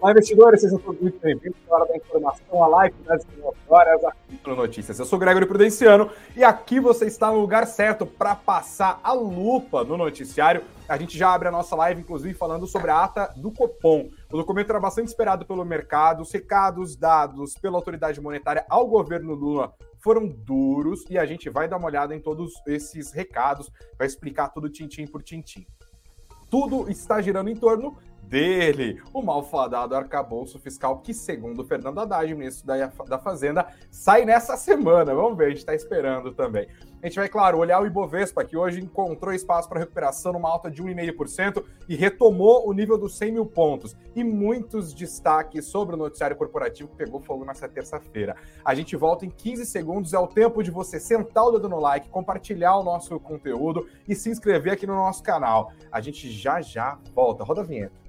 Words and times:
Olá, 0.00 0.12
investidores, 0.12 0.60
sejam 0.60 0.78
todos 0.78 1.00
muito 1.00 1.18
bem-vindos 1.18 1.58
à 1.68 1.74
Hora 1.74 1.86
da 1.86 1.96
Informação, 1.96 2.62
a 2.62 2.68
live 2.68 2.94
das 3.04 3.24
19 3.24 3.56
horas 3.68 4.04
aqui 4.04 4.40
no 4.46 4.54
Notícias. 4.54 4.96
Eu 4.96 5.04
sou 5.04 5.18
Gregory 5.18 5.44
Prudenciano 5.44 6.08
e 6.36 6.44
aqui 6.44 6.78
você 6.78 7.06
está 7.06 7.32
no 7.32 7.40
lugar 7.40 7.66
certo 7.66 8.06
para 8.06 8.36
passar 8.36 9.00
a 9.02 9.12
lupa 9.12 9.82
no 9.82 9.96
noticiário. 9.96 10.62
A 10.88 10.96
gente 10.96 11.18
já 11.18 11.34
abre 11.34 11.48
a 11.48 11.50
nossa 11.50 11.74
live, 11.74 12.00
inclusive, 12.00 12.32
falando 12.32 12.64
sobre 12.64 12.92
a 12.92 13.02
ata 13.02 13.34
do 13.36 13.50
Copom. 13.50 14.08
O 14.32 14.36
documento 14.36 14.70
era 14.70 14.78
bastante 14.78 15.08
esperado 15.08 15.44
pelo 15.44 15.64
mercado, 15.64 16.22
os 16.22 16.30
recados 16.30 16.94
dados 16.94 17.54
pela 17.54 17.76
autoridade 17.76 18.20
monetária 18.20 18.64
ao 18.68 18.86
governo 18.86 19.34
Lula 19.34 19.74
foram 19.98 20.28
duros 20.28 21.04
e 21.10 21.18
a 21.18 21.26
gente 21.26 21.50
vai 21.50 21.66
dar 21.66 21.76
uma 21.76 21.88
olhada 21.88 22.14
em 22.14 22.20
todos 22.20 22.52
esses 22.68 23.10
recados, 23.10 23.68
vai 23.98 24.06
explicar 24.06 24.50
tudo 24.50 24.70
tintim 24.70 25.08
por 25.08 25.24
tintim. 25.24 25.66
Tudo 26.48 26.88
está 26.88 27.20
girando 27.20 27.50
em 27.50 27.56
torno 27.56 27.98
dele, 28.28 29.00
o 29.12 29.22
malfadado 29.22 29.94
arcabouço 29.94 30.58
fiscal 30.58 30.98
que, 30.98 31.14
segundo 31.14 31.64
Fernando 31.64 31.98
Haddad, 31.98 32.34
ministro 32.34 32.66
da, 32.66 32.86
da 32.86 33.18
Fazenda, 33.18 33.66
sai 33.90 34.24
nessa 34.24 34.56
semana. 34.56 35.14
Vamos 35.14 35.36
ver, 35.36 35.46
a 35.46 35.48
gente 35.48 35.58
está 35.58 35.74
esperando 35.74 36.32
também. 36.32 36.68
A 37.00 37.06
gente 37.06 37.16
vai, 37.16 37.28
claro, 37.28 37.58
olhar 37.58 37.80
o 37.80 37.86
Ibovespa, 37.86 38.44
que 38.44 38.56
hoje 38.56 38.80
encontrou 38.80 39.32
espaço 39.32 39.68
para 39.68 39.78
recuperação 39.78 40.32
numa 40.32 40.50
alta 40.50 40.68
de 40.68 40.82
1,5% 40.82 41.64
e 41.88 41.94
retomou 41.94 42.68
o 42.68 42.72
nível 42.72 42.98
dos 42.98 43.16
100 43.16 43.32
mil 43.32 43.46
pontos. 43.46 43.96
E 44.16 44.24
muitos 44.24 44.92
destaques 44.92 45.64
sobre 45.66 45.94
o 45.94 45.98
noticiário 45.98 46.36
corporativo 46.36 46.88
que 46.88 46.96
pegou 46.96 47.20
fogo 47.20 47.44
nessa 47.44 47.68
terça-feira. 47.68 48.36
A 48.64 48.74
gente 48.74 48.96
volta 48.96 49.24
em 49.24 49.30
15 49.30 49.64
segundos, 49.64 50.12
é 50.12 50.18
o 50.18 50.26
tempo 50.26 50.62
de 50.62 50.72
você 50.72 50.98
sentar 50.98 51.44
o 51.44 51.52
dedo 51.52 51.68
no 51.68 51.78
like, 51.78 52.08
compartilhar 52.08 52.76
o 52.76 52.82
nosso 52.82 53.18
conteúdo 53.20 53.86
e 54.08 54.14
se 54.14 54.28
inscrever 54.28 54.72
aqui 54.72 54.86
no 54.86 54.94
nosso 54.94 55.22
canal. 55.22 55.72
A 55.92 56.00
gente 56.00 56.28
já 56.30 56.60
já 56.60 56.98
volta. 57.14 57.44
Roda 57.44 57.60
a 57.60 57.64
vinheta. 57.64 58.08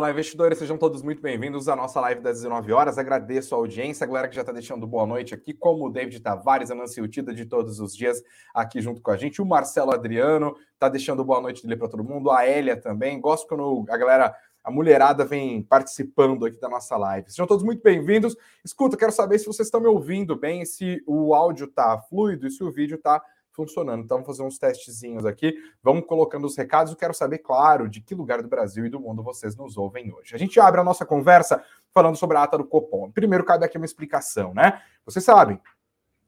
Olá, 0.00 0.10
investidores, 0.10 0.56
sejam 0.56 0.78
todos 0.78 1.02
muito 1.02 1.20
bem-vindos 1.20 1.68
à 1.68 1.76
nossa 1.76 2.00
live 2.00 2.22
das 2.22 2.38
19 2.38 2.72
horas. 2.72 2.96
Agradeço 2.96 3.54
a 3.54 3.58
audiência, 3.58 4.04
a 4.04 4.06
galera 4.06 4.28
que 4.28 4.34
já 4.34 4.40
está 4.40 4.50
deixando 4.50 4.86
boa 4.86 5.06
noite 5.06 5.34
aqui, 5.34 5.52
como 5.52 5.86
o 5.86 5.90
David 5.90 6.20
Tavares, 6.20 6.70
a 6.70 6.74
Nancy 6.74 7.02
Utida 7.02 7.34
de 7.34 7.44
todos 7.44 7.80
os 7.80 7.94
dias 7.94 8.22
aqui 8.54 8.80
junto 8.80 9.02
com 9.02 9.10
a 9.10 9.16
gente, 9.18 9.42
o 9.42 9.44
Marcelo 9.44 9.92
Adriano 9.92 10.56
está 10.72 10.88
deixando 10.88 11.22
boa 11.22 11.38
noite 11.42 11.62
dele 11.62 11.76
para 11.76 11.88
todo 11.88 12.02
mundo, 12.02 12.30
a 12.30 12.48
Elia 12.48 12.80
também. 12.80 13.20
Gosto 13.20 13.46
quando 13.46 13.84
a 13.90 13.96
galera 13.98 14.34
a 14.62 14.70
mulherada 14.70 15.24
vem 15.24 15.62
participando 15.62 16.46
aqui 16.46 16.60
da 16.60 16.68
nossa 16.68 16.96
live. 16.96 17.30
Sejam 17.30 17.46
todos 17.46 17.64
muito 17.64 17.82
bem-vindos. 17.82 18.36
Escuta, 18.64 18.96
quero 18.96 19.12
saber 19.12 19.38
se 19.38 19.46
vocês 19.46 19.66
estão 19.66 19.80
me 19.80 19.86
ouvindo 19.86 20.36
bem, 20.36 20.64
se 20.64 21.02
o 21.06 21.34
áudio 21.34 21.66
está 21.66 21.98
fluido 21.98 22.46
e 22.46 22.50
se 22.50 22.62
o 22.62 22.70
vídeo 22.70 22.96
está 22.96 23.22
funcionando. 23.52 24.04
Então, 24.04 24.18
vamos 24.18 24.26
fazer 24.26 24.42
uns 24.46 24.58
testezinhos 24.58 25.26
aqui. 25.26 25.54
Vamos 25.82 26.06
colocando 26.06 26.46
os 26.46 26.56
recados. 26.56 26.92
Eu 26.92 26.98
quero 26.98 27.14
saber, 27.14 27.38
claro, 27.38 27.88
de 27.88 28.00
que 28.00 28.14
lugar 28.14 28.42
do 28.42 28.48
Brasil 28.48 28.86
e 28.86 28.90
do 28.90 29.00
mundo 29.00 29.22
vocês 29.22 29.56
nos 29.56 29.76
ouvem 29.76 30.12
hoje. 30.12 30.34
A 30.34 30.38
gente 30.38 30.58
abre 30.60 30.80
a 30.80 30.84
nossa 30.84 31.04
conversa 31.04 31.62
falando 31.92 32.16
sobre 32.16 32.36
a 32.36 32.42
ata 32.42 32.58
do 32.58 32.64
Copom. 32.64 33.10
Primeiro, 33.10 33.44
cabe 33.44 33.64
aqui 33.64 33.76
uma 33.76 33.86
explicação, 33.86 34.54
né? 34.54 34.80
Vocês 35.04 35.24
sabem, 35.24 35.60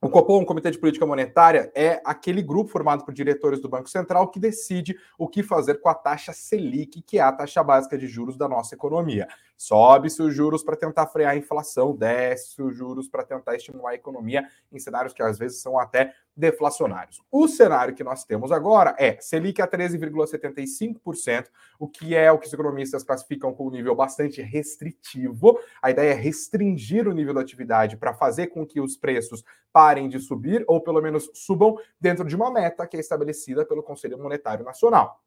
o 0.05 0.11
Copom, 0.11 0.43
o 0.43 0.45
Comitê 0.45 0.69
de 0.69 0.79
Política 0.79 1.07
Monetária, 1.07 1.71
é 1.77 2.03
aquele 2.05 2.43
grupo 2.43 2.73
formado 2.73 3.05
por 3.05 3.15
diretores 3.15 3.61
do 3.61 3.69
Banco 3.69 3.89
Central 3.89 4.29
que 4.33 4.41
decide 4.41 4.99
o 5.17 5.29
que 5.29 5.45
fazer 5.45 5.81
com 5.81 5.89
a 5.89 5.95
taxa 5.95 6.33
Selic, 6.33 7.01
que 7.03 7.21
é 7.21 7.23
a 7.23 7.31
taxa 7.31 7.63
básica 7.63 7.97
de 7.97 8.09
juros 8.09 8.37
da 8.37 8.49
nossa 8.49 8.75
economia. 8.75 9.29
Sobe-se 9.57 10.21
os 10.21 10.35
juros 10.35 10.65
para 10.65 10.75
tentar 10.75 11.07
frear 11.07 11.35
a 11.35 11.37
inflação, 11.37 11.95
desce 11.95 12.61
os 12.61 12.77
juros 12.77 13.09
para 13.09 13.23
tentar 13.23 13.55
estimular 13.55 13.91
a 13.91 13.95
economia 13.95 14.45
em 14.73 14.79
cenários 14.81 15.15
que 15.15 15.23
às 15.23 15.39
vezes 15.39 15.63
são 15.63 15.79
até 15.79 16.13
deflacionários. 16.37 17.21
O 17.31 17.47
cenário 17.47 17.95
que 17.95 18.03
nós 18.03 18.25
temos 18.25 18.51
agora 18.51 18.95
é 18.99 19.19
Selic 19.21 19.61
a 19.61 19.69
13,75%, 19.69 21.47
o 21.79 21.87
que 21.87 22.15
é 22.15 22.33
o 22.33 22.39
que 22.39 22.47
os 22.47 22.53
economistas 22.53 23.03
classificam 23.03 23.53
como 23.53 23.69
um 23.69 23.73
nível 23.73 23.95
bastante 23.95 24.41
restritivo. 24.41 25.59
A 25.81 25.91
ideia 25.91 26.13
é 26.13 26.15
restringir 26.15 27.07
o 27.07 27.13
nível 27.13 27.35
da 27.35 27.41
atividade 27.41 27.97
para 27.97 28.15
fazer 28.15 28.49
com 28.49 28.67
que 28.67 28.81
os 28.81 28.97
preços 28.97 29.45
parem 29.73 30.09
de 30.09 30.19
subir, 30.19 30.65
ou 30.67 30.81
pelo 30.81 31.01
menos 31.01 31.31
subam 31.35 31.77
dentro 32.01 32.25
de 32.27 32.37
uma 32.37 32.51
meta 32.51 32.87
que 32.87 32.97
é 32.97 33.01
estabelecida 33.01 33.65
pelo 33.65 33.83
Conselho 33.83 34.19
Monetário 34.19 34.65
Nacional. 34.65 35.23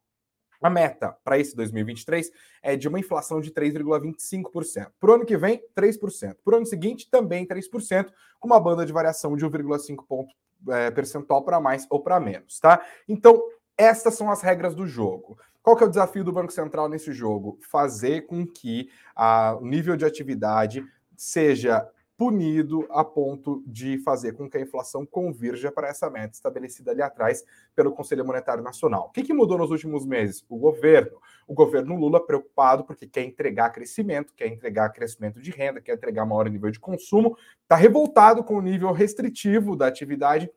A 0.62 0.70
meta 0.70 1.16
para 1.24 1.38
esse 1.38 1.56
2023 1.56 2.32
é 2.64 2.76
de 2.76 2.88
uma 2.88 3.00
inflação 3.00 3.40
de 3.40 3.52
3,25%. 3.52 4.92
Para 5.00 5.12
o 5.12 5.14
ano 5.14 5.26
que 5.26 5.38
vem, 5.38 5.62
3%. 5.76 6.38
Para 6.44 6.54
o 6.54 6.58
ano 6.58 6.66
seguinte, 6.66 7.10
também 7.10 7.46
3%, 7.46 8.10
com 8.40 8.48
uma 8.48 8.60
banda 8.60 8.86
de 8.86 8.94
variação 8.94 9.36
de 9.36 9.46
1,5 9.46 10.06
ponto 10.08 10.34
é, 10.70 10.92
percentual 10.92 11.44
para 11.44 11.60
mais 11.60 11.86
ou 11.90 12.00
para 12.02 12.20
menos, 12.20 12.60
tá? 12.60 12.82
Então, 13.08 13.42
estas 13.78 14.16
são 14.16 14.32
as 14.32 14.42
regras 14.42 14.74
do 14.74 14.88
jogo. 14.88 15.38
Qual 15.62 15.76
que 15.76 15.84
é 15.84 15.88
o 15.88 15.90
desafio 15.90 16.24
do 16.24 16.32
Banco 16.32 16.54
Central 16.54 16.88
nesse 16.88 17.12
jogo? 17.12 17.58
Fazer 17.62 18.22
com 18.28 18.46
que 18.46 18.90
a, 19.16 19.58
o 19.60 19.66
nível 19.66 19.98
de 19.98 20.06
atividade 20.06 20.86
seja 21.18 21.88
punido 22.18 22.88
a 22.90 23.04
ponto 23.04 23.62
de 23.68 23.98
fazer 24.00 24.34
com 24.34 24.50
que 24.50 24.58
a 24.58 24.62
inflação 24.62 25.06
convirja 25.06 25.72
para 25.72 25.90
essa 25.90 26.10
meta 26.10 26.34
estabelecida 26.34 26.92
ali 26.92 27.02
atrás 27.02 27.44
pelo 27.76 27.92
Conselho 27.92 28.26
Monetário 28.26 28.64
Nacional. 28.64 29.08
O 29.08 29.12
que, 29.12 29.24
que, 29.24 29.34
mudou 29.34 29.58
nos 29.58 29.70
últimos 29.70 30.06
meses? 30.06 30.44
O 30.48 30.58
governo. 30.58 31.20
O 31.48 31.54
governo 31.54 31.96
Lula 31.96 32.26
preocupado 32.26 32.86
porque 32.86 33.06
quer 33.06 33.24
entregar 33.24 33.70
crescimento, 33.72 34.34
quer 34.34 34.48
entregar 34.48 34.90
crescimento 34.90 35.42
de 35.42 35.52
renda, 35.52 35.82
quer 35.82 35.94
entregar 35.94 36.26
maior 36.26 36.50
nível 36.50 36.72
de 36.72 36.80
consumo, 36.80 37.38
está 37.62 37.76
revoltado 37.76 38.44
com 38.44 38.56
o 38.56 38.62
nível 38.62 38.92
restritivo 38.92 39.76
da 39.76 39.88
atividade 39.88 40.50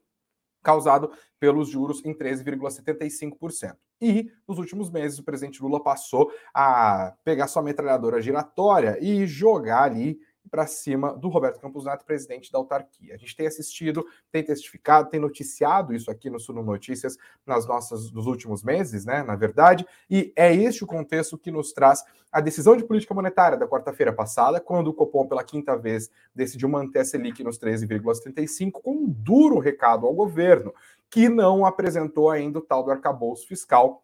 causado 0.63 1.11
pelos 1.41 1.69
juros 1.69 2.05
em 2.05 2.15
13,75%. 2.15 3.77
E 4.01 4.31
nos 4.47 4.59
últimos 4.59 4.91
meses 4.91 5.19
o 5.19 5.25
presidente 5.25 5.63
Lula 5.63 5.83
passou 5.83 6.31
a 6.55 7.15
pegar 7.25 7.49
sua 7.49 7.63
metralhadora 7.63 8.23
giratória 8.23 8.97
e 9.01 9.27
jogar 9.27 9.85
ali 9.85 10.19
para 10.49 10.67
cima 10.67 11.15
do 11.15 11.29
Roberto 11.29 11.61
Campos 11.61 11.85
Neto, 11.85 12.05
presidente 12.05 12.51
da 12.51 12.59
autarquia. 12.59 13.15
A 13.15 13.17
gente 13.17 13.37
tem 13.37 13.47
assistido, 13.47 14.05
tem 14.31 14.43
testificado, 14.43 15.11
tem 15.11 15.21
noticiado 15.21 15.95
isso 15.95 16.11
aqui 16.11 16.31
no 16.31 16.41
Suno 16.41 16.63
Notícias 16.63 17.17
nas 17.47 17.67
nossas 17.67 18.11
nos 18.13 18.27
últimos 18.27 18.63
meses, 18.63 19.05
né, 19.05 19.23
na 19.23 19.37
verdade, 19.37 19.87
e 20.11 20.33
é 20.37 20.55
este 20.55 20.85
o 20.85 20.87
contexto 20.87 21.39
que 21.39 21.51
nos 21.51 21.73
traz 21.73 22.03
a 22.31 22.41
decisão 22.41 22.77
de 22.77 22.85
política 22.85 23.15
monetária 23.15 23.57
da 23.57 23.67
quarta-feira 23.67 24.13
passada, 24.13 24.61
quando 24.61 24.89
o 24.89 24.95
Copom 24.95 25.27
pela 25.27 25.43
quinta 25.43 25.77
vez 25.77 26.11
decidiu 26.35 26.69
manter 26.69 27.01
a 27.01 27.05
Selic 27.05 27.43
nos 27.43 27.59
13,35 27.59 28.73
com 28.83 28.93
um 28.93 29.07
duro 29.09 29.59
recado 29.59 30.07
ao 30.07 30.15
governo, 30.15 30.75
que 31.11 31.29
não 31.29 31.65
apresentou 31.65 32.31
ainda 32.31 32.59
o 32.59 32.63
tal 32.63 32.83
do 32.83 32.91
arcabouço 32.91 33.47
fiscal 33.47 34.03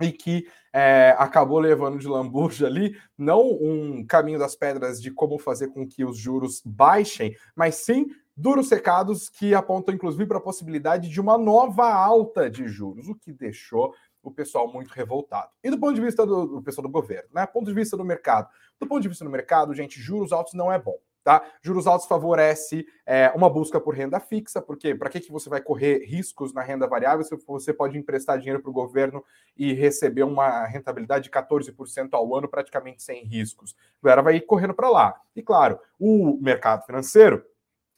e 0.00 0.10
que 0.12 0.46
é, 0.72 1.14
acabou 1.18 1.58
levando 1.58 1.98
de 1.98 2.08
lambuja 2.08 2.66
ali, 2.66 2.96
não 3.16 3.42
um 3.42 4.04
caminho 4.04 4.38
das 4.38 4.56
pedras 4.56 5.00
de 5.00 5.10
como 5.10 5.38
fazer 5.38 5.68
com 5.68 5.86
que 5.86 6.04
os 6.04 6.18
juros 6.18 6.60
baixem, 6.64 7.36
mas 7.54 7.76
sim 7.76 8.06
duros 8.36 8.68
secados 8.68 9.28
que 9.28 9.54
apontam 9.54 9.94
inclusive 9.94 10.26
para 10.26 10.38
a 10.38 10.42
possibilidade 10.42 11.08
de 11.08 11.20
uma 11.20 11.38
nova 11.38 11.92
alta 11.92 12.50
de 12.50 12.66
juros, 12.66 13.08
o 13.08 13.14
que 13.14 13.32
deixou 13.32 13.94
o 14.22 14.30
pessoal 14.30 14.72
muito 14.72 14.88
revoltado. 14.88 15.50
E 15.62 15.70
do 15.70 15.78
ponto 15.78 15.94
de 15.94 16.00
vista 16.00 16.26
do, 16.26 16.46
do 16.46 16.62
pessoal 16.62 16.86
do 16.86 16.92
governo, 16.92 17.28
né? 17.32 17.46
Ponto 17.46 17.66
de 17.66 17.74
vista 17.74 17.96
do 17.96 18.04
mercado. 18.04 18.48
Do 18.80 18.86
ponto 18.86 19.02
de 19.02 19.08
vista 19.08 19.24
do 19.24 19.30
mercado, 19.30 19.74
gente, 19.74 20.00
juros 20.00 20.32
altos 20.32 20.54
não 20.54 20.72
é 20.72 20.78
bom. 20.78 20.98
Tá? 21.24 21.42
Juros 21.62 21.86
altos 21.86 22.06
favorece 22.06 22.86
é, 23.06 23.32
uma 23.34 23.48
busca 23.48 23.80
por 23.80 23.94
renda 23.94 24.20
fixa, 24.20 24.60
porque 24.60 24.94
para 24.94 25.08
que, 25.08 25.20
que 25.20 25.32
você 25.32 25.48
vai 25.48 25.62
correr 25.62 26.04
riscos 26.04 26.52
na 26.52 26.60
renda 26.60 26.86
variável 26.86 27.24
se 27.24 27.34
você 27.46 27.72
pode 27.72 27.96
emprestar 27.96 28.38
dinheiro 28.38 28.60
para 28.60 28.70
o 28.70 28.74
governo 28.74 29.24
e 29.56 29.72
receber 29.72 30.22
uma 30.22 30.66
rentabilidade 30.66 31.24
de 31.24 31.30
14% 31.30 32.10
ao 32.12 32.36
ano 32.36 32.46
praticamente 32.46 33.02
sem 33.02 33.24
riscos? 33.24 33.74
A 34.02 34.06
galera 34.06 34.22
vai 34.22 34.36
ir 34.36 34.42
correndo 34.42 34.74
para 34.74 34.90
lá. 34.90 35.18
E 35.34 35.42
claro, 35.42 35.80
o 35.98 36.38
mercado 36.42 36.84
financeiro 36.84 37.42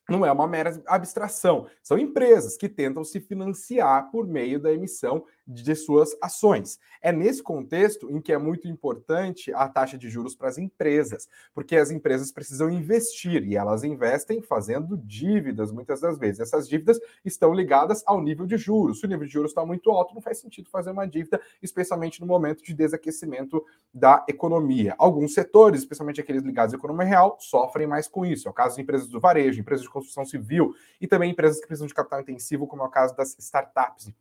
não 0.08 0.24
é 0.24 0.30
uma 0.30 0.46
mera 0.46 0.80
abstração. 0.86 1.66
São 1.82 1.98
empresas 1.98 2.56
que 2.56 2.68
tentam 2.68 3.02
se 3.02 3.18
financiar 3.18 4.08
por 4.12 4.24
meio 4.24 4.60
da 4.60 4.72
emissão 4.72 5.24
de 5.46 5.74
suas 5.76 6.16
ações. 6.20 6.78
É 7.00 7.12
nesse 7.12 7.42
contexto 7.42 8.10
em 8.10 8.20
que 8.20 8.32
é 8.32 8.38
muito 8.38 8.66
importante 8.66 9.52
a 9.52 9.68
taxa 9.68 9.96
de 9.96 10.08
juros 10.08 10.34
para 10.34 10.48
as 10.48 10.58
empresas, 10.58 11.28
porque 11.54 11.76
as 11.76 11.90
empresas 11.90 12.32
precisam 12.32 12.68
investir 12.68 13.44
e 13.44 13.56
elas 13.56 13.84
investem 13.84 14.42
fazendo 14.42 14.96
dívidas 14.96 15.70
muitas 15.70 16.00
das 16.00 16.18
vezes. 16.18 16.40
Essas 16.40 16.68
dívidas 16.68 16.98
estão 17.24 17.52
ligadas 17.52 18.02
ao 18.06 18.20
nível 18.20 18.46
de 18.46 18.56
juros. 18.56 18.98
Se 18.98 19.06
o 19.06 19.08
nível 19.08 19.26
de 19.26 19.32
juros 19.32 19.52
está 19.52 19.64
muito 19.64 19.90
alto, 19.90 20.14
não 20.14 20.20
faz 20.20 20.38
sentido 20.38 20.68
fazer 20.68 20.90
uma 20.90 21.06
dívida, 21.06 21.40
especialmente 21.62 22.20
no 22.20 22.26
momento 22.26 22.64
de 22.64 22.74
desaquecimento 22.74 23.64
da 23.94 24.24
economia. 24.28 24.94
Alguns 24.98 25.32
setores, 25.32 25.80
especialmente 25.80 26.20
aqueles 26.20 26.42
ligados 26.42 26.74
à 26.74 26.76
economia 26.76 27.06
real, 27.06 27.36
sofrem 27.38 27.86
mais 27.86 28.08
com 28.08 28.26
isso. 28.26 28.48
É 28.48 28.50
o 28.50 28.54
caso 28.54 28.76
de 28.76 28.82
empresas 28.82 29.08
do 29.08 29.20
varejo, 29.20 29.60
empresas 29.60 29.84
de 29.84 29.90
construção 29.90 30.24
civil 30.24 30.74
e 31.00 31.06
também 31.06 31.30
empresas 31.30 31.60
que 31.60 31.66
precisam 31.66 31.86
de 31.86 31.94
capital 31.94 32.20
intensivo, 32.20 32.66
como 32.66 32.82
é 32.82 32.86
o 32.86 32.90
caso 32.90 33.14
das 33.14 33.36
startups 33.38 34.12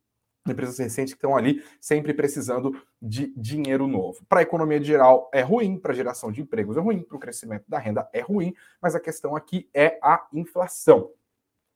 empresas 0.47 0.77
recentes 0.77 1.13
que 1.13 1.17
estão 1.17 1.35
ali 1.35 1.63
sempre 1.79 2.13
precisando 2.13 2.75
de 3.01 3.33
dinheiro 3.35 3.87
novo. 3.87 4.23
Para 4.27 4.39
a 4.39 4.43
economia 4.43 4.81
geral 4.81 5.29
é 5.33 5.41
ruim, 5.41 5.77
para 5.77 5.91
a 5.91 5.95
geração 5.95 6.31
de 6.31 6.41
empregos 6.41 6.77
é 6.77 6.79
ruim, 6.79 7.01
para 7.01 7.17
o 7.17 7.19
crescimento 7.19 7.65
da 7.67 7.79
renda 7.79 8.07
é 8.13 8.21
ruim, 8.21 8.53
mas 8.81 8.95
a 8.95 8.99
questão 8.99 9.35
aqui 9.35 9.69
é 9.73 9.97
a 10.01 10.25
inflação. 10.33 11.11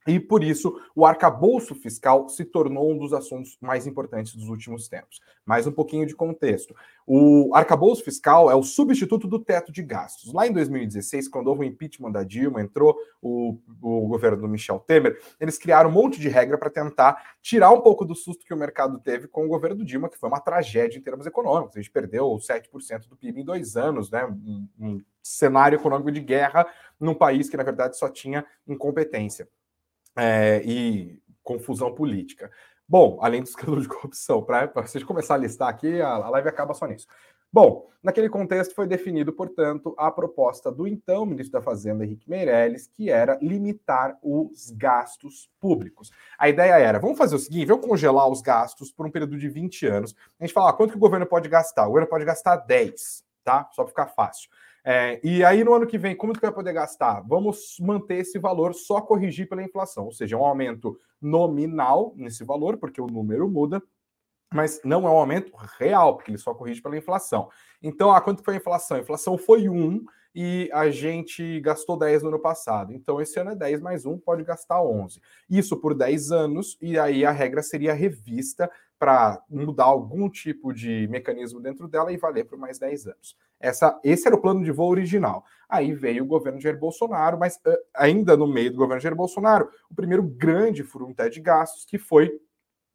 E 0.09 0.19
por 0.19 0.43
isso, 0.43 0.81
o 0.95 1.05
arcabouço 1.05 1.75
fiscal 1.75 2.27
se 2.27 2.43
tornou 2.43 2.91
um 2.91 2.97
dos 2.97 3.13
assuntos 3.13 3.55
mais 3.61 3.85
importantes 3.85 4.33
dos 4.33 4.49
últimos 4.49 4.87
tempos. 4.87 5.19
Mais 5.45 5.67
um 5.67 5.71
pouquinho 5.71 6.03
de 6.03 6.15
contexto. 6.15 6.75
O 7.05 7.51
arcabouço 7.53 8.03
fiscal 8.03 8.49
é 8.49 8.55
o 8.55 8.63
substituto 8.63 9.27
do 9.27 9.37
teto 9.37 9.71
de 9.71 9.83
gastos. 9.83 10.33
Lá 10.33 10.47
em 10.47 10.51
2016, 10.51 11.27
quando 11.27 11.47
houve 11.47 11.61
o 11.61 11.63
impeachment 11.63 12.11
da 12.11 12.23
Dilma, 12.23 12.59
entrou 12.59 12.97
o, 13.21 13.59
o 13.83 14.07
governo 14.07 14.41
do 14.41 14.47
Michel 14.47 14.79
Temer, 14.79 15.21
eles 15.39 15.59
criaram 15.59 15.91
um 15.91 15.93
monte 15.93 16.19
de 16.19 16.27
regra 16.27 16.57
para 16.57 16.71
tentar 16.71 17.35
tirar 17.39 17.71
um 17.71 17.81
pouco 17.81 18.03
do 18.03 18.15
susto 18.15 18.43
que 18.43 18.53
o 18.53 18.57
mercado 18.57 18.99
teve 18.99 19.27
com 19.27 19.45
o 19.45 19.47
governo 19.47 19.77
do 19.77 19.85
Dilma, 19.85 20.09
que 20.09 20.17
foi 20.17 20.27
uma 20.27 20.39
tragédia 20.39 20.97
em 20.97 21.03
termos 21.03 21.27
econômicos. 21.27 21.77
A 21.77 21.79
gente 21.79 21.91
perdeu 21.91 22.25
7% 22.35 23.07
do 23.07 23.15
PIB 23.15 23.41
em 23.41 23.45
dois 23.45 23.77
anos, 23.77 24.09
né? 24.09 24.25
Um, 24.25 24.67
um 24.79 25.01
cenário 25.21 25.75
econômico 25.75 26.11
de 26.11 26.19
guerra 26.19 26.65
num 26.99 27.13
país 27.13 27.47
que, 27.47 27.57
na 27.57 27.63
verdade, 27.63 27.95
só 27.95 28.09
tinha 28.09 28.43
incompetência 28.67 29.47
é, 30.19 30.61
e 30.63 31.21
confusão 31.43 31.93
política. 31.93 32.51
Bom, 32.87 33.19
além 33.21 33.41
do 33.41 33.47
escândalo 33.49 33.81
de 33.81 33.87
corrupção, 33.87 34.43
para 34.43 34.67
vocês 34.75 35.03
começar 35.03 35.35
a 35.35 35.37
listar 35.37 35.69
aqui, 35.69 36.01
a, 36.01 36.09
a 36.09 36.29
live 36.29 36.49
acaba 36.49 36.73
só 36.73 36.85
nisso. 36.85 37.07
Bom, 37.51 37.89
naquele 38.03 38.29
contexto 38.29 38.75
foi 38.75 38.85
definido, 38.85 39.33
portanto, 39.33 39.95
a 39.97 40.11
proposta 40.11 40.71
do 40.71 40.87
então 40.87 41.25
ministro 41.25 41.53
da 41.53 41.61
Fazenda, 41.63 42.05
Henrique 42.05 42.29
Meirelles, 42.29 42.85
que 42.85 43.09
era 43.09 43.39
limitar 43.41 44.19
os 44.21 44.69
gastos 44.69 45.49
públicos. 45.59 46.11
A 46.37 46.47
ideia 46.47 46.77
era, 46.77 46.99
vamos 46.99 47.17
fazer 47.17 47.35
o 47.35 47.39
seguinte, 47.39 47.65
vamos 47.65 47.87
congelar 47.87 48.29
os 48.29 48.41
gastos 48.41 48.91
por 48.91 49.07
um 49.07 49.09
período 49.09 49.35
de 49.35 49.49
20 49.49 49.87
anos. 49.87 50.15
A 50.39 50.45
gente 50.45 50.53
fala, 50.53 50.69
ah, 50.69 50.73
quanto 50.73 50.91
que 50.91 50.97
o 50.97 50.99
governo 50.99 51.25
pode 51.25 51.49
gastar? 51.49 51.85
O 51.85 51.87
governo 51.87 52.07
pode 52.07 52.23
gastar 52.23 52.57
10, 52.57 53.23
tá? 53.43 53.67
Só 53.73 53.81
para 53.83 53.89
ficar 53.89 54.07
fácil. 54.07 54.47
É, 54.83 55.19
e 55.23 55.43
aí, 55.43 55.63
no 55.63 55.73
ano 55.73 55.85
que 55.85 55.97
vem, 55.97 56.15
como 56.15 56.33
que 56.33 56.41
vai 56.41 56.51
poder 56.51 56.73
gastar? 56.73 57.21
Vamos 57.27 57.77
manter 57.79 58.17
esse 58.17 58.39
valor 58.39 58.73
só 58.73 59.01
corrigir 59.01 59.47
pela 59.47 59.63
inflação, 59.63 60.05
ou 60.05 60.11
seja, 60.11 60.37
um 60.37 60.45
aumento 60.45 60.97
nominal 61.21 62.13
nesse 62.15 62.43
valor, 62.43 62.77
porque 62.77 63.01
o 63.01 63.07
número 63.07 63.49
muda, 63.49 63.81
mas 64.53 64.81
não 64.83 65.07
é 65.07 65.11
um 65.11 65.17
aumento 65.17 65.53
real, 65.77 66.15
porque 66.15 66.31
ele 66.31 66.37
só 66.37 66.53
corrige 66.53 66.81
pela 66.81 66.97
inflação. 66.97 67.49
Então, 67.81 68.11
ah, 68.11 68.21
quanto 68.21 68.43
foi 68.43 68.55
a 68.55 68.57
inflação? 68.57 68.97
A 68.97 69.01
inflação 69.01 69.37
foi 69.37 69.69
1 69.69 70.03
e 70.33 70.69
a 70.73 70.89
gente 70.89 71.59
gastou 71.59 71.97
10 71.97 72.23
no 72.23 72.29
ano 72.29 72.39
passado. 72.39 72.93
Então, 72.93 73.21
esse 73.21 73.39
ano 73.39 73.51
é 73.51 73.55
10 73.55 73.81
mais 73.81 74.05
1, 74.05 74.17
pode 74.19 74.43
gastar 74.43 74.81
11. 74.81 75.21
Isso 75.49 75.77
por 75.77 75.93
10 75.93 76.31
anos, 76.31 76.77
e 76.81 76.97
aí 76.97 77.25
a 77.25 77.31
regra 77.31 77.61
seria 77.61 77.93
revista 77.93 78.69
para 78.99 79.41
mudar 79.49 79.85
algum 79.85 80.29
tipo 80.29 80.73
de 80.73 81.07
mecanismo 81.07 81.61
dentro 81.61 81.87
dela 81.87 82.11
e 82.11 82.17
valer 82.17 82.43
por 82.43 82.57
mais 82.57 82.77
10 82.77 83.07
anos. 83.07 83.37
Essa, 83.57 83.97
esse 84.03 84.27
era 84.27 84.35
o 84.35 84.41
plano 84.41 84.63
de 84.63 84.71
voo 84.71 84.89
original. 84.89 85.43
Aí 85.69 85.93
veio 85.93 86.23
o 86.23 86.27
governo 86.27 86.59
Jair 86.59 86.77
Bolsonaro, 86.77 87.39
mas 87.39 87.55
uh, 87.65 87.77
ainda 87.95 88.35
no 88.35 88.45
meio 88.45 88.71
do 88.71 88.77
governo 88.77 89.01
Jair 89.01 89.15
Bolsonaro, 89.15 89.69
o 89.89 89.95
primeiro 89.95 90.23
grande 90.23 90.83
furo 90.83 91.13
de 91.31 91.39
gastos, 91.39 91.85
que 91.85 91.97
foi 91.97 92.31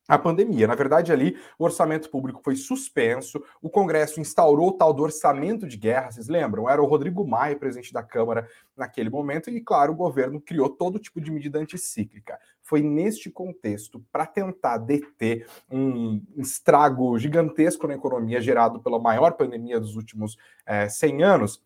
a 0.06 0.18
pandemia. 0.18 0.66
Na 0.66 0.74
verdade, 0.74 1.12
ali 1.12 1.36
o 1.58 1.64
orçamento 1.64 2.10
público 2.10 2.40
foi 2.44 2.56
suspenso, 2.56 3.42
o 3.62 3.70
Congresso 3.70 4.20
instaurou 4.20 4.68
o 4.68 4.72
tal 4.72 4.92
do 4.92 5.02
orçamento 5.02 5.66
de 5.66 5.76
guerra, 5.76 6.10
vocês 6.10 6.28
lembram? 6.28 6.68
Era 6.68 6.82
o 6.82 6.86
Rodrigo 6.86 7.26
Maia, 7.26 7.56
presidente 7.56 7.92
da 7.92 8.02
Câmara 8.02 8.46
naquele 8.76 9.08
momento, 9.08 9.50
e 9.50 9.60
claro, 9.60 9.92
o 9.92 9.96
governo 9.96 10.40
criou 10.40 10.68
todo 10.68 10.98
tipo 10.98 11.20
de 11.20 11.30
medida 11.30 11.58
anticíclica. 11.58 12.38
Foi 12.62 12.82
neste 12.82 13.30
contexto, 13.30 14.04
para 14.12 14.26
tentar 14.26 14.78
deter 14.78 15.46
um 15.70 16.22
estrago 16.36 17.18
gigantesco 17.18 17.86
na 17.86 17.94
economia 17.94 18.40
gerado 18.40 18.80
pela 18.80 18.98
maior 18.98 19.32
pandemia 19.32 19.80
dos 19.80 19.96
últimos 19.96 20.36
é, 20.66 20.84
eh, 20.84 20.88
100 20.88 21.22
anos, 21.22 21.62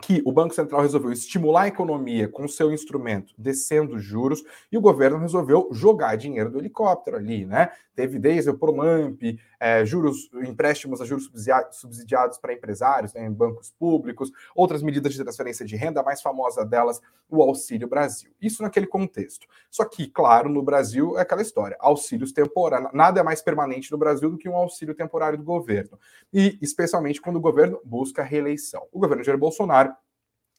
que 0.00 0.22
o 0.24 0.32
Banco 0.32 0.54
Central 0.54 0.82
resolveu 0.82 1.12
estimular 1.12 1.62
a 1.62 1.68
economia 1.68 2.28
com 2.28 2.48
seu 2.48 2.72
instrumento 2.72 3.34
descendo 3.36 3.98
juros 3.98 4.42
e 4.70 4.78
o 4.78 4.80
governo 4.80 5.18
resolveu 5.18 5.68
jogar 5.72 6.16
dinheiro 6.16 6.50
do 6.50 6.58
helicóptero 6.58 7.16
ali, 7.16 7.44
né? 7.44 7.70
Teve 8.00 8.18
desde 8.18 8.48
o 8.48 8.56
Promamp, 8.56 9.20
é, 9.60 9.84
juros, 9.84 10.30
empréstimos 10.32 11.02
a 11.02 11.04
juros 11.04 11.30
subsidiados 11.72 12.38
para 12.38 12.54
empresários 12.54 13.12
né, 13.12 13.26
em 13.26 13.30
bancos 13.30 13.74
públicos, 13.78 14.32
outras 14.54 14.82
medidas 14.82 15.12
de 15.12 15.22
transferência 15.22 15.66
de 15.66 15.76
renda, 15.76 16.00
a 16.00 16.02
mais 16.02 16.22
famosa 16.22 16.64
delas, 16.64 16.98
o 17.28 17.42
Auxílio 17.42 17.86
Brasil. 17.86 18.30
Isso 18.40 18.62
naquele 18.62 18.86
contexto. 18.86 19.46
Só 19.70 19.84
que, 19.84 20.08
claro, 20.08 20.48
no 20.48 20.62
Brasil 20.62 21.18
é 21.18 21.20
aquela 21.20 21.42
história: 21.42 21.76
auxílios 21.78 22.32
temporários. 22.32 22.90
Nada 22.94 23.20
é 23.20 23.22
mais 23.22 23.42
permanente 23.42 23.92
no 23.92 23.98
Brasil 23.98 24.30
do 24.30 24.38
que 24.38 24.48
um 24.48 24.56
auxílio 24.56 24.94
temporário 24.94 25.36
do 25.36 25.44
governo. 25.44 25.98
E 26.32 26.58
especialmente 26.62 27.20
quando 27.20 27.36
o 27.36 27.40
governo 27.40 27.78
busca 27.84 28.22
reeleição. 28.22 28.86
O 28.90 28.98
governo 28.98 29.22
Jair 29.22 29.36
Bolsonaro 29.36 29.94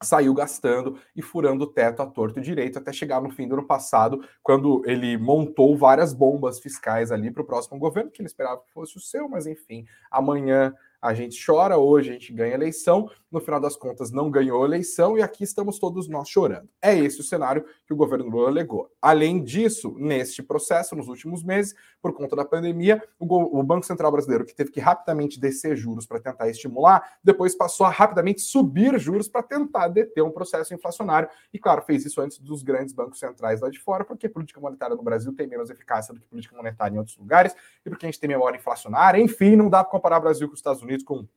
saiu 0.01 0.33
gastando 0.33 0.98
e 1.15 1.21
furando 1.21 1.63
o 1.63 1.68
teto 1.68 2.01
a 2.01 2.06
torto 2.06 2.39
e 2.39 2.42
direito 2.42 2.80
até 2.80 2.92
chegar 2.92 3.21
no 3.21 3.30
fim 3.31 3.48
do 3.48 3.56
ano 3.56 3.65
passado, 3.65 4.24
quando 4.42 4.81
ele 4.86 5.18
montou 5.18 5.77
várias 5.77 6.13
bombas 6.13 6.59
fiscais 6.59 7.12
ali 7.12 7.31
para 7.31 7.44
o 7.44 7.45
próximo 7.45 7.80
governo, 7.80 8.12
que 8.12 8.21
ele 8.21 8.27
esperava 8.27 8.62
que 8.62 8.71
fosse 8.71 8.98
o 8.98 9.01
seu, 9.01 9.30
mas 9.30 9.45
enfim, 9.45 9.86
amanhã 10.09 10.74
a 11.01 11.13
gente 11.13 11.44
chora, 11.44 11.77
hoje 11.77 12.12
a 12.12 12.13
gente 12.13 12.31
ganha 12.31 12.53
eleição, 12.53 13.09
no 13.31 13.39
final 13.39 13.59
das 13.59 13.75
contas 13.75 14.12
não 14.12 14.30
ganhou 14.30 14.63
eleição 14.65 15.18
e 15.18 15.21
aqui 15.21 15.44
estamos 15.44 15.80
todos 15.80 16.07
nós 16.07 16.30
chorando. 16.30 16.68
É 16.81 16.94
esse 16.95 17.21
o 17.21 17.24
cenário 17.24 17.65
que 17.88 17.94
o 17.94 17.95
governo 17.95 18.30
Lula 18.30 18.50
alegou. 18.50 18.92
Além 19.01 19.42
disso, 19.42 19.95
neste 19.98 20.44
processo, 20.44 20.95
nos 20.95 21.07
últimos 21.07 21.42
meses, 21.42 21.74
por 22.01 22.13
conta 22.13 22.36
da 22.36 22.44
pandemia, 22.44 23.01
o, 23.18 23.59
o 23.59 23.63
Banco 23.63 23.86
Central 23.86 24.12
Brasileiro, 24.12 24.45
que 24.45 24.53
teve 24.53 24.69
que 24.69 24.80
rapidamente 24.80 25.39
descer 25.39 25.77
juros 25.77 26.06
para 26.06 26.19
tentar 26.19 26.50
estimular, 26.50 27.18
depois 27.24 27.56
passou 27.56 27.86
a 27.86 27.89
rapidamente 27.89 28.42
subir 28.42 29.00
juros 29.00 29.30
para 29.30 29.42
tentar 29.42 29.88
deter 29.88 30.24
um 30.24 30.31
processo 30.31 30.74
inflacionário. 30.74 31.30
E, 31.54 31.57
claro, 31.57 31.81
fez 31.81 32.06
isso 32.06 32.19
antes 32.19 32.38
dos 32.38 32.62
grandes 32.62 32.94
bancos 32.94 33.18
centrais 33.18 33.62
lá 33.62 33.69
de 33.69 33.80
fora, 33.80 34.04
porque 34.04 34.27
política 34.27 34.59
monetária 34.59 34.95
no 34.95 35.04
Brasil 35.04 35.33
tem 35.33 35.47
menos 35.47 35.69
eficácia 35.69 36.13
do 36.13 36.19
que 36.19 36.27
política 36.27 36.56
monetária 36.56 36.94
em 36.94 36.97
outros 36.97 37.18
lugares, 37.18 37.56
e 37.86 37.89
porque 37.89 38.06
a 38.06 38.09
gente 38.09 38.19
tem 38.19 38.30
memória 38.30 38.57
inflacionária. 38.57 39.19
Enfim, 39.21 39.56
não 39.56 39.69
dá 39.69 39.83
para 39.83 39.92
comparar 39.92 40.18
o 40.18 40.21
Brasil 40.21 40.47
com 40.47 40.54
os 40.54 40.59
Estados 40.59 40.81
Unidos 40.81 40.90
Unidos 40.91 41.05
com 41.05 41.27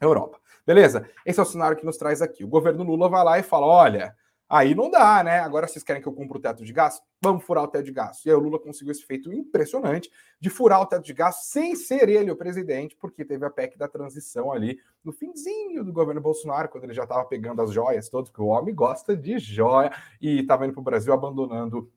a 0.00 0.04
Europa. 0.04 0.38
Beleza? 0.66 1.08
Esse 1.24 1.38
é 1.38 1.42
o 1.42 1.46
cenário 1.46 1.76
que 1.76 1.84
nos 1.84 1.96
traz 1.96 2.22
aqui. 2.22 2.42
O 2.42 2.48
governo 2.48 2.82
Lula 2.82 3.08
vai 3.08 3.24
lá 3.24 3.38
e 3.38 3.42
fala: 3.42 3.66
olha, 3.66 4.16
aí 4.48 4.74
não 4.74 4.90
dá, 4.90 5.22
né? 5.22 5.40
Agora 5.40 5.66
vocês 5.66 5.84
querem 5.84 6.00
que 6.00 6.08
eu 6.08 6.12
cumpra 6.12 6.38
o 6.38 6.40
teto 6.40 6.64
de 6.64 6.72
gasto? 6.72 7.02
Vamos 7.20 7.44
furar 7.44 7.64
o 7.64 7.68
teto 7.68 7.84
de 7.84 7.92
gasto. 7.92 8.24
E 8.24 8.30
aí 8.30 8.36
o 8.36 8.40
Lula 8.40 8.58
conseguiu 8.58 8.92
esse 8.92 9.04
feito 9.04 9.32
impressionante 9.32 10.10
de 10.40 10.48
furar 10.48 10.80
o 10.80 10.86
teto 10.86 11.04
de 11.04 11.12
gasto 11.12 11.42
sem 11.42 11.76
ser 11.76 12.08
ele 12.08 12.30
o 12.30 12.36
presidente, 12.36 12.96
porque 12.96 13.24
teve 13.24 13.44
a 13.44 13.50
PEC 13.50 13.76
da 13.76 13.88
transição 13.88 14.52
ali 14.52 14.78
no 15.04 15.12
finzinho 15.12 15.84
do 15.84 15.92
governo 15.92 16.20
Bolsonaro, 16.20 16.68
quando 16.68 16.84
ele 16.84 16.94
já 16.94 17.02
estava 17.02 17.24
pegando 17.26 17.60
as 17.60 17.70
joias 17.70 18.08
todas, 18.08 18.30
que 18.30 18.40
o 18.40 18.46
homem 18.46 18.74
gosta 18.74 19.14
de 19.16 19.38
joia, 19.38 19.92
e 20.20 20.40
estava 20.40 20.64
indo 20.64 20.72
para 20.72 20.80
o 20.80 20.84
Brasil 20.84 21.12
abandonando 21.12 21.90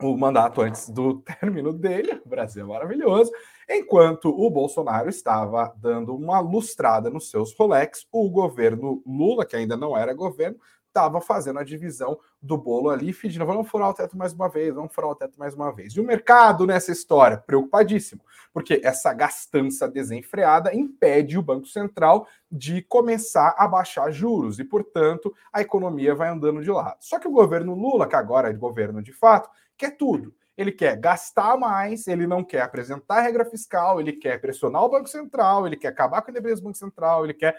o 0.00 0.16
mandato 0.16 0.60
antes 0.60 0.88
do 0.88 1.20
término 1.40 1.72
dele. 1.72 2.20
O 2.24 2.28
Brasil 2.28 2.64
é 2.64 2.66
maravilhoso. 2.66 3.32
Enquanto 3.68 4.28
o 4.28 4.50
Bolsonaro 4.50 5.08
estava 5.08 5.74
dando 5.76 6.14
uma 6.14 6.40
lustrada 6.40 7.10
nos 7.10 7.30
seus 7.30 7.54
Rolex, 7.54 8.06
o 8.10 8.30
governo 8.30 9.02
Lula, 9.06 9.44
que 9.44 9.56
ainda 9.56 9.76
não 9.76 9.96
era 9.96 10.14
governo, 10.14 10.58
estava 10.86 11.20
fazendo 11.20 11.58
a 11.58 11.64
divisão 11.64 12.18
do 12.42 12.56
bolo 12.56 12.90
ali, 12.90 13.12
pedindo, 13.12 13.46
vamos 13.46 13.68
furar 13.68 13.90
o 13.90 13.94
teto 13.94 14.16
mais 14.16 14.32
uma 14.32 14.48
vez, 14.48 14.74
vamos 14.74 14.92
furar 14.92 15.10
o 15.10 15.14
teto 15.14 15.38
mais 15.38 15.54
uma 15.54 15.70
vez. 15.72 15.92
E 15.92 16.00
o 16.00 16.04
mercado 16.04 16.66
nessa 16.66 16.90
história, 16.90 17.38
preocupadíssimo, 17.38 18.22
porque 18.52 18.80
essa 18.82 19.12
gastança 19.12 19.88
desenfreada 19.88 20.74
impede 20.74 21.38
o 21.38 21.42
Banco 21.42 21.66
Central 21.66 22.26
de 22.50 22.82
começar 22.82 23.54
a 23.56 23.68
baixar 23.68 24.10
juros 24.10 24.58
e, 24.58 24.64
portanto, 24.64 25.32
a 25.52 25.60
economia 25.60 26.14
vai 26.14 26.30
andando 26.30 26.62
de 26.62 26.70
lado. 26.70 26.96
Só 27.00 27.18
que 27.18 27.28
o 27.28 27.32
governo 27.32 27.74
Lula, 27.74 28.08
que 28.08 28.16
agora 28.16 28.48
é 28.48 28.52
governo 28.52 29.02
de 29.02 29.12
fato, 29.12 29.48
quer 29.78 29.96
tudo 29.96 30.34
ele 30.58 30.72
quer 30.72 30.96
gastar 30.96 31.56
mais, 31.56 32.08
ele 32.08 32.26
não 32.26 32.42
quer 32.42 32.62
apresentar 32.62 33.20
regra 33.20 33.44
fiscal, 33.44 34.00
ele 34.00 34.12
quer 34.12 34.40
pressionar 34.40 34.82
o 34.82 34.88
Banco 34.88 35.08
Central, 35.08 35.64
ele 35.64 35.76
quer 35.76 35.86
acabar 35.86 36.20
com 36.20 36.30
a 36.30 36.32
independência 36.32 36.60
do 36.60 36.66
Banco 36.66 36.78
Central, 36.78 37.24
ele 37.24 37.32
quer 37.32 37.56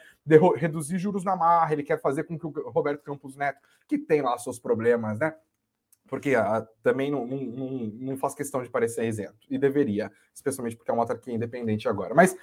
reduzir 0.57 0.97
juros 0.99 1.23
na 1.23 1.33
marra, 1.33 1.71
ele 1.71 1.81
quer 1.81 2.01
fazer 2.01 2.25
com 2.25 2.37
que 2.37 2.45
o 2.45 2.69
Roberto 2.69 3.01
Campos 3.01 3.37
Neto, 3.37 3.61
que 3.87 3.97
tem 3.97 4.21
lá 4.21 4.37
seus 4.37 4.59
problemas, 4.59 5.17
né? 5.17 5.33
Porque 6.09 6.35
ah, 6.35 6.67
também 6.83 7.09
não, 7.09 7.25
não, 7.25 7.37
não, 7.37 7.69
não, 7.69 8.17
faz 8.17 8.35
questão 8.35 8.61
de 8.61 8.69
parecer 8.69 9.07
isento, 9.07 9.47
e 9.49 9.57
deveria, 9.57 10.11
especialmente 10.35 10.75
porque 10.75 10.91
é 10.91 10.93
uma 10.93 11.03
autarquia 11.03 11.33
independente 11.33 11.87
agora. 11.87 12.13
Mas 12.13 12.35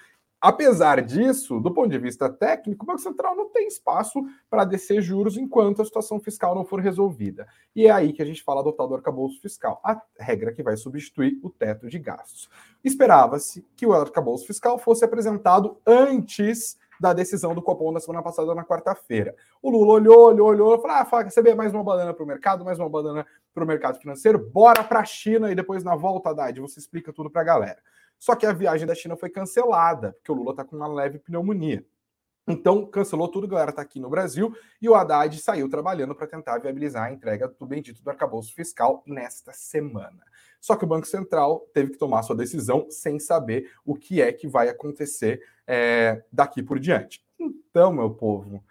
Apesar 0.46 1.02
disso, 1.02 1.58
do 1.58 1.74
ponto 1.74 1.88
de 1.88 1.98
vista 1.98 2.28
técnico, 2.30 2.84
o 2.84 2.86
Banco 2.86 3.00
Central 3.00 3.34
não 3.34 3.50
tem 3.50 3.66
espaço 3.66 4.24
para 4.48 4.64
descer 4.64 5.02
juros 5.02 5.36
enquanto 5.36 5.82
a 5.82 5.84
situação 5.84 6.20
fiscal 6.20 6.54
não 6.54 6.64
for 6.64 6.78
resolvida. 6.78 7.48
E 7.74 7.88
é 7.88 7.90
aí 7.90 8.12
que 8.12 8.22
a 8.22 8.24
gente 8.24 8.44
fala 8.44 8.62
do 8.62 8.70
tal 8.70 8.86
do 8.86 8.94
arcabouço 8.94 9.40
fiscal, 9.40 9.80
a 9.82 10.00
regra 10.20 10.52
que 10.52 10.62
vai 10.62 10.76
substituir 10.76 11.40
o 11.42 11.50
teto 11.50 11.88
de 11.88 11.98
gastos. 11.98 12.48
Esperava-se 12.84 13.66
que 13.74 13.84
o 13.84 13.92
arcabouço 13.92 14.46
fiscal 14.46 14.78
fosse 14.78 15.04
apresentado 15.04 15.78
antes 15.84 16.78
da 17.00 17.12
decisão 17.12 17.52
do 17.52 17.60
Copom 17.60 17.90
na 17.90 17.98
semana 17.98 18.22
passada, 18.22 18.54
na 18.54 18.64
quarta-feira. 18.64 19.34
O 19.60 19.68
Lula 19.68 19.94
olhou, 19.94 20.28
olhou, 20.28 20.48
olhou, 20.50 20.80
falou: 20.80 20.96
ah, 20.96 21.04
fala, 21.04 21.24
receber 21.24 21.56
mais 21.56 21.74
uma 21.74 21.82
banana 21.82 22.14
para 22.14 22.22
o 22.22 22.26
mercado, 22.26 22.64
mais 22.64 22.78
uma 22.78 22.88
banana 22.88 23.26
para 23.52 23.64
o 23.64 23.66
mercado 23.66 23.98
financeiro, 23.98 24.38
bora 24.38 24.84
para 24.84 25.00
a 25.00 25.04
China 25.04 25.50
e 25.50 25.56
depois 25.56 25.82
na 25.82 25.96
volta, 25.96 26.30
Haddad, 26.30 26.60
você 26.60 26.78
explica 26.78 27.12
tudo 27.12 27.28
para 27.28 27.40
a 27.40 27.44
galera. 27.44 27.78
Só 28.18 28.34
que 28.34 28.46
a 28.46 28.52
viagem 28.52 28.86
da 28.86 28.94
China 28.94 29.16
foi 29.16 29.30
cancelada, 29.30 30.12
porque 30.12 30.32
o 30.32 30.34
Lula 30.34 30.50
está 30.50 30.64
com 30.64 30.76
uma 30.76 30.88
leve 30.88 31.18
pneumonia. 31.18 31.84
Então, 32.48 32.86
cancelou 32.86 33.28
tudo, 33.28 33.48
galera 33.48 33.70
está 33.70 33.82
aqui 33.82 33.98
no 33.98 34.08
Brasil, 34.08 34.54
e 34.80 34.88
o 34.88 34.94
Haddad 34.94 35.36
saiu 35.40 35.68
trabalhando 35.68 36.14
para 36.14 36.28
tentar 36.28 36.58
viabilizar 36.58 37.04
a 37.04 37.12
entrega 37.12 37.48
do 37.48 37.66
bendito 37.66 38.02
do 38.02 38.08
arcabouço 38.08 38.54
fiscal 38.54 39.02
nesta 39.04 39.52
semana. 39.52 40.22
Só 40.60 40.76
que 40.76 40.84
o 40.84 40.88
Banco 40.88 41.08
Central 41.08 41.68
teve 41.74 41.92
que 41.92 41.98
tomar 41.98 42.22
sua 42.22 42.36
decisão 42.36 42.86
sem 42.88 43.18
saber 43.18 43.72
o 43.84 43.96
que 43.96 44.22
é 44.22 44.32
que 44.32 44.46
vai 44.46 44.68
acontecer 44.68 45.42
é, 45.66 46.22
daqui 46.32 46.62
por 46.62 46.78
diante. 46.78 47.24
Então, 47.38 47.92
meu 47.92 48.10
povo, 48.10 48.64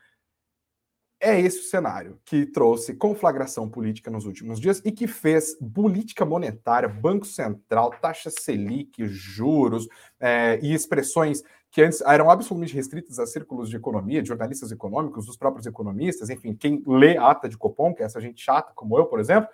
é 1.25 1.41
esse 1.41 1.60
o 1.60 1.63
cenário 1.63 2.20
que 2.24 2.46
trouxe 2.46 2.94
conflagração 2.94 3.67
política 3.67 4.12
nos 4.12 4.27
últimos 4.27 4.60
dias 4.60 4.79
e 4.86 4.91
que 4.91 5.08
fez 5.08 5.58
política 5.74 6.24
monetária, 6.24 6.88
Banco 6.88 7.25
Central, 7.25 7.89
taxa 8.00 8.29
Selic, 8.29 9.08
juros 9.08 9.88
é, 10.20 10.60
e 10.62 10.72
expressões 10.72 11.41
que 11.72 11.82
antes 11.82 12.00
eram 12.01 12.29
absolutamente 12.29 12.75
restritas 12.75 13.17
a 13.17 13.25
círculos 13.25 13.70
de 13.70 13.75
economia, 13.75 14.22
de 14.22 14.27
jornalistas 14.27 14.72
econômicos, 14.72 15.25
dos 15.25 15.36
próprios 15.36 15.65
economistas, 15.65 16.29
enfim, 16.29 16.53
quem 16.53 16.84
lê 16.86 17.17
ata 17.17 17.50
de 17.50 17.58
Copom, 17.58 17.94
que 17.94 18.03
é 18.03 18.05
essa 18.05 18.22
gente 18.22 18.41
chata 18.41 18.72
como 18.75 18.98
eu, 18.98 19.05
por 19.05 19.20
exemplo. 19.20 19.50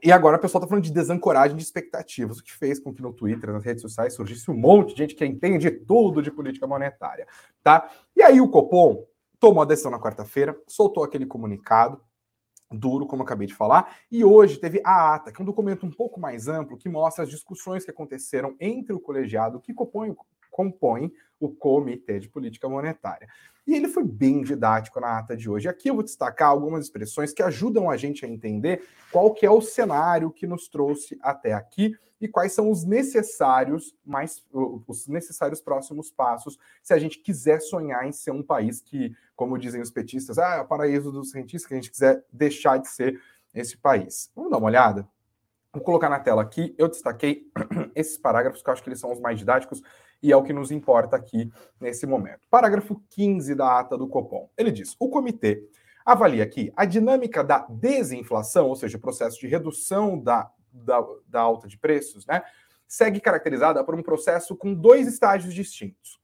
E 0.00 0.10
agora 0.10 0.36
o 0.36 0.40
pessoal 0.40 0.60
está 0.60 0.68
falando 0.68 0.84
de 0.84 0.92
desancoragem 0.92 1.56
de 1.56 1.62
expectativas, 1.62 2.38
o 2.38 2.42
que 2.42 2.52
fez 2.52 2.78
com 2.78 2.94
que 2.94 3.02
no 3.02 3.12
Twitter, 3.12 3.52
nas 3.52 3.64
redes 3.64 3.82
sociais, 3.82 4.14
surgisse 4.14 4.50
um 4.50 4.56
monte 4.56 4.94
de 4.94 4.98
gente 4.98 5.14
que 5.14 5.24
entende 5.26 5.70
tudo 5.70 6.22
de 6.22 6.30
política 6.30 6.66
monetária, 6.66 7.26
tá? 7.62 7.90
E 8.16 8.22
aí 8.22 8.40
o 8.40 8.48
Copom 8.48 9.04
tomou 9.42 9.60
a 9.60 9.66
decisão 9.66 9.90
na 9.90 9.98
quarta-feira, 9.98 10.56
soltou 10.68 11.02
aquele 11.02 11.26
comunicado 11.26 12.00
duro, 12.70 13.08
como 13.08 13.22
eu 13.22 13.24
acabei 13.24 13.48
de 13.48 13.54
falar, 13.54 13.96
e 14.08 14.24
hoje 14.24 14.56
teve 14.56 14.80
a 14.84 15.16
ata, 15.16 15.32
que 15.32 15.40
é 15.40 15.42
um 15.42 15.44
documento 15.44 15.84
um 15.84 15.90
pouco 15.90 16.20
mais 16.20 16.46
amplo 16.46 16.78
que 16.78 16.88
mostra 16.88 17.24
as 17.24 17.28
discussões 17.28 17.84
que 17.84 17.90
aconteceram 17.90 18.54
entre 18.60 18.92
o 18.92 19.00
colegiado 19.00 19.58
que 19.58 19.74
compõe, 19.74 20.14
compõe 20.48 21.12
o 21.40 21.48
Comitê 21.48 22.20
de 22.20 22.28
Política 22.28 22.68
Monetária. 22.68 23.28
E 23.66 23.74
ele 23.74 23.88
foi 23.88 24.04
bem 24.04 24.42
didático 24.42 25.00
na 25.00 25.18
ata 25.18 25.36
de 25.36 25.50
hoje. 25.50 25.68
Aqui 25.68 25.90
eu 25.90 25.94
vou 25.94 26.04
destacar 26.04 26.48
algumas 26.48 26.84
expressões 26.84 27.32
que 27.32 27.42
ajudam 27.42 27.90
a 27.90 27.96
gente 27.96 28.24
a 28.24 28.28
entender 28.28 28.84
qual 29.10 29.34
que 29.34 29.44
é 29.44 29.50
o 29.50 29.60
cenário 29.60 30.30
que 30.30 30.46
nos 30.46 30.68
trouxe 30.68 31.18
até 31.20 31.52
aqui 31.52 31.96
e 32.22 32.28
quais 32.28 32.52
são 32.52 32.70
os 32.70 32.84
necessários 32.84 33.94
mais 34.04 34.42
os 34.52 35.08
necessários 35.08 35.60
próximos 35.60 36.10
passos 36.10 36.56
se 36.82 36.94
a 36.94 36.98
gente 36.98 37.18
quiser 37.18 37.60
sonhar 37.60 38.06
em 38.06 38.12
ser 38.12 38.30
um 38.30 38.42
país 38.42 38.80
que, 38.80 39.14
como 39.34 39.58
dizem 39.58 39.80
os 39.80 39.90
petistas, 39.90 40.38
ah, 40.38 40.56
é 40.56 40.60
o 40.60 40.66
paraíso 40.66 41.10
dos 41.10 41.30
cientistas, 41.30 41.66
que 41.66 41.74
a 41.74 41.76
gente 41.76 41.90
quiser 41.90 42.24
deixar 42.32 42.78
de 42.78 42.88
ser 42.88 43.20
esse 43.52 43.76
país. 43.76 44.30
Vamos 44.34 44.50
dar 44.50 44.58
uma 44.58 44.68
olhada? 44.68 45.06
Vou 45.72 45.82
colocar 45.82 46.08
na 46.08 46.20
tela 46.20 46.42
aqui. 46.42 46.74
Eu 46.78 46.88
destaquei 46.88 47.50
esses 47.94 48.16
parágrafos 48.16 48.62
que 48.62 48.68
eu 48.68 48.72
acho 48.72 48.82
que 48.82 48.88
eles 48.88 49.00
são 49.00 49.10
os 49.10 49.20
mais 49.20 49.38
didáticos 49.38 49.82
e 50.22 50.30
é 50.30 50.36
o 50.36 50.42
que 50.42 50.52
nos 50.52 50.70
importa 50.70 51.16
aqui 51.16 51.50
nesse 51.80 52.06
momento. 52.06 52.46
Parágrafo 52.48 53.02
15 53.10 53.54
da 53.54 53.80
ata 53.80 53.98
do 53.98 54.06
Copom. 54.06 54.48
Ele 54.56 54.70
diz: 54.70 54.94
o 54.98 55.08
comitê 55.08 55.68
avalia 56.04 56.44
aqui 56.44 56.72
a 56.76 56.84
dinâmica 56.84 57.42
da 57.42 57.66
desinflação, 57.68 58.68
ou 58.68 58.76
seja, 58.76 58.96
o 58.96 59.00
processo 59.00 59.40
de 59.40 59.48
redução 59.48 60.18
da, 60.18 60.50
da, 60.72 61.04
da 61.26 61.40
alta 61.40 61.68
de 61.68 61.76
preços, 61.76 62.26
né? 62.26 62.42
Segue 62.86 63.20
caracterizada 63.20 63.82
por 63.84 63.94
um 63.94 64.02
processo 64.02 64.56
com 64.56 64.74
dois 64.74 65.06
estágios 65.06 65.54
distintos. 65.54 66.20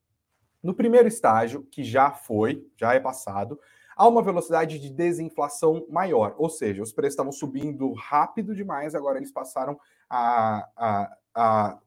No 0.63 0.75
primeiro 0.75 1.09
estágio, 1.09 1.65
que 1.71 1.85
já 1.85 2.11
foi, 2.11 2.67
já 2.77 2.95
é 2.95 3.01
passado, 3.01 3.59
há 3.97 4.07
uma 4.07 4.23
velocidade 4.23 4.79
de 4.79 4.91
desinflação 4.91 5.87
maior, 5.89 6.35
ou 6.37 6.49
seja, 6.49 6.83
os 6.83 6.93
preços 6.93 7.15
estavam 7.15 7.33
subindo 7.33 7.93
rápido 7.93 8.55
demais, 8.55 8.95
agora 8.95 9.19
eles 9.19 9.33
passaram 9.33 9.79
a, 10.11 10.69
a, 10.77 11.17
a 11.35 11.79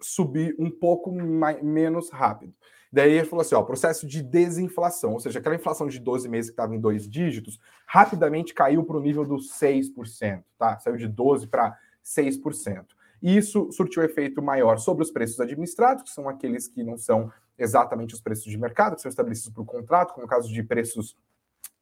subir 0.00 0.54
um 0.58 0.70
pouco 0.70 1.12
mais, 1.12 1.62
menos 1.62 2.10
rápido. 2.10 2.54
Daí 2.92 3.12
ele 3.12 3.26
falou 3.26 3.40
assim: 3.40 3.54
ó, 3.54 3.62
processo 3.62 4.06
de 4.06 4.22
desinflação, 4.22 5.14
ou 5.14 5.20
seja, 5.20 5.38
aquela 5.38 5.54
inflação 5.54 5.88
de 5.88 5.98
12 5.98 6.28
meses 6.28 6.50
que 6.50 6.54
estava 6.54 6.74
em 6.74 6.80
dois 6.80 7.08
dígitos, 7.08 7.58
rapidamente 7.86 8.52
caiu 8.52 8.84
para 8.84 8.98
o 8.98 9.00
nível 9.00 9.24
dos 9.24 9.50
6%, 9.58 10.44
tá? 10.58 10.78
Saiu 10.78 10.96
de 10.98 11.08
12% 11.08 11.48
para 11.48 11.78
6%. 12.04 12.86
E 13.22 13.36
isso 13.36 13.70
surtiu 13.70 14.02
efeito 14.02 14.42
maior 14.42 14.78
sobre 14.78 15.04
os 15.04 15.10
preços 15.10 15.38
administrados, 15.40 16.02
que 16.02 16.10
são 16.10 16.28
aqueles 16.28 16.66
que 16.66 16.82
não 16.82 16.96
são 16.96 17.30
exatamente 17.56 18.14
os 18.14 18.20
preços 18.20 18.50
de 18.50 18.58
mercado, 18.58 18.96
que 18.96 19.02
são 19.02 19.08
estabelecidos 19.08 19.52
por 19.52 19.64
contrato, 19.64 20.12
como 20.12 20.26
no 20.26 20.28
caso 20.28 20.52
de 20.52 20.62
preços 20.62 21.16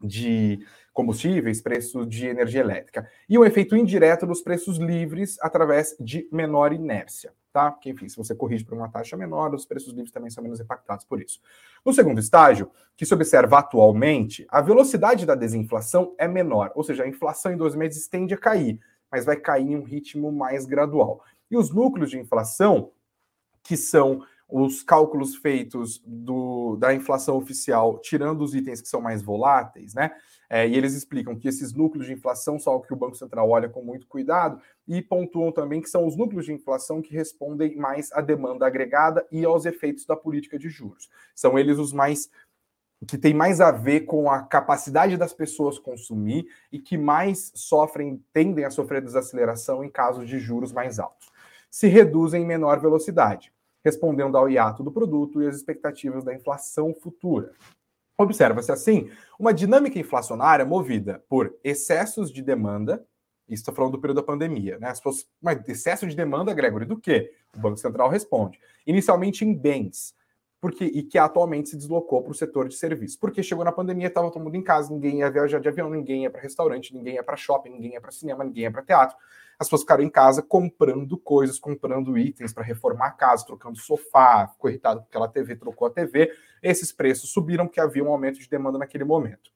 de 0.03 0.59
combustíveis, 0.93 1.61
preço 1.61 2.07
de 2.07 2.27
energia 2.27 2.61
elétrica. 2.61 3.09
E 3.29 3.39
um 3.39 3.45
efeito 3.45 3.77
indireto 3.77 4.27
nos 4.27 4.43
preços 4.43 4.79
livres 4.79 5.39
através 5.41 5.95
de 6.01 6.29
menor 6.33 6.73
inércia, 6.73 7.33
tá? 7.53 7.79
Enfim, 7.85 8.09
se 8.09 8.17
você 8.17 8.35
corrige 8.35 8.65
para 8.65 8.75
uma 8.75 8.91
taxa 8.91 9.17
menor, 9.17 9.55
os 9.55 9.67
preços 9.67 9.93
livres 9.93 10.11
também 10.11 10.31
são 10.31 10.43
menos 10.43 10.61
impactados 10.61 11.05
por 11.05 11.21
isso. 11.21 11.41
No 11.85 11.93
segundo 11.93 12.19
estágio, 12.19 12.71
que 12.97 13.07
se 13.07 13.15
observa 13.15 13.59
atualmente, 13.59 14.47
a 14.49 14.61
velocidade 14.61 15.27
da 15.27 15.35
desinflação 15.35 16.15
é 16.19 16.27
menor, 16.27 16.73
ou 16.75 16.83
seja, 16.83 17.05
a 17.05 17.09
inflação 17.09 17.53
em 17.53 17.57
dois 17.57 17.75
meses 17.75 18.09
tende 18.09 18.35
a 18.35 18.39
cair, 18.39 18.81
mas 19.11 19.25
vai 19.25 19.37
cair 19.37 19.71
em 19.71 19.77
um 19.77 19.83
ritmo 19.83 20.31
mais 20.33 20.67
gradual. 20.67 21.25
E 21.51 21.57
os 21.57 21.71
núcleos 21.71 22.11
de 22.11 22.19
inflação, 22.19 22.93
que 23.63 23.77
são 23.77 24.23
os 24.51 24.83
cálculos 24.83 25.37
feitos 25.37 26.03
do, 26.05 26.77
da 26.77 26.93
inflação 26.93 27.37
oficial, 27.37 27.99
tirando 27.99 28.43
os 28.43 28.55
itens 28.55 28.81
que 28.81 28.89
são 28.89 29.01
mais 29.01 29.23
voláteis, 29.23 29.95
né? 29.95 30.11
É, 30.53 30.67
e 30.67 30.77
eles 30.77 30.95
explicam 30.95 31.39
que 31.39 31.47
esses 31.47 31.73
núcleos 31.73 32.07
de 32.07 32.13
inflação 32.13 32.59
são 32.59 32.73
algo 32.73 32.85
que 32.85 32.93
o 32.93 32.97
Banco 32.97 33.15
Central 33.15 33.49
olha 33.49 33.69
com 33.69 33.85
muito 33.85 34.09
cuidado 34.09 34.61
e 34.89 35.01
pontuam 35.01 35.53
também 35.53 35.81
que 35.81 35.89
são 35.89 36.05
os 36.05 36.17
núcleos 36.17 36.45
de 36.45 36.53
inflação 36.53 37.01
que 37.01 37.15
respondem 37.15 37.77
mais 37.77 38.11
à 38.11 38.21
demanda 38.21 38.67
agregada 38.67 39.25
e 39.31 39.45
aos 39.45 39.65
efeitos 39.65 40.05
da 40.05 40.17
política 40.17 40.59
de 40.59 40.69
juros. 40.69 41.09
São 41.37 41.57
eles 41.57 41.79
os 41.79 41.93
mais 41.93 42.29
que 43.07 43.19
tem 43.19 43.33
mais 43.33 43.61
a 43.61 43.71
ver 43.71 44.01
com 44.01 44.31
a 44.31 44.43
capacidade 44.43 45.17
das 45.17 45.33
pessoas 45.33 45.79
consumir 45.79 46.47
e 46.71 46.79
que 46.79 46.99
mais 46.99 47.51
sofrem, 47.55 48.23
tendem 48.33 48.65
a 48.65 48.71
sofrer 48.71 49.03
desaceleração 49.03 49.83
em 49.83 49.91
casos 49.91 50.29
de 50.29 50.39
juros 50.39 50.73
mais 50.73 50.99
altos. 50.99 51.31
Se 51.71 51.89
reduzem 51.89 52.43
em 52.43 52.47
menor 52.47 52.81
velocidade 52.81 53.53
respondendo 53.85 54.37
ao 54.37 54.49
hiato 54.49 54.83
do 54.83 54.93
produto 54.93 55.43
e 55.43 55.47
às 55.47 55.57
expectativas 55.57 56.25
da 56.25 56.35
inflação 56.35 56.95
futura. 56.95 57.53
Observa-se 58.17 58.71
assim 58.71 59.11
uma 59.39 59.53
dinâmica 59.53 59.99
inflacionária 59.99 60.65
movida 60.65 61.25
por 61.29 61.55
excessos 61.65 62.31
de 62.31 62.43
demanda, 62.43 63.05
isso 63.49 63.63
está 63.63 63.73
falando 63.73 63.93
do 63.93 64.01
período 64.01 64.19
da 64.19 64.23
pandemia, 64.23 64.79
né? 64.79 64.93
Mas 65.41 65.69
excesso 65.69 66.07
de 66.07 66.15
demanda, 66.15 66.55
Gregory, 66.55 66.85
do 66.85 66.99
quê? 66.99 67.33
O 67.57 67.59
Banco 67.59 67.79
Central 67.79 68.09
responde. 68.09 68.61
Inicialmente 68.87 69.45
em 69.45 69.53
bens, 69.53 70.15
porque 70.61 70.85
e 70.85 71.03
que 71.03 71.19
atualmente 71.19 71.71
se 71.71 71.77
deslocou 71.77 72.23
para 72.23 72.33
o 72.33 72.35
setor 72.35 72.69
de 72.69 72.77
serviços. 72.77 73.17
Porque 73.17 73.43
chegou 73.43 73.65
na 73.65 73.73
pandemia, 73.73 74.09
estava 74.09 74.31
todo 74.31 74.43
mundo 74.43 74.57
em 74.57 74.63
casa, 74.63 74.93
ninguém 74.93 75.21
ia 75.21 75.31
viajar 75.31 75.61
de 75.61 75.69
avião, 75.69 75.89
ninguém 75.89 76.25
ia 76.25 76.31
para 76.31 76.41
restaurante, 76.41 76.95
ninguém 76.95 77.15
ia 77.15 77.23
para 77.23 77.37
shopping, 77.37 77.71
ninguém 77.71 77.93
ia 77.93 78.01
para 78.01 78.11
cinema, 78.11 78.45
ninguém 78.45 78.65
ia 78.65 78.71
para 78.71 78.83
teatro 78.83 79.17
as 79.61 79.67
pessoas 79.67 79.83
ficaram 79.83 80.03
em 80.03 80.09
casa 80.09 80.41
comprando 80.41 81.19
coisas, 81.19 81.59
comprando 81.59 82.17
itens 82.17 82.51
para 82.51 82.65
reformar 82.65 83.09
a 83.09 83.11
casa, 83.11 83.45
trocando 83.45 83.77
sofá, 83.77 84.49
ficou 84.49 84.71
irritado 84.71 85.01
porque 85.01 85.11
aquela 85.11 85.29
TV 85.29 85.55
trocou 85.55 85.87
a 85.87 85.91
TV. 85.91 86.33
Esses 86.63 86.91
preços 86.91 87.31
subiram 87.31 87.67
porque 87.67 87.79
havia 87.79 88.03
um 88.03 88.09
aumento 88.09 88.39
de 88.41 88.49
demanda 88.49 88.79
naquele 88.79 89.05
momento. 89.05 89.53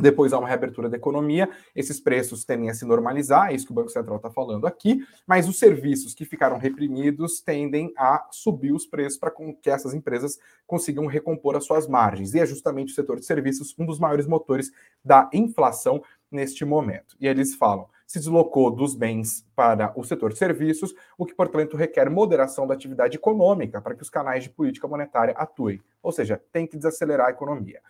Depois 0.00 0.32
há 0.32 0.38
uma 0.38 0.48
reabertura 0.48 0.88
da 0.88 0.96
economia, 0.96 1.48
esses 1.74 2.00
preços 2.00 2.44
tendem 2.44 2.68
a 2.68 2.74
se 2.74 2.84
normalizar, 2.84 3.50
é 3.50 3.54
isso 3.54 3.64
que 3.64 3.70
o 3.70 3.74
Banco 3.74 3.90
Central 3.90 4.16
está 4.16 4.28
falando 4.28 4.66
aqui, 4.66 5.06
mas 5.24 5.48
os 5.48 5.56
serviços 5.56 6.14
que 6.14 6.24
ficaram 6.24 6.58
reprimidos 6.58 7.40
tendem 7.40 7.92
a 7.96 8.26
subir 8.32 8.72
os 8.72 8.86
preços 8.86 9.18
para 9.18 9.30
que 9.30 9.70
essas 9.70 9.94
empresas 9.94 10.36
consigam 10.66 11.06
recompor 11.06 11.54
as 11.54 11.64
suas 11.64 11.86
margens. 11.86 12.34
E 12.34 12.40
é 12.40 12.46
justamente 12.46 12.90
o 12.90 12.94
setor 12.94 13.20
de 13.20 13.24
serviços 13.24 13.72
um 13.78 13.86
dos 13.86 14.00
maiores 14.00 14.26
motores 14.26 14.72
da 15.04 15.30
inflação 15.32 16.02
neste 16.28 16.64
momento. 16.64 17.16
E 17.20 17.28
eles 17.28 17.54
falam: 17.54 17.88
se 18.04 18.18
deslocou 18.18 18.70
dos 18.70 18.94
bens 18.94 19.46
para 19.54 19.92
o 19.96 20.02
setor 20.02 20.32
de 20.32 20.38
serviços, 20.38 20.92
o 21.16 21.24
que, 21.24 21.34
portanto, 21.34 21.76
requer 21.76 22.10
moderação 22.10 22.66
da 22.66 22.74
atividade 22.74 23.16
econômica 23.16 23.80
para 23.80 23.94
que 23.94 24.02
os 24.02 24.10
canais 24.10 24.42
de 24.42 24.50
política 24.50 24.88
monetária 24.88 25.34
atuem. 25.36 25.80
Ou 26.02 26.12
seja, 26.12 26.42
tem 26.52 26.66
que 26.66 26.76
desacelerar 26.76 27.28
a 27.28 27.30
economia. 27.30 27.80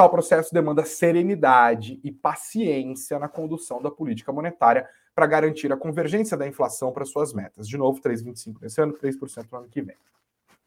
Tal 0.00 0.08
processo 0.08 0.54
demanda 0.54 0.82
serenidade 0.82 2.00
e 2.02 2.10
paciência 2.10 3.18
na 3.18 3.28
condução 3.28 3.82
da 3.82 3.90
política 3.90 4.32
monetária 4.32 4.88
para 5.14 5.26
garantir 5.26 5.70
a 5.74 5.76
convergência 5.76 6.38
da 6.38 6.48
inflação 6.48 6.90
para 6.90 7.04
suas 7.04 7.34
metas. 7.34 7.68
De 7.68 7.76
novo, 7.76 8.00
3,25% 8.00 8.56
nesse 8.62 8.80
ano, 8.80 8.94
3% 8.94 9.46
no 9.52 9.58
ano 9.58 9.68
que 9.68 9.82
vem. 9.82 9.96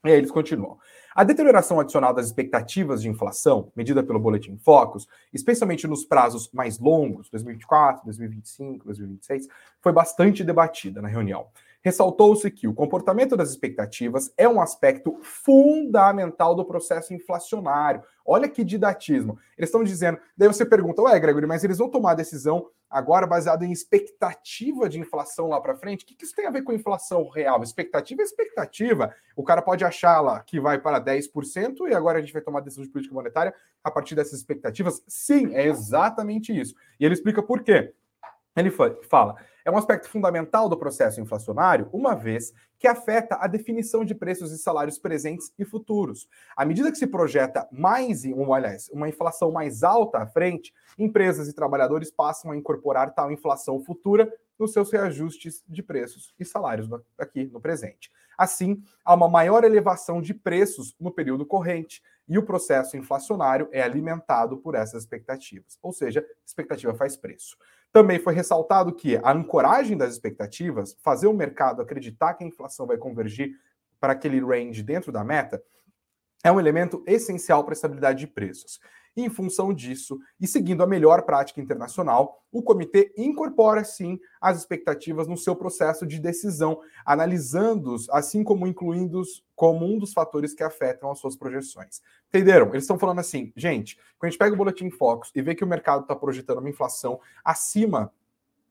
E 0.04 0.08
aí 0.08 0.18
eles 0.18 0.30
continuam. 0.30 0.78
A 1.12 1.24
deterioração 1.24 1.80
adicional 1.80 2.14
das 2.14 2.26
expectativas 2.26 3.02
de 3.02 3.08
inflação, 3.08 3.72
medida 3.74 4.04
pelo 4.04 4.20
Boletim 4.20 4.56
Focus, 4.56 5.08
especialmente 5.32 5.88
nos 5.88 6.04
prazos 6.04 6.48
mais 6.52 6.78
longos, 6.78 7.28
2024, 7.30 8.04
2025, 8.04 8.84
2026, 8.84 9.48
foi 9.80 9.92
bastante 9.92 10.44
debatida 10.44 11.02
na 11.02 11.08
reunião. 11.08 11.48
Ressaltou-se 11.84 12.50
que 12.50 12.66
o 12.66 12.72
comportamento 12.72 13.36
das 13.36 13.50
expectativas 13.50 14.32
é 14.38 14.48
um 14.48 14.58
aspecto 14.58 15.18
fundamental 15.20 16.54
do 16.54 16.64
processo 16.64 17.12
inflacionário. 17.12 18.02
Olha 18.24 18.48
que 18.48 18.64
didatismo. 18.64 19.38
Eles 19.58 19.68
estão 19.68 19.84
dizendo. 19.84 20.18
Daí 20.34 20.48
você 20.48 20.64
pergunta, 20.64 21.02
ué, 21.02 21.20
Gregory, 21.20 21.46
mas 21.46 21.62
eles 21.62 21.76
vão 21.76 21.90
tomar 21.90 22.12
a 22.12 22.14
decisão 22.14 22.70
agora 22.88 23.26
baseada 23.26 23.66
em 23.66 23.72
expectativa 23.72 24.88
de 24.88 24.98
inflação 24.98 25.48
lá 25.48 25.60
para 25.60 25.76
frente? 25.76 26.04
O 26.04 26.06
que 26.06 26.24
isso 26.24 26.34
tem 26.34 26.46
a 26.46 26.50
ver 26.50 26.62
com 26.62 26.72
inflação 26.72 27.28
real? 27.28 27.62
Expectativa 27.62 28.22
é 28.22 28.24
expectativa. 28.24 29.14
O 29.36 29.44
cara 29.44 29.60
pode 29.60 29.84
achar 29.84 30.22
lá 30.22 30.40
que 30.40 30.58
vai 30.58 30.80
para 30.80 30.98
10% 30.98 31.86
e 31.90 31.94
agora 31.94 32.18
a 32.18 32.20
gente 32.22 32.32
vai 32.32 32.40
tomar 32.40 32.60
decisão 32.60 32.84
de 32.84 32.90
política 32.90 33.14
monetária 33.14 33.54
a 33.82 33.90
partir 33.90 34.14
dessas 34.14 34.38
expectativas? 34.38 35.02
Sim, 35.06 35.54
é 35.54 35.66
exatamente 35.66 36.58
isso. 36.58 36.74
E 36.98 37.04
ele 37.04 37.12
explica 37.12 37.42
por 37.42 37.62
quê. 37.62 37.92
Ele 38.56 38.70
fala: 38.70 39.36
é 39.64 39.70
um 39.70 39.78
aspecto 39.78 40.08
fundamental 40.08 40.68
do 40.68 40.76
processo 40.76 41.20
inflacionário, 41.20 41.88
uma 41.92 42.14
vez 42.14 42.52
que 42.78 42.86
afeta 42.86 43.36
a 43.40 43.46
definição 43.46 44.04
de 44.04 44.14
preços 44.14 44.52
e 44.52 44.58
salários 44.58 44.98
presentes 44.98 45.52
e 45.58 45.64
futuros. 45.64 46.28
À 46.54 46.66
medida 46.66 46.92
que 46.92 46.98
se 46.98 47.06
projeta 47.06 47.66
mais, 47.72 48.24
aliás, 48.52 48.90
uma 48.90 49.08
inflação 49.08 49.50
mais 49.50 49.82
alta 49.82 50.18
à 50.18 50.26
frente, 50.26 50.72
empresas 50.98 51.48
e 51.48 51.54
trabalhadores 51.54 52.10
passam 52.10 52.50
a 52.50 52.56
incorporar 52.56 53.14
tal 53.14 53.32
inflação 53.32 53.80
futura 53.80 54.30
nos 54.58 54.72
seus 54.72 54.90
reajustes 54.92 55.62
de 55.68 55.82
preços 55.82 56.34
e 56.38 56.44
salários 56.44 56.88
aqui 57.18 57.46
no 57.46 57.60
presente. 57.60 58.10
Assim, 58.36 58.82
há 59.04 59.14
uma 59.14 59.28
maior 59.28 59.64
elevação 59.64 60.20
de 60.20 60.34
preços 60.34 60.94
no 60.98 61.10
período 61.10 61.46
corrente, 61.46 62.02
e 62.28 62.38
o 62.38 62.42
processo 62.42 62.96
inflacionário 62.96 63.68
é 63.70 63.82
alimentado 63.82 64.56
por 64.56 64.74
essas 64.74 65.02
expectativas. 65.02 65.78
Ou 65.82 65.92
seja, 65.92 66.26
expectativa 66.44 66.94
faz 66.94 67.16
preço. 67.16 67.56
Também 67.92 68.18
foi 68.18 68.34
ressaltado 68.34 68.94
que 68.94 69.16
a 69.16 69.32
ancoragem 69.32 69.96
das 69.96 70.12
expectativas, 70.14 70.96
fazer 71.02 71.26
o 71.26 71.34
mercado 71.34 71.82
acreditar 71.82 72.34
que 72.34 72.44
a 72.44 72.46
inflação 72.46 72.86
vai 72.86 72.96
convergir 72.96 73.52
para 74.00 74.14
aquele 74.14 74.40
range 74.40 74.82
dentro 74.82 75.12
da 75.12 75.22
meta, 75.22 75.62
é 76.42 76.50
um 76.50 76.60
elemento 76.60 77.02
essencial 77.06 77.62
para 77.62 77.72
a 77.72 77.76
estabilidade 77.76 78.20
de 78.20 78.26
preços. 78.26 78.80
Em 79.16 79.30
função 79.30 79.72
disso, 79.72 80.18
e 80.40 80.46
seguindo 80.46 80.82
a 80.82 80.86
melhor 80.86 81.22
prática 81.22 81.60
internacional, 81.60 82.42
o 82.50 82.62
comitê 82.62 83.12
incorpora 83.16 83.84
sim 83.84 84.18
as 84.40 84.58
expectativas 84.58 85.28
no 85.28 85.36
seu 85.36 85.54
processo 85.54 86.04
de 86.04 86.18
decisão, 86.18 86.80
analisando-os, 87.06 88.08
assim 88.10 88.42
como 88.42 88.66
incluindo-os 88.66 89.44
como 89.54 89.86
um 89.86 89.98
dos 89.98 90.12
fatores 90.12 90.52
que 90.52 90.64
afetam 90.64 91.10
as 91.10 91.20
suas 91.20 91.36
projeções. 91.36 92.00
Entenderam? 92.28 92.70
Eles 92.70 92.82
estão 92.82 92.98
falando 92.98 93.20
assim, 93.20 93.52
gente, 93.56 93.96
quando 94.18 94.28
a 94.28 94.30
gente 94.30 94.38
pega 94.38 94.54
o 94.54 94.58
boletim 94.58 94.90
Focus 94.90 95.30
e 95.34 95.40
vê 95.40 95.54
que 95.54 95.62
o 95.62 95.66
mercado 95.66 96.02
está 96.02 96.16
projetando 96.16 96.58
uma 96.58 96.70
inflação 96.70 97.20
acima 97.44 98.12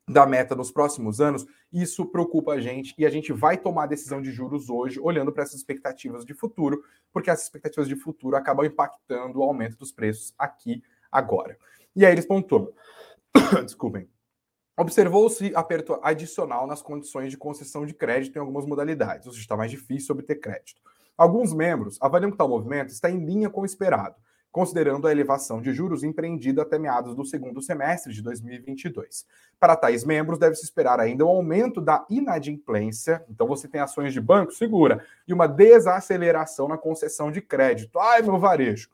da 0.08 0.26
meta 0.26 0.56
nos 0.56 0.72
próximos 0.72 1.22
anos, 1.22 1.46
isso 1.72 2.06
preocupa 2.06 2.54
a 2.54 2.60
gente 2.60 2.94
e 2.98 3.06
a 3.06 3.10
gente 3.10 3.32
vai 3.32 3.58
tomar 3.58 3.84
a 3.84 3.88
decisão 3.88 4.22
de 4.22 4.32
juros 4.32 4.70
hoje, 4.70 5.00
olhando 5.00 5.32
para 5.32 5.44
essas 5.44 5.56
expectativas 5.56 6.26
de 6.26 6.34
futuro, 6.34 6.84
porque 7.12 7.30
essas 7.30 7.46
expectativas 7.46 7.88
de 7.88 7.96
futuro 7.96 8.36
acabam 8.36 8.66
impactando 8.66 9.40
o 9.40 9.44
aumento 9.44 9.78
dos 9.78 9.92
preços 9.92 10.34
aqui 10.38 10.84
agora. 11.12 11.58
E 11.96 12.06
aí 12.06 12.12
eles 12.12 12.26
pontuam. 12.26 12.72
Desculpem. 13.64 14.10
Observou-se 14.76 15.56
aperto 15.56 16.00
adicional 16.02 16.66
nas 16.66 16.82
condições 16.82 17.30
de 17.30 17.38
concessão 17.38 17.86
de 17.86 17.94
crédito 17.94 18.36
em 18.36 18.40
algumas 18.40 18.66
modalidades, 18.66 19.28
ou 19.28 19.32
seja, 19.32 19.44
está 19.44 19.56
mais 19.56 19.70
difícil 19.70 20.16
obter 20.16 20.40
crédito. 20.40 20.82
Alguns 21.16 21.54
membros 21.54 22.00
avaliam 22.02 22.32
que 22.32 22.38
tal 22.38 22.50
movimento 22.50 22.90
está 22.90 23.10
em 23.10 23.24
linha 23.24 23.50
com 23.52 23.62
o 23.62 23.66
esperado, 23.66 24.16
considerando 24.54 25.08
a 25.08 25.12
elevação 25.12 25.60
de 25.60 25.74
juros 25.74 26.04
empreendida 26.04 26.62
até 26.62 26.78
meados 26.78 27.16
do 27.16 27.26
segundo 27.26 27.60
semestre 27.60 28.14
de 28.14 28.22
2022. 28.22 29.26
Para 29.60 29.76
tais 29.76 30.06
membros, 30.06 30.38
deve-se 30.38 30.64
esperar 30.64 31.00
ainda 31.00 31.26
um 31.26 31.30
aumento 31.30 31.82
da 31.82 32.06
inadimplência, 32.08 33.26
então 33.28 33.48
você 33.48 33.68
tem 33.68 33.82
ações 33.82 34.14
de 34.14 34.22
banco, 34.22 34.52
segura, 34.52 35.04
e 35.28 35.34
uma 35.34 35.48
desaceleração 35.48 36.68
na 36.68 36.78
concessão 36.78 37.32
de 37.32 37.42
crédito. 37.42 37.98
Ai, 37.98 38.22
meu 38.22 38.38
varejo! 38.38 38.90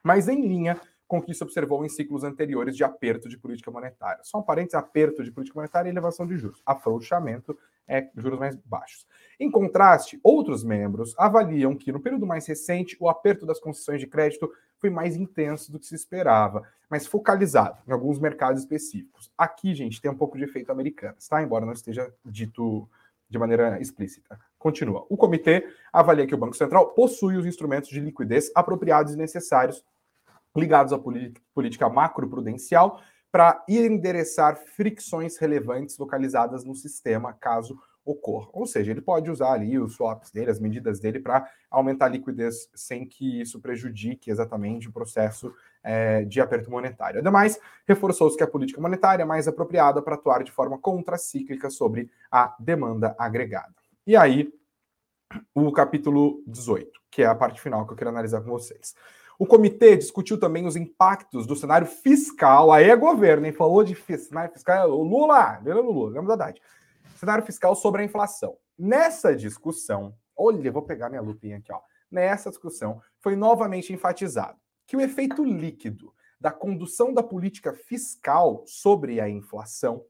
Mas 0.00 0.28
em 0.28 0.46
linha 0.46 0.80
com 1.08 1.18
o 1.18 1.22
que 1.22 1.34
se 1.34 1.42
observou 1.42 1.84
em 1.84 1.88
ciclos 1.88 2.22
anteriores 2.22 2.76
de 2.76 2.84
aperto 2.84 3.28
de 3.28 3.36
política 3.36 3.72
monetária. 3.72 4.22
Só 4.22 4.38
um 4.38 4.42
parênteses, 4.42 4.76
aperto 4.76 5.24
de 5.24 5.32
política 5.32 5.58
monetária 5.58 5.88
e 5.88 5.92
elevação 5.92 6.24
de 6.24 6.36
juros. 6.38 6.62
Afrouxamento 6.64 7.58
é 7.86 8.08
juros 8.16 8.38
mais 8.38 8.56
baixos. 8.56 9.06
Em 9.38 9.50
contraste, 9.50 10.18
outros 10.22 10.62
membros 10.64 11.14
avaliam 11.18 11.76
que 11.76 11.92
no 11.92 12.00
período 12.00 12.26
mais 12.26 12.46
recente 12.46 12.96
o 13.00 13.08
aperto 13.08 13.44
das 13.44 13.60
concessões 13.60 14.00
de 14.00 14.06
crédito 14.06 14.50
foi 14.78 14.90
mais 14.90 15.16
intenso 15.16 15.72
do 15.72 15.78
que 15.78 15.86
se 15.86 15.94
esperava, 15.94 16.62
mas 16.90 17.06
focalizado 17.06 17.78
em 17.86 17.92
alguns 17.92 18.18
mercados 18.18 18.60
específicos. 18.60 19.32
Aqui, 19.36 19.74
gente, 19.74 20.00
tem 20.00 20.10
um 20.10 20.16
pouco 20.16 20.36
de 20.36 20.44
efeito 20.44 20.70
americano, 20.70 21.16
tá? 21.28 21.42
Embora 21.42 21.64
não 21.64 21.72
esteja 21.72 22.12
dito 22.24 22.88
de 23.28 23.38
maneira 23.38 23.80
explícita. 23.80 24.38
Continua. 24.58 25.06
O 25.08 25.16
comitê 25.16 25.66
avalia 25.92 26.26
que 26.26 26.34
o 26.34 26.38
Banco 26.38 26.56
Central 26.56 26.90
possui 26.90 27.36
os 27.36 27.46
instrumentos 27.46 27.88
de 27.88 28.00
liquidez 28.00 28.50
apropriados 28.54 29.14
e 29.14 29.16
necessários 29.16 29.84
ligados 30.56 30.92
à 30.92 30.98
política 30.98 31.88
macroprudencial 31.88 33.00
para 33.34 33.64
endereçar 33.68 34.56
fricções 34.56 35.36
relevantes 35.38 35.98
localizadas 35.98 36.64
no 36.64 36.72
sistema, 36.72 37.32
caso 37.32 37.76
ocorra. 38.04 38.48
Ou 38.52 38.64
seja, 38.64 38.92
ele 38.92 39.00
pode 39.00 39.28
usar 39.28 39.54
ali 39.54 39.76
os 39.76 39.96
swaps 39.96 40.30
dele, 40.30 40.52
as 40.52 40.60
medidas 40.60 41.00
dele, 41.00 41.18
para 41.18 41.50
aumentar 41.68 42.06
a 42.06 42.10
liquidez 42.10 42.70
sem 42.76 43.04
que 43.04 43.40
isso 43.40 43.60
prejudique 43.60 44.30
exatamente 44.30 44.88
o 44.88 44.92
processo 44.92 45.52
é, 45.82 46.24
de 46.24 46.40
aperto 46.40 46.70
monetário. 46.70 47.18
Ademais, 47.18 47.58
reforçou-se 47.88 48.36
que 48.36 48.44
a 48.44 48.46
política 48.46 48.80
monetária 48.80 49.24
é 49.24 49.26
mais 49.26 49.48
apropriada 49.48 50.00
para 50.00 50.14
atuar 50.14 50.44
de 50.44 50.52
forma 50.52 50.78
contracíclica 50.78 51.68
sobre 51.70 52.08
a 52.30 52.54
demanda 52.60 53.16
agregada. 53.18 53.74
E 54.06 54.14
aí, 54.14 54.48
o 55.52 55.72
capítulo 55.72 56.40
18, 56.46 56.88
que 57.10 57.24
é 57.24 57.26
a 57.26 57.34
parte 57.34 57.60
final 57.60 57.84
que 57.84 57.94
eu 57.94 57.96
quero 57.96 58.10
analisar 58.10 58.42
com 58.42 58.50
vocês. 58.50 58.94
O 59.38 59.46
comitê 59.46 59.96
discutiu 59.96 60.38
também 60.38 60.66
os 60.66 60.76
impactos 60.76 61.46
do 61.46 61.56
cenário 61.56 61.86
fiscal. 61.86 62.70
Aí 62.70 62.88
é 62.88 62.96
governo, 62.96 63.46
hein? 63.46 63.52
Falou 63.52 63.82
de 63.82 63.94
cenário 63.94 64.52
fiscal. 64.52 64.90
O 64.90 65.02
Lula, 65.02 65.60
lembra 65.64 65.80
Lula, 65.82 66.10
lembra 66.10 66.36
da 66.36 66.44
Haddad 66.44 66.60
cenário 67.24 67.44
fiscal 67.44 67.74
sobre 67.74 68.02
a 68.02 68.04
inflação. 68.04 68.56
Nessa 68.78 69.34
discussão, 69.34 70.14
olha, 70.36 70.70
vou 70.70 70.82
pegar 70.82 71.08
minha 71.08 71.22
lupinha 71.22 71.56
aqui, 71.56 71.72
ó. 71.72 71.80
Nessa 72.10 72.50
discussão, 72.50 73.00
foi 73.18 73.34
novamente 73.34 73.92
enfatizado 73.92 74.58
que 74.86 74.96
o 74.96 75.00
efeito 75.00 75.42
líquido 75.42 76.12
da 76.38 76.52
condução 76.52 77.12
da 77.12 77.22
política 77.22 77.72
fiscal 77.72 78.62
sobre 78.66 79.20
a 79.20 79.28
inflação, 79.28 80.04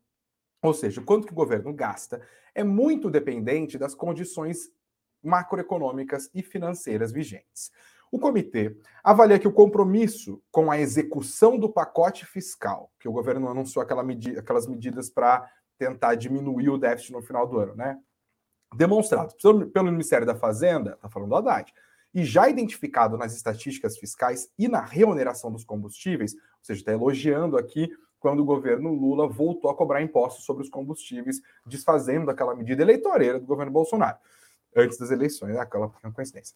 ou 0.60 0.74
seja, 0.74 1.00
quanto 1.00 1.26
que 1.26 1.32
o 1.32 1.36
governo 1.36 1.72
gasta, 1.72 2.20
é 2.54 2.64
muito 2.64 3.10
dependente 3.10 3.78
das 3.78 3.94
condições 3.94 4.70
macroeconômicas 5.22 6.28
e 6.34 6.42
financeiras 6.42 7.12
vigentes. 7.12 7.70
O 8.14 8.18
comitê 8.20 8.76
avalia 9.02 9.40
que 9.40 9.48
o 9.48 9.52
compromisso 9.52 10.40
com 10.52 10.70
a 10.70 10.78
execução 10.78 11.58
do 11.58 11.68
pacote 11.68 12.24
fiscal, 12.24 12.92
que 13.00 13.08
o 13.08 13.12
governo 13.12 13.48
anunciou 13.48 13.82
aquela 13.82 14.04
medi 14.04 14.38
aquelas 14.38 14.68
medidas 14.68 15.10
para 15.10 15.50
tentar 15.76 16.14
diminuir 16.14 16.68
o 16.68 16.78
déficit 16.78 17.12
no 17.12 17.20
final 17.20 17.44
do 17.44 17.58
ano, 17.58 17.74
né? 17.74 17.98
Demonstrado 18.76 19.34
pelo 19.72 19.90
Ministério 19.90 20.24
da 20.24 20.36
Fazenda, 20.36 20.92
está 20.92 21.08
falando 21.08 21.30
do 21.30 21.34
Haddad, 21.34 21.74
e 22.14 22.22
já 22.22 22.48
identificado 22.48 23.18
nas 23.18 23.34
estatísticas 23.34 23.98
fiscais 23.98 24.48
e 24.56 24.68
na 24.68 24.80
remuneração 24.80 25.50
dos 25.50 25.64
combustíveis, 25.64 26.34
ou 26.34 26.40
seja, 26.62 26.82
está 26.82 26.92
elogiando 26.92 27.58
aqui 27.58 27.90
quando 28.20 28.38
o 28.38 28.44
governo 28.44 28.94
Lula 28.94 29.26
voltou 29.26 29.68
a 29.68 29.74
cobrar 29.74 30.00
impostos 30.02 30.44
sobre 30.44 30.62
os 30.62 30.70
combustíveis, 30.70 31.40
desfazendo 31.66 32.30
aquela 32.30 32.54
medida 32.54 32.80
eleitoreira 32.80 33.40
do 33.40 33.46
governo 33.46 33.72
Bolsonaro, 33.72 34.18
antes 34.76 34.98
das 34.98 35.10
eleições, 35.10 35.54
né? 35.54 35.60
aquela 35.60 35.88
coincidência. 35.88 36.54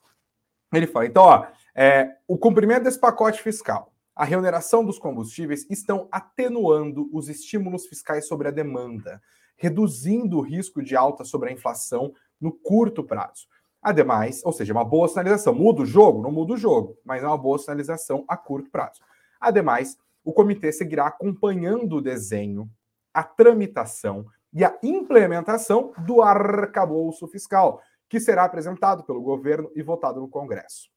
Ele 0.72 0.86
fala, 0.86 1.06
então, 1.06 1.22
ó, 1.22 1.46
é, 1.74 2.16
o 2.26 2.36
cumprimento 2.36 2.84
desse 2.84 3.00
pacote 3.00 3.42
fiscal, 3.42 3.92
a 4.14 4.24
remuneração 4.24 4.84
dos 4.84 4.98
combustíveis 4.98 5.66
estão 5.70 6.08
atenuando 6.10 7.08
os 7.12 7.28
estímulos 7.28 7.86
fiscais 7.86 8.26
sobre 8.26 8.48
a 8.48 8.50
demanda, 8.50 9.22
reduzindo 9.56 10.38
o 10.38 10.42
risco 10.42 10.82
de 10.82 10.96
alta 10.96 11.24
sobre 11.24 11.48
a 11.48 11.52
inflação 11.52 12.12
no 12.40 12.52
curto 12.52 13.02
prazo. 13.02 13.46
Ademais, 13.80 14.42
ou 14.44 14.52
seja, 14.52 14.72
uma 14.72 14.84
boa 14.84 15.08
sinalização. 15.08 15.54
Muda 15.54 15.82
o 15.82 15.86
jogo? 15.86 16.20
Não 16.20 16.32
muda 16.32 16.54
o 16.54 16.56
jogo, 16.56 16.96
mas 17.04 17.22
é 17.22 17.26
uma 17.26 17.38
boa 17.38 17.58
sinalização 17.58 18.24
a 18.26 18.36
curto 18.36 18.70
prazo. 18.70 19.00
Ademais, 19.40 19.96
o 20.24 20.32
comitê 20.32 20.72
seguirá 20.72 21.06
acompanhando 21.06 21.96
o 21.96 22.02
desenho, 22.02 22.68
a 23.14 23.22
tramitação 23.22 24.26
e 24.52 24.64
a 24.64 24.76
implementação 24.82 25.92
do 25.98 26.22
arcabouço 26.22 27.26
fiscal, 27.28 27.80
que 28.08 28.20
será 28.20 28.44
apresentado 28.44 29.04
pelo 29.04 29.20
governo 29.20 29.70
e 29.74 29.82
votado 29.82 30.20
no 30.20 30.28
Congresso 30.28 30.90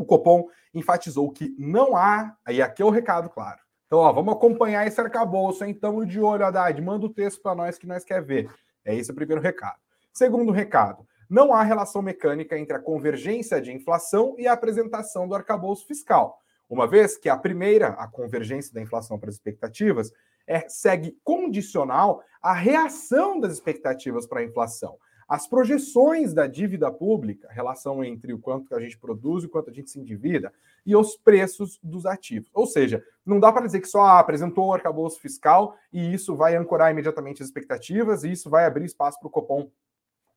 o 0.00 0.04
Copom 0.04 0.48
enfatizou 0.72 1.30
que 1.30 1.54
não 1.58 1.96
há, 1.96 2.34
aí 2.44 2.62
aqui 2.62 2.82
é 2.82 2.84
o 2.84 2.90
recado, 2.90 3.28
claro. 3.28 3.60
Então, 3.86 3.98
ó, 3.98 4.12
vamos 4.12 4.34
acompanhar 4.34 4.86
esse 4.86 5.00
arcabouço? 5.00 5.64
Estamos 5.64 6.08
de 6.08 6.20
olho, 6.20 6.44
Haddad. 6.44 6.80
Manda 6.80 7.06
o 7.06 7.12
texto 7.12 7.42
para 7.42 7.54
nós 7.54 7.76
que 7.76 7.86
nós 7.86 8.04
quer 8.04 8.22
ver. 8.22 8.48
É 8.84 8.94
esse 8.94 9.10
o 9.10 9.14
primeiro 9.14 9.42
recado. 9.42 9.78
Segundo 10.12 10.52
recado, 10.52 11.06
não 11.28 11.52
há 11.52 11.62
relação 11.62 12.00
mecânica 12.00 12.58
entre 12.58 12.76
a 12.76 12.80
convergência 12.80 13.60
de 13.60 13.72
inflação 13.72 14.34
e 14.38 14.46
a 14.46 14.52
apresentação 14.52 15.28
do 15.28 15.34
arcabouço 15.34 15.86
fiscal, 15.86 16.38
uma 16.68 16.86
vez 16.86 17.16
que 17.16 17.28
a 17.28 17.36
primeira, 17.36 17.88
a 17.88 18.08
convergência 18.08 18.72
da 18.72 18.80
inflação 18.80 19.18
para 19.18 19.28
as 19.28 19.34
expectativas, 19.34 20.12
é, 20.46 20.68
segue 20.68 21.16
condicional 21.22 22.22
à 22.40 22.52
reação 22.52 23.38
das 23.38 23.52
expectativas 23.52 24.26
para 24.26 24.40
a 24.40 24.44
inflação. 24.44 24.96
As 25.30 25.46
projeções 25.46 26.34
da 26.34 26.48
dívida 26.48 26.90
pública, 26.90 27.46
relação 27.52 28.02
entre 28.02 28.32
o 28.32 28.38
quanto 28.40 28.66
que 28.66 28.74
a 28.74 28.80
gente 28.80 28.98
produz 28.98 29.44
e 29.44 29.46
o 29.46 29.48
quanto 29.48 29.70
a 29.70 29.72
gente 29.72 29.88
se 29.88 30.00
endivida, 30.00 30.52
e 30.84 30.96
os 30.96 31.16
preços 31.16 31.78
dos 31.80 32.04
ativos. 32.04 32.50
Ou 32.52 32.66
seja, 32.66 33.00
não 33.24 33.38
dá 33.38 33.52
para 33.52 33.64
dizer 33.64 33.80
que 33.80 33.86
só 33.86 34.04
apresentou 34.04 34.66
o 34.66 34.72
arcabouço 34.72 35.20
fiscal 35.20 35.76
e 35.92 36.12
isso 36.12 36.34
vai 36.34 36.56
ancorar 36.56 36.90
imediatamente 36.90 37.42
as 37.42 37.48
expectativas 37.48 38.24
e 38.24 38.32
isso 38.32 38.50
vai 38.50 38.66
abrir 38.66 38.86
espaço 38.86 39.20
para 39.20 39.28
o 39.28 39.30
Copom 39.30 39.70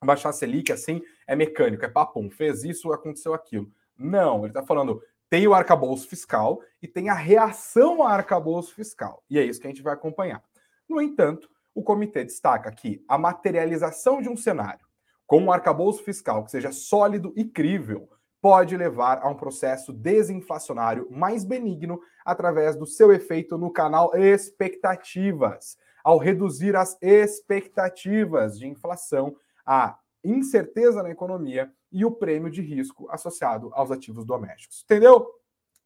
baixar 0.05 0.29
a 0.29 0.33
Selic, 0.33 0.71
assim, 0.71 1.01
é 1.25 1.35
mecânico, 1.35 1.83
é 1.85 1.87
papum, 1.87 2.29
fez 2.29 2.63
isso, 2.63 2.93
aconteceu 2.93 3.33
aquilo. 3.33 3.71
Não, 3.97 4.39
ele 4.39 4.49
está 4.49 4.61
falando, 4.61 5.01
tem 5.27 5.47
o 5.47 5.55
arcabouço 5.55 6.07
fiscal 6.07 6.61
e 6.79 6.87
tem 6.87 7.09
a 7.09 7.15
reação 7.15 8.03
ao 8.03 8.09
arcabouço 8.09 8.75
fiscal. 8.75 9.23
E 9.27 9.39
é 9.39 9.43
isso 9.43 9.59
que 9.59 9.65
a 9.65 9.69
gente 9.71 9.81
vai 9.81 9.93
acompanhar. 9.93 10.43
No 10.87 11.01
entanto, 11.01 11.49
o 11.73 11.83
comitê 11.83 12.23
destaca 12.23 12.71
que 12.71 13.03
a 13.07 13.17
materialização 13.17 14.21
de 14.21 14.29
um 14.29 14.37
cenário 14.37 14.85
com 15.25 15.39
um 15.39 15.51
arcabouço 15.51 16.03
fiscal 16.03 16.43
que 16.43 16.51
seja 16.51 16.71
sólido 16.71 17.33
e 17.35 17.45
crível 17.45 18.09
pode 18.41 18.75
levar 18.75 19.19
a 19.23 19.29
um 19.29 19.35
processo 19.35 19.93
desinflacionário 19.93 21.07
mais 21.09 21.45
benigno 21.45 22.01
através 22.25 22.75
do 22.75 22.85
seu 22.85 23.13
efeito 23.13 23.57
no 23.57 23.71
canal 23.71 24.13
expectativas, 24.15 25.77
ao 26.03 26.17
reduzir 26.17 26.75
as 26.75 26.97
expectativas 27.01 28.59
de 28.59 28.67
inflação, 28.67 29.33
a 29.65 29.97
incerteza 30.23 31.01
na 31.01 31.09
economia 31.09 31.71
e 31.89 32.03
o 32.03 32.11
prêmio 32.11 32.51
de 32.51 32.61
risco 32.61 33.09
associado 33.09 33.71
aos 33.73 33.91
ativos 33.91 34.25
domésticos. 34.25 34.83
Entendeu? 34.83 35.25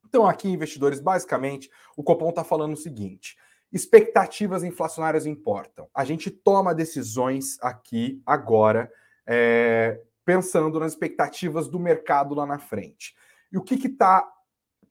Então, 0.07 0.25
aqui, 0.25 0.49
investidores, 0.49 0.99
basicamente, 0.99 1.69
o 1.95 2.03
Copom 2.03 2.29
está 2.29 2.43
falando 2.43 2.73
o 2.73 2.77
seguinte: 2.77 3.37
expectativas 3.71 4.63
inflacionárias 4.63 5.25
importam. 5.25 5.87
A 5.93 6.05
gente 6.05 6.31
toma 6.31 6.73
decisões 6.73 7.57
aqui, 7.61 8.21
agora, 8.25 8.91
é, 9.25 10.01
pensando 10.23 10.79
nas 10.79 10.93
expectativas 10.93 11.67
do 11.67 11.79
mercado 11.79 12.33
lá 12.33 12.45
na 12.45 12.59
frente. 12.59 13.15
E 13.51 13.57
o 13.57 13.61
que 13.61 13.75
está 13.75 14.27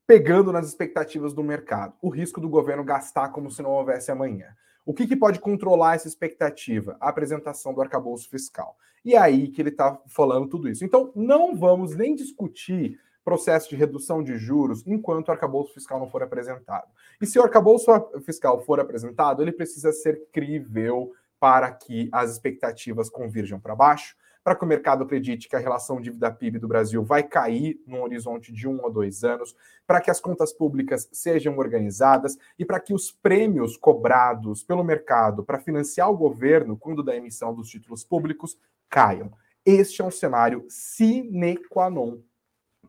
pegando 0.06 0.52
nas 0.52 0.66
expectativas 0.66 1.32
do 1.34 1.42
mercado? 1.42 1.94
O 2.00 2.08
risco 2.08 2.40
do 2.40 2.48
governo 2.48 2.84
gastar 2.84 3.30
como 3.30 3.50
se 3.50 3.62
não 3.62 3.70
houvesse 3.70 4.10
amanhã. 4.10 4.54
O 4.84 4.94
que, 4.94 5.06
que 5.06 5.16
pode 5.16 5.40
controlar 5.40 5.96
essa 5.96 6.06
expectativa? 6.06 6.96
A 7.00 7.08
apresentação 7.08 7.74
do 7.74 7.82
arcabouço 7.82 8.30
fiscal. 8.30 8.76
E 9.04 9.14
é 9.14 9.18
aí 9.18 9.48
que 9.48 9.60
ele 9.60 9.70
está 9.70 10.00
falando 10.06 10.48
tudo 10.48 10.68
isso. 10.68 10.84
Então, 10.84 11.12
não 11.14 11.56
vamos 11.56 11.96
nem 11.96 12.14
discutir 12.14 13.00
processo 13.26 13.68
de 13.68 13.74
redução 13.74 14.22
de 14.22 14.38
juros 14.38 14.86
enquanto 14.86 15.26
o 15.26 15.32
arcabouço 15.32 15.74
fiscal 15.74 15.98
não 15.98 16.08
for 16.08 16.22
apresentado. 16.22 16.86
E 17.20 17.26
se 17.26 17.40
o 17.40 17.42
arcabouço 17.42 17.90
fiscal 18.24 18.60
for 18.60 18.78
apresentado, 18.78 19.42
ele 19.42 19.50
precisa 19.50 19.90
ser 19.90 20.28
crível 20.32 21.12
para 21.40 21.72
que 21.72 22.08
as 22.12 22.30
expectativas 22.30 23.10
convirjam 23.10 23.58
para 23.58 23.74
baixo, 23.74 24.16
para 24.44 24.54
que 24.54 24.64
o 24.64 24.68
mercado 24.68 25.02
acredite 25.02 25.48
que 25.48 25.56
a 25.56 25.58
relação 25.58 26.00
dívida-PIB 26.00 26.60
do 26.60 26.68
Brasil 26.68 27.02
vai 27.02 27.24
cair 27.24 27.82
num 27.84 28.00
horizonte 28.00 28.52
de 28.52 28.68
um 28.68 28.80
ou 28.84 28.92
dois 28.92 29.24
anos, 29.24 29.56
para 29.84 30.00
que 30.00 30.08
as 30.08 30.20
contas 30.20 30.52
públicas 30.52 31.08
sejam 31.10 31.58
organizadas 31.58 32.38
e 32.56 32.64
para 32.64 32.78
que 32.78 32.94
os 32.94 33.10
prêmios 33.10 33.76
cobrados 33.76 34.62
pelo 34.62 34.84
mercado 34.84 35.42
para 35.42 35.58
financiar 35.58 36.08
o 36.08 36.16
governo 36.16 36.76
quando 36.76 37.02
da 37.02 37.16
emissão 37.16 37.52
dos 37.52 37.68
títulos 37.68 38.04
públicos 38.04 38.56
caiam. 38.88 39.32
Este 39.64 40.00
é 40.00 40.04
um 40.04 40.12
cenário 40.12 40.64
sine 40.68 41.56
qua 41.56 41.90
non 41.90 42.20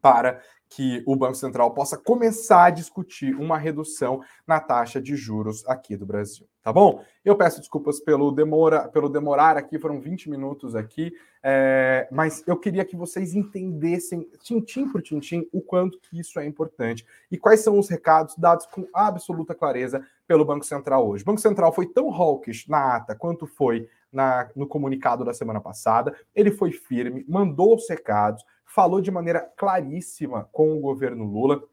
para 0.08 0.39
que 0.70 1.04
o 1.06 1.17
Banco 1.17 1.36
Central 1.36 1.72
possa 1.72 1.98
começar 1.98 2.65
a 2.65 2.70
discutir 2.70 3.36
uma 3.36 3.58
redução 3.58 4.22
na 4.46 4.60
taxa 4.60 5.02
de 5.02 5.17
juros 5.17 5.67
aqui 5.67 5.98
do 5.98 6.06
Brasil, 6.06 6.48
tá 6.62 6.72
bom? 6.72 7.04
Eu 7.26 7.36
peço 7.36 7.60
desculpas 7.60 8.00
pelo 8.00 8.32
demora, 8.32 8.88
pelo 8.88 9.10
demorar 9.10 9.58
aqui, 9.58 9.78
foram 9.78 10.00
20 10.00 10.30
minutos 10.30 10.76
aqui, 10.76 11.12
é, 11.43 12.08
mas 12.10 12.41
eu 12.48 12.58
queria 12.58 12.86
que 12.86 12.96
vocês 12.96 13.34
entendessem, 13.34 14.30
tintim 14.41 14.88
por 14.89 15.02
tintim, 15.02 15.46
o 15.52 15.62
quanto 15.62 16.00
que 16.00 16.20
isso 16.20 16.39
é 16.39 16.46
importante 16.46 17.06
e 17.30 17.38
quais 17.38 17.60
são 17.60 17.78
os 17.78 17.89
recados 17.89 18.36
dados 18.38 18.65
com 18.65 18.88
absoluta 18.93 19.54
clareza 19.54 20.02
pelo 20.26 20.46
Banco 20.46 20.65
Central 20.65 21.06
hoje. 21.06 21.24
O 21.24 21.26
Banco 21.26 21.41
Central 21.41 21.74
foi 21.74 21.88
tão 21.88 22.10
hawkish 22.13 22.65
na 22.67 22.96
ata 22.96 23.13
quanto 23.13 23.46
foi 23.46 23.89
na, 24.12 24.50
no 24.56 24.67
comunicado 24.67 25.26
da 25.26 25.34
semana 25.34 25.60
passada, 25.60 26.15
ele 26.34 26.52
foi 26.52 26.72
firme, 26.72 27.26
mandou 27.28 27.76
os 27.76 27.89
recados, 27.89 28.43
falou 28.67 29.01
de 29.01 29.10
maneira 29.10 29.41
claríssima 29.56 30.47
com 30.51 30.77
o 30.77 30.80
governo 30.80 31.25
Lula. 31.25 31.63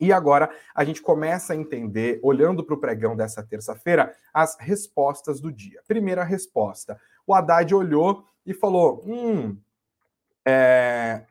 E 0.00 0.12
agora 0.12 0.50
a 0.74 0.84
gente 0.84 1.00
começa 1.00 1.52
a 1.52 1.56
entender, 1.56 2.18
olhando 2.22 2.64
para 2.64 2.74
o 2.74 2.80
pregão 2.80 3.16
dessa 3.16 3.42
terça-feira, 3.42 4.14
as 4.34 4.56
respostas 4.58 5.40
do 5.40 5.52
dia. 5.52 5.80
Primeira 5.86 6.24
resposta: 6.24 7.00
o 7.26 7.32
Haddad 7.32 7.72
olhou 7.72 8.24
e 8.44 8.52
falou: 8.52 9.02
hum, 9.06 9.56
é... 10.44 11.24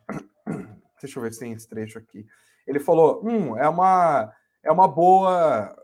deixa 1.02 1.20
eu 1.20 1.24
ver 1.24 1.34
se 1.34 1.42
tem 1.42 1.52
esse 1.52 1.68
trecho 1.68 2.00
aqui. 2.00 2.26
Ele 2.66 2.80
falou: 2.80 3.22
hum, 3.24 3.58
é 3.58 3.68
uma, 3.68 4.34
é 4.64 4.72
uma 4.72 4.88
boa. 4.88 5.76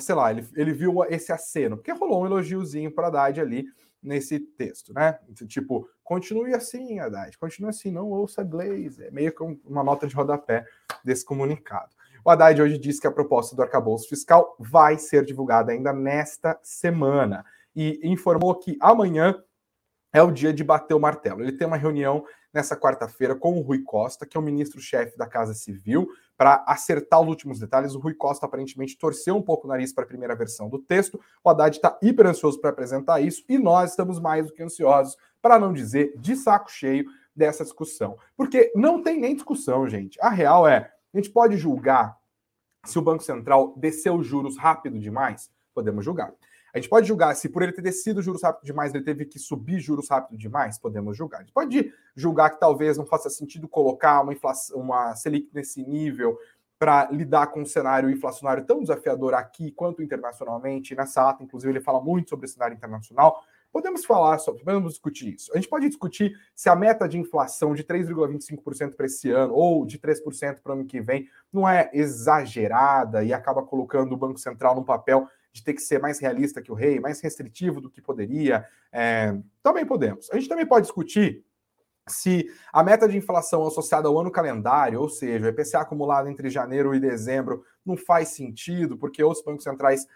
Sei 0.00 0.14
lá, 0.14 0.30
ele, 0.30 0.48
ele 0.54 0.72
viu 0.72 1.04
esse 1.04 1.30
aceno, 1.30 1.76
porque 1.76 1.92
rolou 1.92 2.22
um 2.22 2.26
elogiozinho 2.26 2.90
para 2.90 3.08
Haddad 3.08 3.38
ali 3.38 3.66
nesse 4.06 4.38
texto, 4.38 4.94
né? 4.94 5.18
Tipo, 5.46 5.88
continue 6.04 6.54
assim, 6.54 7.00
Haddad, 7.00 7.36
continue 7.36 7.70
assim, 7.70 7.90
não 7.90 8.08
ouça 8.10 8.42
Glaze. 8.42 9.04
É 9.04 9.10
meio 9.10 9.34
que 9.34 9.42
uma 9.64 9.82
nota 9.82 10.06
de 10.06 10.14
rodapé 10.14 10.64
desse 11.04 11.24
comunicado. 11.24 11.94
O 12.24 12.30
Haddad 12.30 12.60
hoje 12.62 12.78
disse 12.78 13.00
que 13.00 13.06
a 13.06 13.12
proposta 13.12 13.54
do 13.54 13.62
arcabouço 13.62 14.08
fiscal 14.08 14.56
vai 14.58 14.98
ser 14.98 15.24
divulgada 15.24 15.72
ainda 15.72 15.92
nesta 15.92 16.58
semana 16.62 17.44
e 17.74 18.00
informou 18.02 18.54
que 18.54 18.76
amanhã 18.80 19.42
é 20.12 20.22
o 20.22 20.30
dia 20.30 20.52
de 20.52 20.64
bater 20.64 20.94
o 20.94 21.00
martelo. 21.00 21.42
Ele 21.42 21.52
tem 21.52 21.66
uma 21.66 21.76
reunião 21.76 22.24
nessa 22.52 22.76
quarta-feira 22.76 23.34
com 23.34 23.58
o 23.58 23.60
Rui 23.60 23.82
Costa, 23.82 24.24
que 24.24 24.36
é 24.36 24.40
o 24.40 24.42
ministro-chefe 24.42 25.16
da 25.18 25.26
Casa 25.26 25.52
Civil, 25.52 26.08
para 26.36 26.64
acertar 26.66 27.20
os 27.20 27.28
últimos 27.28 27.58
detalhes. 27.58 27.94
O 27.94 27.98
Rui 27.98 28.14
Costa 28.14 28.46
aparentemente 28.46 28.98
torceu 28.98 29.36
um 29.36 29.42
pouco 29.42 29.66
o 29.66 29.70
nariz 29.70 29.92
para 29.92 30.04
a 30.04 30.06
primeira 30.06 30.36
versão 30.36 30.68
do 30.68 30.78
texto. 30.78 31.20
O 31.42 31.50
Haddad 31.50 31.76
está 31.76 31.98
hiper 32.02 32.26
ansioso 32.26 32.60
para 32.60 32.70
apresentar 32.70 33.20
isso 33.20 33.42
e 33.48 33.58
nós 33.58 33.90
estamos 33.90 34.20
mais 34.20 34.46
do 34.46 34.52
que 34.52 34.62
ansiosos, 34.62 35.16
para 35.40 35.58
não 35.58 35.72
dizer 35.72 36.12
de 36.18 36.36
saco 36.36 36.70
cheio, 36.70 37.06
dessa 37.36 37.62
discussão. 37.62 38.16
Porque 38.34 38.72
não 38.74 39.02
tem 39.02 39.20
nem 39.20 39.34
discussão, 39.34 39.86
gente. 39.86 40.18
A 40.22 40.30
real 40.30 40.66
é, 40.66 40.90
a 41.12 41.16
gente 41.16 41.30
pode 41.30 41.58
julgar 41.58 42.16
se 42.84 42.98
o 42.98 43.02
Banco 43.02 43.22
Central 43.22 43.74
desceu 43.76 44.22
juros 44.22 44.56
rápido 44.56 44.98
demais? 44.98 45.50
Podemos 45.74 46.04
julgar. 46.04 46.32
A 46.76 46.78
gente 46.78 46.90
pode 46.90 47.08
julgar 47.08 47.34
se 47.34 47.48
por 47.48 47.62
ele 47.62 47.72
ter 47.72 47.80
descido 47.80 48.20
juros 48.20 48.42
rápido 48.42 48.66
demais, 48.66 48.92
ele 48.92 49.02
teve 49.02 49.24
que 49.24 49.38
subir 49.38 49.80
juros 49.80 50.10
rápido 50.10 50.36
demais? 50.36 50.78
Podemos 50.78 51.16
julgar. 51.16 51.38
A 51.38 51.40
gente 51.40 51.54
pode 51.54 51.90
julgar 52.14 52.50
que 52.50 52.60
talvez 52.60 52.98
não 52.98 53.06
faça 53.06 53.30
sentido 53.30 53.66
colocar 53.66 54.20
uma 54.20 54.34
inflação, 54.34 54.78
uma 54.78 55.16
Selic 55.16 55.48
nesse 55.54 55.82
nível 55.82 56.38
para 56.78 57.10
lidar 57.10 57.46
com 57.46 57.62
um 57.62 57.64
cenário 57.64 58.10
inflacionário 58.10 58.66
tão 58.66 58.82
desafiador 58.82 59.32
aqui 59.32 59.70
quanto 59.70 60.02
internacionalmente. 60.02 60.94
Nessa 60.94 61.30
ata, 61.30 61.42
inclusive, 61.42 61.72
ele 61.72 61.80
fala 61.80 61.98
muito 61.98 62.28
sobre 62.28 62.44
o 62.44 62.48
cenário 62.50 62.76
internacional. 62.76 63.42
Podemos 63.72 64.04
falar 64.04 64.36
sobre, 64.36 64.62
podemos 64.62 64.92
discutir 64.92 65.34
isso. 65.34 65.50
A 65.52 65.56
gente 65.56 65.70
pode 65.70 65.88
discutir 65.88 66.38
se 66.54 66.68
a 66.68 66.76
meta 66.76 67.08
de 67.08 67.18
inflação 67.18 67.74
de 67.74 67.84
3,25% 67.84 68.94
para 68.94 69.06
esse 69.06 69.30
ano 69.30 69.54
ou 69.54 69.86
de 69.86 69.98
3% 69.98 70.60
para 70.60 70.72
o 70.72 70.74
ano 70.74 70.84
que 70.84 71.00
vem 71.00 71.26
não 71.50 71.66
é 71.66 71.88
exagerada 71.94 73.24
e 73.24 73.32
acaba 73.32 73.62
colocando 73.62 74.12
o 74.12 74.16
Banco 74.16 74.38
Central 74.38 74.74
no 74.74 74.84
papel 74.84 75.26
de 75.56 75.64
ter 75.64 75.72
que 75.72 75.80
ser 75.80 75.98
mais 75.98 76.18
realista 76.18 76.60
que 76.60 76.70
o 76.70 76.74
rei, 76.74 77.00
mais 77.00 77.20
restritivo 77.20 77.80
do 77.80 77.88
que 77.88 78.02
poderia. 78.02 78.66
É, 78.92 79.34
também 79.62 79.86
podemos. 79.86 80.30
A 80.30 80.34
gente 80.34 80.48
também 80.48 80.66
pode 80.66 80.84
discutir 80.84 81.42
se 82.06 82.46
a 82.72 82.84
meta 82.84 83.08
de 83.08 83.16
inflação 83.16 83.66
associada 83.66 84.06
ao 84.06 84.18
ano 84.20 84.30
calendário, 84.30 85.00
ou 85.00 85.08
seja, 85.08 85.46
o 85.46 85.48
IPCA 85.48 85.80
acumulado 85.80 86.28
entre 86.28 86.50
janeiro 86.50 86.94
e 86.94 87.00
dezembro, 87.00 87.64
não 87.84 87.96
faz 87.96 88.28
sentido, 88.28 88.98
porque 88.98 89.24
outros 89.24 89.44
bancos 89.44 89.64
centrais 89.64 90.06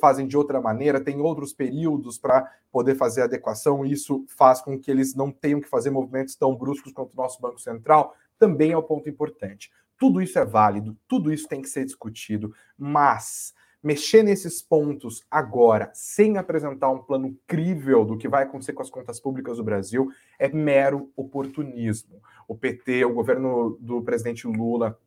fazem 0.00 0.26
de 0.26 0.36
outra 0.36 0.60
maneira, 0.60 0.98
tem 0.98 1.20
outros 1.20 1.52
períodos 1.52 2.18
para 2.18 2.50
poder 2.72 2.96
fazer 2.96 3.22
adequação, 3.22 3.84
e 3.84 3.92
isso 3.92 4.24
faz 4.26 4.60
com 4.60 4.76
que 4.78 4.90
eles 4.90 5.14
não 5.14 5.30
tenham 5.30 5.60
que 5.60 5.68
fazer 5.68 5.90
movimentos 5.90 6.34
tão 6.34 6.56
bruscos 6.56 6.92
quanto 6.92 7.12
o 7.12 7.16
nosso 7.16 7.40
Banco 7.40 7.60
Central, 7.60 8.14
também 8.38 8.72
é 8.72 8.78
um 8.78 8.82
ponto 8.82 9.08
importante. 9.08 9.70
Tudo 9.96 10.20
isso 10.20 10.38
é 10.38 10.44
válido, 10.44 10.96
tudo 11.06 11.32
isso 11.32 11.46
tem 11.46 11.62
que 11.62 11.68
ser 11.68 11.84
discutido, 11.84 12.52
mas 12.76 13.54
mexer 13.86 14.24
nesses 14.24 14.60
pontos 14.60 15.24
agora, 15.30 15.92
sem 15.94 16.36
apresentar 16.38 16.90
um 16.90 16.98
plano 16.98 17.38
crível 17.46 18.04
do 18.04 18.18
que 18.18 18.28
vai 18.28 18.42
acontecer 18.42 18.72
com 18.72 18.82
as 18.82 18.90
contas 18.90 19.20
públicas 19.20 19.58
do 19.58 19.62
Brasil, 19.62 20.10
é 20.40 20.48
mero 20.48 21.12
oportunismo. 21.14 22.20
O 22.48 22.56
PT, 22.56 23.04
o 23.04 23.14
governo 23.14 23.78
do 23.80 24.02
presidente 24.02 24.44
Lula, 24.48 24.98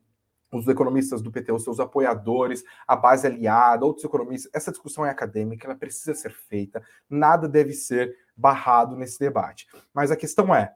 os 0.49 0.65
economistas 0.65 1.21
do 1.21 1.29
PT, 1.29 1.51
os 1.51 1.65
seus 1.65 1.77
apoiadores, 1.77 2.63
a 2.87 2.95
base 2.95 3.27
aliada, 3.27 3.85
outros 3.85 4.05
economistas, 4.05 4.49
essa 4.53 4.71
discussão 4.71 5.05
é 5.05 5.09
acadêmica, 5.09 5.67
ela 5.67 5.75
precisa 5.75 6.15
ser 6.15 6.31
feita, 6.31 6.81
nada 7.09 7.49
deve 7.49 7.73
ser 7.73 8.15
barrado 8.33 8.95
nesse 8.95 9.19
debate. 9.19 9.67
Mas 9.93 10.09
a 10.09 10.15
questão 10.15 10.55
é: 10.55 10.73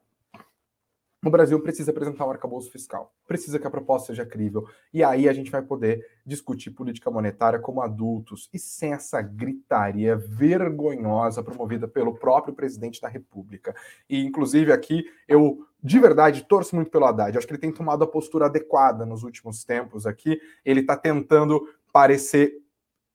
o 1.24 1.30
Brasil 1.30 1.60
precisa 1.60 1.92
apresentar 1.92 2.26
um 2.26 2.32
arcabouço 2.32 2.72
fiscal, 2.72 3.14
precisa 3.26 3.58
que 3.58 3.66
a 3.66 3.72
proposta 3.72 4.08
seja 4.08 4.26
crível, 4.26 4.68
e 4.94 5.04
aí 5.04 5.30
a 5.30 5.34
gente 5.34 5.50
vai 5.50 5.62
poder 5.62 6.06
discutir 6.26 6.72
política 6.72 7.10
monetária 7.10 7.60
como 7.60 7.82
adultos 7.82 8.50
e 8.54 8.60
sem 8.60 8.94
essa 8.94 9.22
gritaria 9.22 10.16
vergonhosa 10.16 11.42
promovida 11.42 11.88
pelo 11.88 12.16
próprio 12.16 12.54
presidente 12.54 13.00
da 13.00 13.08
República. 13.08 13.74
E, 14.10 14.24
inclusive, 14.24 14.72
aqui 14.72 15.06
eu 15.28 15.66
de 15.82 16.00
verdade 16.00 16.46
torço 16.46 16.76
muito 16.76 16.90
pelo 16.90 17.06
Haddad, 17.06 17.38
acho 17.38 17.46
que 17.46 17.54
ele 17.54 17.60
tem 17.60 17.72
tomado 17.72 18.04
a 18.04 18.08
postura 18.08 18.46
adequada 18.46 19.06
nos 19.06 19.24
últimos 19.24 19.64
tempos 19.66 20.06
aqui, 20.06 20.40
ele 20.64 20.80
está 20.80 20.96
tentando 20.96 21.62
parecer 21.92 22.54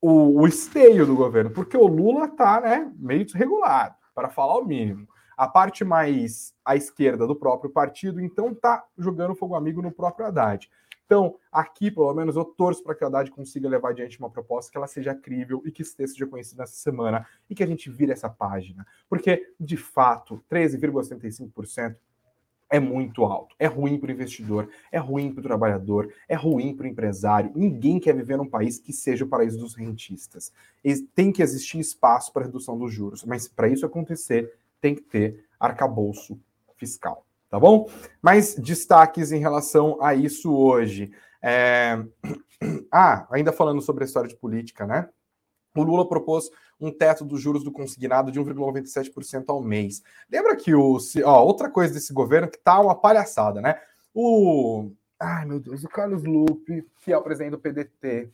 o, 0.00 0.40
o 0.40 0.46
esteio 0.46 1.06
do 1.06 1.16
governo, 1.16 1.50
porque 1.50 1.76
o 1.76 1.86
Lula 1.86 2.26
está 2.26 2.60
né, 2.60 2.90
meio 2.96 3.24
desregulado, 3.24 3.94
para 4.14 4.28
falar 4.28 4.58
o 4.58 4.64
mínimo. 4.64 5.08
A 5.38 5.46
parte 5.46 5.84
mais 5.84 6.52
à 6.64 6.74
esquerda 6.74 7.24
do 7.24 7.36
próprio 7.36 7.70
partido, 7.70 8.20
então, 8.20 8.50
está 8.50 8.84
jogando 8.98 9.36
fogo 9.36 9.54
amigo 9.54 9.80
no 9.80 9.92
próprio 9.92 10.26
Haddad. 10.26 10.68
Então, 11.06 11.36
aqui, 11.52 11.92
pelo 11.92 12.12
menos, 12.12 12.34
eu 12.34 12.44
torço 12.44 12.82
para 12.82 12.92
que 12.92 13.04
o 13.04 13.06
Haddad 13.06 13.30
consiga 13.30 13.68
levar 13.68 13.90
adiante 13.90 14.18
uma 14.18 14.28
proposta 14.28 14.72
que 14.72 14.76
ela 14.76 14.88
seja 14.88 15.14
crível 15.14 15.62
e 15.64 15.70
que 15.70 15.84
seja 15.84 16.26
conhecida 16.26 16.62
nessa 16.62 16.74
semana 16.74 17.24
e 17.48 17.54
que 17.54 17.62
a 17.62 17.66
gente 17.68 17.88
vire 17.88 18.10
essa 18.10 18.28
página. 18.28 18.84
Porque, 19.08 19.54
de 19.60 19.76
fato, 19.76 20.42
13,75% 20.50 21.94
é 22.68 22.80
muito 22.80 23.24
alto. 23.24 23.54
É 23.60 23.66
ruim 23.66 23.96
para 23.96 24.08
o 24.08 24.12
investidor, 24.12 24.68
é 24.90 24.98
ruim 24.98 25.32
para 25.32 25.40
o 25.40 25.44
trabalhador, 25.44 26.12
é 26.28 26.34
ruim 26.34 26.74
para 26.76 26.84
o 26.84 26.88
empresário. 26.88 27.52
Ninguém 27.54 28.00
quer 28.00 28.14
viver 28.14 28.36
num 28.36 28.50
país 28.50 28.80
que 28.80 28.92
seja 28.92 29.24
o 29.24 29.28
paraíso 29.28 29.56
dos 29.56 29.76
rentistas. 29.76 30.52
Tem 31.14 31.30
que 31.30 31.42
existir 31.42 31.78
espaço 31.78 32.32
para 32.32 32.44
redução 32.44 32.76
dos 32.76 32.92
juros, 32.92 33.24
mas 33.24 33.46
para 33.46 33.68
isso 33.68 33.86
acontecer, 33.86 34.52
tem 34.80 34.94
que 34.94 35.02
ter 35.02 35.44
arcabouço 35.58 36.38
fiscal, 36.76 37.26
tá 37.50 37.58
bom? 37.58 37.90
Mais 38.22 38.54
destaques 38.54 39.32
em 39.32 39.40
relação 39.40 39.98
a 40.00 40.14
isso 40.14 40.54
hoje. 40.54 41.12
É... 41.42 41.98
Ah, 42.90 43.28
ainda 43.30 43.52
falando 43.52 43.80
sobre 43.80 44.02
a 44.02 44.06
história 44.06 44.28
de 44.28 44.34
política, 44.34 44.84
né? 44.84 45.08
O 45.76 45.82
Lula 45.84 46.08
propôs 46.08 46.50
um 46.80 46.90
teto 46.90 47.24
dos 47.24 47.40
juros 47.40 47.62
do 47.62 47.70
consignado 47.70 48.32
de 48.32 48.40
1,97% 48.40 49.44
ao 49.48 49.62
mês. 49.62 50.02
Lembra 50.30 50.56
que 50.56 50.74
o. 50.74 50.98
Ó, 51.24 51.44
outra 51.44 51.70
coisa 51.70 51.94
desse 51.94 52.12
governo 52.12 52.48
que 52.48 52.58
tá 52.58 52.80
uma 52.80 52.94
palhaçada, 52.94 53.60
né? 53.60 53.80
O. 54.12 54.90
Ai, 55.20 55.44
meu 55.46 55.60
Deus, 55.60 55.84
o 55.84 55.88
Carlos 55.88 56.24
Lupe, 56.24 56.84
que 57.00 57.12
é 57.12 57.18
o 57.18 57.22
presidente 57.22 57.52
do 57.52 57.58
PDT 57.58 58.30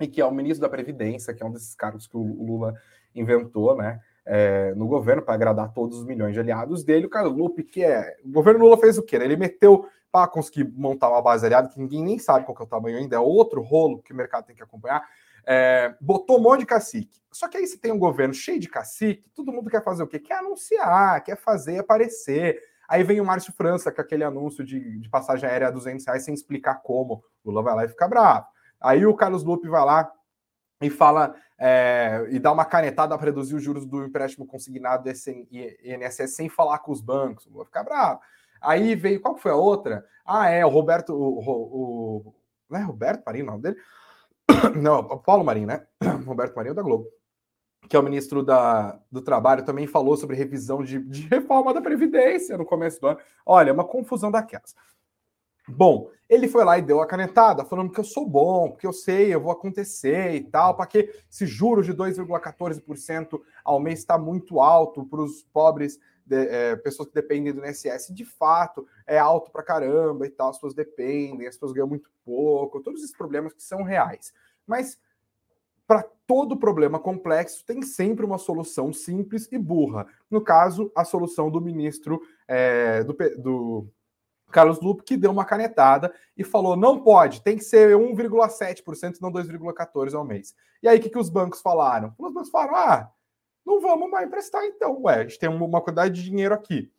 e 0.00 0.06
que 0.06 0.20
é 0.20 0.24
o 0.24 0.32
ministro 0.32 0.62
da 0.62 0.68
Previdência, 0.68 1.34
que 1.34 1.42
é 1.42 1.46
um 1.46 1.52
desses 1.52 1.74
cargos 1.74 2.06
que 2.06 2.16
o 2.16 2.22
Lula 2.22 2.74
inventou, 3.14 3.76
né? 3.76 4.00
É, 4.26 4.74
no 4.74 4.88
governo 4.88 5.22
para 5.22 5.34
agradar 5.34 5.72
todos 5.72 5.98
os 5.98 6.04
milhões 6.04 6.34
de 6.34 6.40
aliados 6.40 6.82
dele. 6.82 7.06
O 7.06 7.10
Carlos 7.10 7.36
Lupe, 7.36 7.62
que 7.62 7.84
é. 7.84 8.16
O 8.24 8.30
governo 8.30 8.64
Lula 8.64 8.76
fez 8.76 8.98
o 8.98 9.02
quê? 9.02 9.16
Ele 9.16 9.36
meteu 9.36 9.88
para 10.10 10.26
conseguir 10.28 10.64
montar 10.64 11.08
uma 11.08 11.22
base 11.22 11.46
aliada 11.46 11.68
que 11.68 11.78
ninguém 11.78 12.02
nem 12.02 12.18
sabe 12.18 12.44
qual 12.44 12.56
é 12.58 12.62
o 12.62 12.66
tamanho 12.66 12.98
ainda, 12.98 13.16
é 13.16 13.18
outro 13.18 13.60
rolo 13.60 14.02
que 14.02 14.12
o 14.12 14.16
mercado 14.16 14.46
tem 14.46 14.56
que 14.56 14.62
acompanhar. 14.62 15.06
É, 15.46 15.94
botou 16.00 16.38
um 16.38 16.42
monte 16.42 16.60
de 16.60 16.66
cacique. 16.66 17.20
Só 17.30 17.48
que 17.48 17.56
aí 17.56 17.66
você 17.66 17.76
tem 17.76 17.92
um 17.92 17.98
governo 17.98 18.34
cheio 18.34 18.58
de 18.58 18.68
cacique, 18.68 19.28
todo 19.34 19.52
mundo 19.52 19.70
quer 19.70 19.84
fazer 19.84 20.02
o 20.02 20.06
quê? 20.06 20.18
Quer 20.18 20.38
anunciar, 20.38 21.22
quer 21.22 21.36
fazer 21.36 21.78
aparecer. 21.78 22.58
Aí 22.88 23.02
vem 23.02 23.20
o 23.20 23.24
Márcio 23.24 23.52
França 23.52 23.92
com 23.92 24.00
aquele 24.00 24.24
anúncio 24.24 24.64
de, 24.64 24.98
de 24.98 25.08
passagem 25.08 25.48
aérea 25.48 25.68
a 25.68 25.70
200 25.70 26.04
reais 26.06 26.24
sem 26.24 26.32
explicar 26.32 26.76
como. 26.82 27.22
O 27.44 27.50
Lula 27.50 27.62
vai 27.62 27.74
lá 27.74 27.84
e 27.84 27.88
fica 27.88 28.08
bravo. 28.08 28.46
Aí 28.80 29.04
o 29.04 29.14
Carlos 29.14 29.44
Lupe 29.44 29.68
vai 29.68 29.84
lá 29.84 30.10
e 30.80 30.90
fala 30.90 31.34
é, 31.58 32.26
e 32.30 32.38
dá 32.38 32.52
uma 32.52 32.64
canetada 32.64 33.16
para 33.16 33.26
reduzir 33.26 33.54
os 33.54 33.62
juros 33.62 33.86
do 33.86 34.04
empréstimo 34.04 34.46
consignado 34.46 35.04
desse 35.04 35.48
INSS 35.82 36.34
sem 36.34 36.48
falar 36.48 36.78
com 36.80 36.92
os 36.92 37.00
bancos. 37.00 37.46
Vou 37.46 37.64
ficar 37.64 37.82
bravo. 37.82 38.20
Aí 38.60 38.94
veio, 38.94 39.20
qual 39.20 39.36
foi 39.36 39.52
a 39.52 39.56
outra? 39.56 40.04
Ah, 40.24 40.50
é, 40.50 40.64
o 40.64 40.68
Roberto, 40.68 41.14
o, 41.14 41.38
o, 41.40 42.26
o 42.26 42.34
não 42.68 42.78
é 42.78 42.82
Roberto 42.82 43.24
Marinho 43.24 43.44
o 43.44 43.46
nome 43.48 43.62
dele? 43.62 43.76
Não, 44.80 45.00
o 45.00 45.18
Paulo 45.18 45.44
Marinho, 45.44 45.66
né? 45.66 45.86
Roberto 46.26 46.54
Marinho 46.54 46.74
da 46.74 46.82
Globo, 46.82 47.08
que 47.88 47.96
é 47.96 47.98
o 47.98 48.02
ministro 48.02 48.42
da, 48.42 48.98
do 49.10 49.22
Trabalho, 49.22 49.64
também 49.64 49.86
falou 49.86 50.16
sobre 50.16 50.36
revisão 50.36 50.82
de, 50.82 50.98
de 51.00 51.22
reforma 51.28 51.72
da 51.72 51.80
Previdência 51.80 52.56
no 52.56 52.64
começo 52.64 53.00
do 53.00 53.08
ano. 53.08 53.18
Olha, 53.44 53.70
é 53.70 53.72
uma 53.72 53.84
confusão 53.84 54.30
daquelas. 54.30 54.74
Bom, 55.68 56.10
ele 56.28 56.48
foi 56.48 56.64
lá 56.64 56.78
e 56.78 56.82
deu 56.82 57.00
a 57.00 57.06
canetada, 57.06 57.64
falando 57.64 57.90
que 57.90 58.00
eu 58.00 58.04
sou 58.04 58.28
bom, 58.28 58.70
porque 58.70 58.86
eu 58.86 58.92
sei, 58.92 59.34
eu 59.34 59.40
vou 59.40 59.52
acontecer 59.52 60.34
e 60.34 60.42
tal, 60.42 60.76
para 60.76 60.86
que 60.86 61.12
esse 61.30 61.46
juros 61.46 61.86
de 61.86 61.94
2,14% 61.94 63.40
ao 63.64 63.80
mês 63.80 64.00
está 64.00 64.18
muito 64.18 64.60
alto 64.60 65.04
para 65.04 65.20
os 65.20 65.42
pobres, 65.52 65.98
de, 66.24 66.36
é, 66.48 66.76
pessoas 66.76 67.08
que 67.08 67.14
dependem 67.14 67.52
do 67.52 67.64
INSS. 67.64 68.12
De 68.12 68.24
fato, 68.24 68.86
é 69.06 69.18
alto 69.18 69.50
para 69.50 69.62
caramba 69.62 70.26
e 70.26 70.30
tal, 70.30 70.50
as 70.50 70.56
pessoas 70.56 70.74
dependem, 70.74 71.46
as 71.46 71.54
pessoas 71.54 71.72
ganham 71.72 71.88
muito 71.88 72.10
pouco, 72.24 72.80
todos 72.80 73.02
esses 73.02 73.16
problemas 73.16 73.52
que 73.52 73.62
são 73.62 73.82
reais. 73.82 74.32
Mas 74.66 74.98
para 75.86 76.02
todo 76.26 76.56
problema 76.56 76.98
complexo 76.98 77.64
tem 77.64 77.80
sempre 77.82 78.26
uma 78.26 78.38
solução 78.38 78.92
simples 78.92 79.48
e 79.52 79.58
burra. 79.58 80.06
No 80.28 80.40
caso, 80.40 80.90
a 80.96 81.04
solução 81.04 81.48
do 81.48 81.60
ministro 81.60 82.20
é, 82.48 83.04
do, 83.04 83.16
do 83.38 83.88
Carlos 84.50 84.80
Lupe, 84.80 85.02
que 85.02 85.16
deu 85.16 85.30
uma 85.30 85.44
canetada 85.44 86.12
e 86.36 86.44
falou: 86.44 86.76
não 86.76 87.02
pode, 87.02 87.42
tem 87.42 87.56
que 87.56 87.64
ser 87.64 87.96
1,7% 87.96 89.16
e 89.16 89.22
não 89.22 89.32
2,14% 89.32 90.14
ao 90.14 90.24
mês. 90.24 90.54
E 90.82 90.88
aí, 90.88 90.98
o 90.98 91.00
que, 91.02 91.10
que 91.10 91.18
os 91.18 91.28
bancos 91.28 91.60
falaram? 91.60 92.14
Os 92.18 92.32
bancos 92.32 92.50
falaram: 92.50 92.76
ah, 92.76 93.12
não 93.64 93.80
vamos 93.80 94.10
mais 94.10 94.26
emprestar 94.26 94.64
então. 94.64 95.02
Ué, 95.02 95.16
a 95.16 95.22
gente 95.22 95.38
tem 95.38 95.48
uma 95.48 95.80
quantidade 95.80 96.14
de 96.14 96.22
dinheiro 96.22 96.54
aqui. 96.54 96.90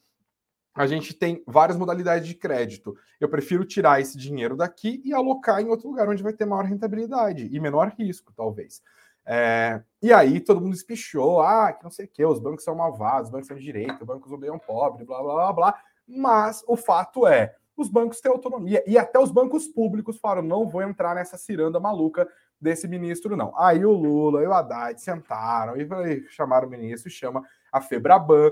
A 0.76 0.86
gente 0.86 1.12
tem 1.12 1.44
várias 1.48 1.76
modalidades 1.76 2.28
de 2.28 2.36
crédito. 2.36 2.96
Eu 3.20 3.28
prefiro 3.28 3.66
tirar 3.66 4.00
esse 4.00 4.16
dinheiro 4.16 4.56
daqui 4.56 5.02
e 5.04 5.12
alocar 5.12 5.60
em 5.60 5.70
outro 5.70 5.90
lugar 5.90 6.08
onde 6.08 6.22
vai 6.22 6.34
ter 6.34 6.46
maior 6.46 6.66
rentabilidade 6.66 7.50
e 7.52 7.60
menor 7.60 7.96
risco, 7.98 8.32
talvez. 8.36 8.84
É, 9.26 9.82
e 10.02 10.14
aí 10.14 10.40
todo 10.40 10.62
mundo 10.62 10.76
espichou, 10.76 11.42
ah, 11.42 11.74
que 11.74 11.84
não 11.84 11.90
sei 11.90 12.06
o 12.06 12.08
que, 12.08 12.24
os 12.24 12.40
bancos 12.40 12.64
são 12.64 12.76
malvados, 12.76 13.28
os 13.28 13.32
bancos 13.32 13.48
são 13.48 13.58
de 13.58 13.64
direita, 13.64 13.98
os 14.00 14.06
bancos 14.06 14.32
odeiam 14.32 14.60
pobre, 14.60 15.04
blá, 15.04 15.22
blá, 15.22 15.34
blá, 15.34 15.54
blá 15.54 15.84
mas 16.08 16.64
o 16.68 16.78
fato 16.78 17.28
é, 17.28 17.56
os 17.76 17.90
bancos 17.90 18.22
têm 18.22 18.32
autonomia 18.32 18.84
e 18.88 18.98
até 18.98 19.20
os 19.20 19.32
bancos 19.32 19.68
públicos 19.68 20.18
falaram: 20.18 20.42
não 20.42 20.68
vou 20.68 20.82
entrar 20.82 21.14
nessa 21.16 21.38
ciranda 21.38 21.80
maluca 21.80 22.28
desse 22.60 22.88
ministro, 22.88 23.38
não. 23.38 23.56
Aí 23.58 23.86
o 23.86 23.92
Lula 23.92 24.42
e 24.42 24.48
o 24.48 24.54
Haddad 24.54 25.00
sentaram 25.00 25.76
e 25.78 25.88
chamaram 26.30 26.68
o 26.68 26.72
ministro 26.72 27.08
e 27.08 27.12
chama 27.12 27.44
a 27.72 27.80
Febraban 27.80 28.50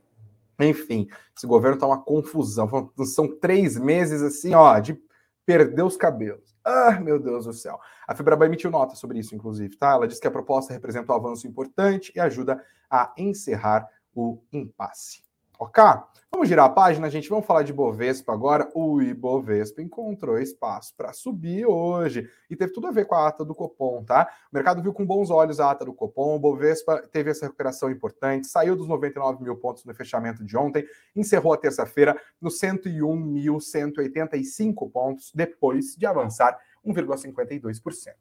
Enfim, 0.59 1.07
esse 1.35 1.47
governo 1.47 1.75
está 1.75 1.87
uma 1.87 2.03
confusão. 2.03 2.91
São 3.05 3.27
três 3.39 3.77
meses 3.77 4.21
assim, 4.21 4.53
ó, 4.53 4.77
de 4.77 5.01
perder 5.43 5.81
os 5.81 5.97
cabelos. 5.97 6.48
Ah, 6.63 6.99
meu 6.99 7.19
Deus 7.19 7.45
do 7.45 7.53
céu. 7.53 7.79
A 8.07 8.15
Febraban 8.15 8.45
emitiu 8.45 8.69
nota 8.69 8.95
sobre 8.95 9.19
isso, 9.19 9.35
inclusive, 9.35 9.75
tá? 9.77 9.91
Ela 9.91 10.07
diz 10.07 10.19
que 10.19 10.27
a 10.27 10.31
proposta 10.31 10.73
representa 10.73 11.11
um 11.11 11.15
avanço 11.15 11.47
importante 11.47 12.11
e 12.15 12.19
ajuda 12.19 12.63
a 12.89 13.13
encerrar 13.17 13.87
o 14.13 14.41
impasse. 14.51 15.28
Ok? 15.59 15.83
Vamos 16.31 16.47
girar 16.47 16.67
a 16.67 16.69
página, 16.69 17.09
gente. 17.09 17.27
Vamos 17.27 17.45
falar 17.45 17.63
de 17.63 17.73
Bovespa 17.73 18.31
agora. 18.31 18.71
O 18.73 19.01
Ibovespa 19.01 19.81
encontrou 19.81 20.39
espaço 20.39 20.95
para 20.95 21.11
subir 21.11 21.65
hoje 21.65 22.29
e 22.49 22.55
teve 22.55 22.71
tudo 22.71 22.87
a 22.87 22.91
ver 22.91 23.03
com 23.03 23.13
a 23.13 23.27
ata 23.27 23.43
do 23.43 23.53
Copom, 23.53 24.01
tá? 24.05 24.31
O 24.49 24.55
mercado 24.55 24.81
viu 24.81 24.93
com 24.93 25.05
bons 25.05 25.29
olhos 25.29 25.59
a 25.59 25.69
ata 25.69 25.83
do 25.83 25.93
Copom. 25.93 26.37
O 26.37 26.39
Bovespa 26.39 26.99
teve 27.11 27.31
essa 27.31 27.45
recuperação 27.45 27.91
importante, 27.91 28.47
saiu 28.47 28.73
dos 28.73 28.87
99 28.87 29.43
mil 29.43 29.57
pontos 29.57 29.83
no 29.83 29.93
fechamento 29.93 30.45
de 30.45 30.55
ontem, 30.55 30.87
encerrou 31.13 31.51
a 31.51 31.57
terça-feira 31.57 32.17
nos 32.39 32.57
101.185 32.61 34.89
pontos, 34.89 35.29
depois 35.35 35.93
de 35.93 36.05
avançar 36.05 36.57
1,52% 36.85 38.13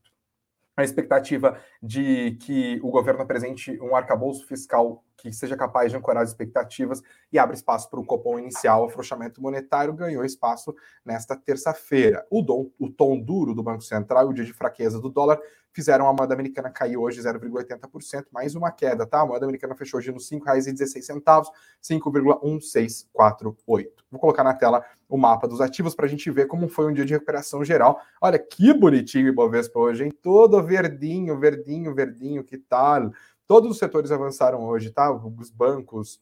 a 0.77 0.83
expectativa 0.85 1.59
de 1.83 2.37
que 2.41 2.79
o 2.85 2.91
governo 2.91 3.23
apresente 3.23 3.81
um 3.81 3.97
arcabouço 3.97 4.47
fiscal 4.47 5.03
que 5.19 5.31
seja 5.33 5.57
capaz 5.57 5.91
de 5.91 5.99
ancorar 5.99 6.23
as 6.23 6.31
expectativas 6.31 7.03
e 7.33 7.39
abre 7.39 7.57
espaço 7.57 7.91
para 7.91 7.99
o 7.99 8.07
Copom 8.07 8.39
inicial. 8.39 8.83
O 8.83 8.85
afrouxamento 8.87 9.43
monetário 9.43 9.93
ganhou 9.93 10.25
espaço 10.25 10.75
nesta 11.05 11.37
terça-feira. 11.37 12.25
O, 12.31 12.71
o 12.79 12.89
tom 12.89 13.21
duro 13.21 13.53
do 13.53 13.63
Banco 13.63 13.83
Central 13.83 14.27
e 14.27 14.29
o 14.31 14.33
dia 14.33 14.45
de 14.45 14.53
fraqueza 14.53 15.01
do 15.01 15.11
dólar 15.11 15.41
fizeram 15.73 16.07
a 16.09 16.13
moeda 16.13 16.35
americana 16.35 16.71
cair 16.71 16.97
hoje 16.97 17.21
0,80%, 17.21 18.27
mais 18.33 18.55
uma 18.55 18.71
queda, 18.71 19.05
tá? 19.07 19.21
A 19.21 19.27
moeda 19.27 19.45
americana 19.45 19.75
fechou 19.75 19.99
hoje 19.99 20.13
nos 20.13 20.31
R$ 20.31 20.41
5,16, 20.41 21.51
5,1648. 21.83 23.89
Vou 24.11 24.21
colocar 24.21 24.43
na 24.43 24.55
tela 24.55 24.83
o 25.09 25.19
mapa 25.19 25.47
dos 25.47 25.61
ativos 25.61 25.95
para 25.95 26.07
a 26.07 26.09
gente 26.09 26.31
ver 26.31 26.47
como 26.47 26.69
foi 26.69 26.91
um 26.91 26.93
dia 26.93 27.05
de 27.05 27.13
recuperação 27.13 27.65
geral. 27.65 28.01
Olha 28.21 28.39
que 28.39 28.73
bonitinho 28.73 29.27
o 29.27 29.29
Ibovespa 29.29 29.79
hoje, 29.79 30.05
hein? 30.05 30.13
Todo 30.23 30.63
verdinho, 30.63 31.39
verdinho, 31.39 31.95
verdinho, 31.95 32.45
que 32.45 32.57
tal? 32.57 33.11
Todos 33.49 33.71
os 33.71 33.79
setores 33.79 34.13
avançaram 34.13 34.63
hoje, 34.63 34.91
tá? 34.91 35.11
Os 35.11 35.51
bancos, 35.51 36.21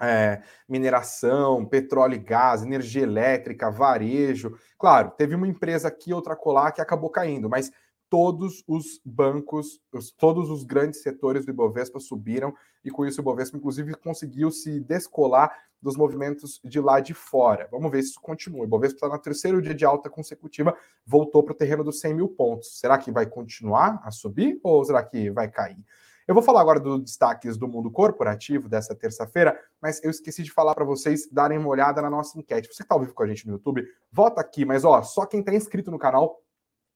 é, 0.00 0.42
mineração, 0.66 1.66
petróleo 1.66 2.14
e 2.14 2.18
gás, 2.18 2.62
energia 2.62 3.02
elétrica, 3.02 3.70
varejo. 3.70 4.56
Claro, 4.78 5.10
teve 5.10 5.34
uma 5.34 5.46
empresa 5.46 5.88
aqui, 5.88 6.14
outra 6.14 6.34
colar 6.34 6.72
que 6.72 6.80
acabou 6.80 7.10
caindo, 7.10 7.48
mas 7.48 7.70
todos 8.08 8.64
os 8.66 9.00
bancos, 9.04 9.80
os, 9.92 10.10
todos 10.10 10.48
os 10.48 10.64
grandes 10.64 11.02
setores 11.02 11.44
do 11.44 11.50
Ibovespa 11.50 12.00
subiram 12.00 12.54
e 12.82 12.90
com 12.90 13.04
isso 13.04 13.20
o 13.20 13.22
Ibovespa, 13.22 13.58
inclusive, 13.58 13.94
conseguiu 13.94 14.50
se 14.50 14.80
descolar 14.80 15.52
dos 15.82 15.94
movimentos 15.94 16.58
de 16.64 16.80
lá 16.80 17.00
de 17.00 17.12
fora. 17.12 17.68
Vamos 17.70 17.90
ver 17.90 18.02
se 18.02 18.10
isso 18.10 18.20
continua. 18.20 18.62
O 18.62 18.64
Ibovespa 18.64 18.96
está 18.96 19.08
no 19.08 19.18
terceiro 19.18 19.60
dia 19.60 19.74
de 19.74 19.84
alta 19.84 20.08
consecutiva, 20.08 20.74
voltou 21.04 21.42
para 21.42 21.52
o 21.52 21.56
terreno 21.56 21.84
dos 21.84 22.00
100 22.00 22.14
mil 22.14 22.28
pontos. 22.28 22.78
Será 22.78 22.96
que 22.96 23.10
vai 23.10 23.26
continuar 23.26 24.00
a 24.02 24.10
subir 24.10 24.58
ou 24.62 24.82
será 24.84 25.02
que 25.02 25.30
vai 25.30 25.50
cair? 25.50 25.84
Eu 26.26 26.34
vou 26.34 26.42
falar 26.42 26.60
agora 26.60 26.80
dos 26.80 27.00
destaques 27.02 27.56
do 27.56 27.68
mundo 27.68 27.88
corporativo 27.88 28.68
dessa 28.68 28.96
terça-feira, 28.96 29.56
mas 29.80 30.02
eu 30.02 30.10
esqueci 30.10 30.42
de 30.42 30.50
falar 30.50 30.74
para 30.74 30.84
vocês 30.84 31.28
darem 31.30 31.56
uma 31.56 31.68
olhada 31.68 32.02
na 32.02 32.10
nossa 32.10 32.36
enquete. 32.36 32.66
Você 32.66 32.78
que 32.78 32.82
está 32.82 32.96
ao 32.96 33.00
vivo 33.00 33.14
com 33.14 33.22
a 33.22 33.28
gente 33.28 33.46
no 33.46 33.52
YouTube, 33.52 33.86
vota 34.10 34.40
aqui, 34.40 34.64
mas 34.64 34.84
ó, 34.84 35.00
só 35.04 35.24
quem 35.24 35.38
está 35.38 35.54
inscrito 35.54 35.88
no 35.88 36.00
canal 36.00 36.42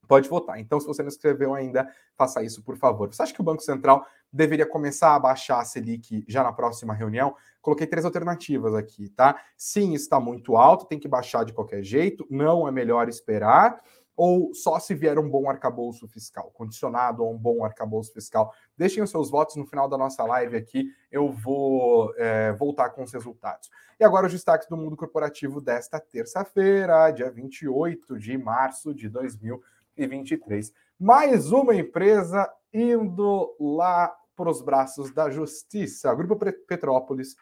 pode 0.08 0.28
votar. 0.28 0.58
Então, 0.58 0.80
se 0.80 0.86
você 0.88 1.00
não 1.00 1.08
escreveu 1.08 1.54
ainda, 1.54 1.88
faça 2.16 2.42
isso, 2.42 2.64
por 2.64 2.76
favor. 2.76 3.14
Você 3.14 3.22
acha 3.22 3.32
que 3.32 3.40
o 3.40 3.44
Banco 3.44 3.62
Central 3.62 4.04
deveria 4.32 4.66
começar 4.66 5.14
a 5.14 5.18
baixar 5.20 5.60
a 5.60 5.64
Selic 5.64 6.24
já 6.26 6.42
na 6.42 6.52
próxima 6.52 6.92
reunião? 6.92 7.32
Coloquei 7.62 7.86
três 7.86 8.04
alternativas 8.04 8.74
aqui, 8.74 9.10
tá? 9.10 9.40
Sim, 9.56 9.94
está 9.94 10.18
muito 10.18 10.56
alto, 10.56 10.86
tem 10.86 10.98
que 10.98 11.06
baixar 11.06 11.44
de 11.44 11.52
qualquer 11.52 11.84
jeito, 11.84 12.26
não 12.28 12.66
é 12.66 12.72
melhor 12.72 13.08
esperar 13.08 13.80
ou 14.20 14.52
só 14.54 14.78
se 14.78 14.94
vier 14.94 15.18
um 15.18 15.30
bom 15.30 15.48
arcabouço 15.48 16.06
fiscal, 16.08 16.50
condicionado 16.52 17.22
a 17.22 17.28
um 17.28 17.38
bom 17.38 17.64
arcabouço 17.64 18.12
fiscal. 18.12 18.52
Deixem 18.76 19.02
os 19.02 19.10
seus 19.10 19.30
votos 19.30 19.56
no 19.56 19.66
final 19.66 19.88
da 19.88 19.96
nossa 19.96 20.24
live 20.24 20.56
aqui, 20.56 20.90
eu 21.10 21.30
vou 21.30 22.12
é, 22.16 22.52
voltar 22.52 22.90
com 22.90 23.02
os 23.02 23.12
resultados. 23.12 23.70
E 23.98 24.04
agora 24.04 24.26
os 24.26 24.32
destaques 24.32 24.68
do 24.68 24.76
mundo 24.76 24.96
corporativo 24.96 25.60
desta 25.60 25.98
terça-feira, 26.00 27.10
dia 27.10 27.30
28 27.30 28.18
de 28.18 28.36
março 28.36 28.94
de 28.94 29.08
2020. 29.08 29.80
2023. 29.96 30.72
Mais 30.98 31.52
uma 31.52 31.74
empresa 31.74 32.50
indo 32.72 33.54
lá 33.58 34.14
para 34.36 34.50
os 34.50 34.62
braços 34.62 35.12
da 35.12 35.30
justiça. 35.30 36.12
O 36.12 36.16
Grupo 36.16 36.36
Petrópolis, 36.66 37.36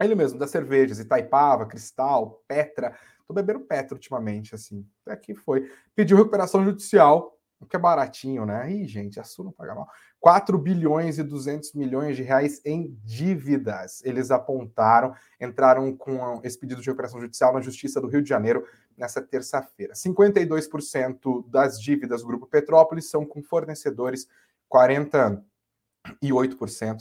ele 0.00 0.14
mesmo, 0.14 0.38
das 0.38 0.50
cervejas, 0.50 0.98
Itaipava, 0.98 1.66
Cristal, 1.66 2.42
Petra. 2.46 2.96
Tô 3.32 3.34
bebendo 3.34 3.60
Petra 3.60 3.94
ultimamente, 3.94 4.54
assim. 4.54 4.86
Até 5.06 5.16
que 5.16 5.34
foi. 5.34 5.70
Pediu 5.94 6.18
recuperação 6.18 6.62
judicial 6.62 7.32
que 7.66 7.76
é 7.76 7.78
baratinho, 7.78 8.44
né? 8.44 8.70
Ih, 8.70 8.86
gente, 8.86 9.20
a 9.20 9.24
Sul 9.24 9.46
não 9.46 9.52
paga 9.52 9.74
mal. 9.74 9.88
4 10.20 10.56
bilhões 10.58 11.18
e 11.18 11.22
200 11.22 11.72
milhões 11.74 12.16
de 12.16 12.22
reais 12.22 12.60
em 12.64 12.96
dívidas. 13.04 14.02
Eles 14.04 14.30
apontaram, 14.30 15.14
entraram 15.40 15.96
com 15.96 16.40
esse 16.44 16.58
pedido 16.58 16.80
de 16.80 16.86
recuperação 16.86 17.20
judicial 17.20 17.52
na 17.52 17.60
Justiça 17.60 18.00
do 18.00 18.08
Rio 18.08 18.22
de 18.22 18.28
Janeiro 18.28 18.66
nessa 18.96 19.22
terça-feira. 19.22 19.94
52% 19.94 21.48
das 21.48 21.80
dívidas 21.80 22.22
do 22.22 22.26
Grupo 22.26 22.46
Petrópolis 22.46 23.08
são 23.08 23.24
com 23.24 23.42
fornecedores, 23.42 24.26
48%, 24.72 25.42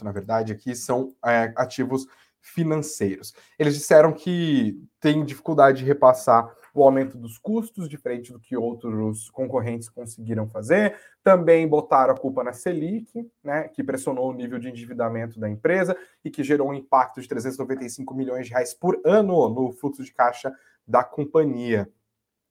na 0.04 0.12
verdade, 0.12 0.54
aqui 0.54 0.76
são 0.76 1.16
é, 1.26 1.54
ativos 1.58 2.06
financeiros. 2.42 3.34
Eles 3.58 3.76
disseram 3.76 4.12
que 4.12 4.78
têm 5.00 5.24
dificuldade 5.24 5.80
de 5.80 5.86
repassar 5.86 6.54
o 6.74 6.84
aumento 6.84 7.18
dos 7.18 7.38
custos, 7.38 7.90
diferente 7.90 8.32
do 8.32 8.40
que 8.40 8.56
outros 8.56 9.30
concorrentes 9.30 9.90
conseguiram 9.90 10.48
fazer. 10.48 10.96
Também 11.24 11.68
botaram 11.68 12.14
a 12.14 12.18
culpa 12.18 12.44
na 12.44 12.54
Selic, 12.54 13.30
né, 13.44 13.68
que 13.68 13.84
pressionou 13.84 14.30
o 14.30 14.34
nível 14.34 14.58
de 14.58 14.70
endividamento 14.70 15.40
da 15.40 15.50
empresa 15.50 15.96
e 16.24 16.32
que 16.32 16.44
gerou 16.44 16.70
um 16.70 16.74
impacto 16.74 17.22
de 17.22 17.28
395 17.28 18.14
milhões 18.14 18.48
de 18.48 18.54
reais 18.54 18.74
por 18.74 19.00
ano 19.06 19.50
no 19.50 19.72
fluxo 19.74 20.04
de 20.04 20.14
caixa 20.14 20.54
da 20.88 21.04
companhia. 21.04 21.90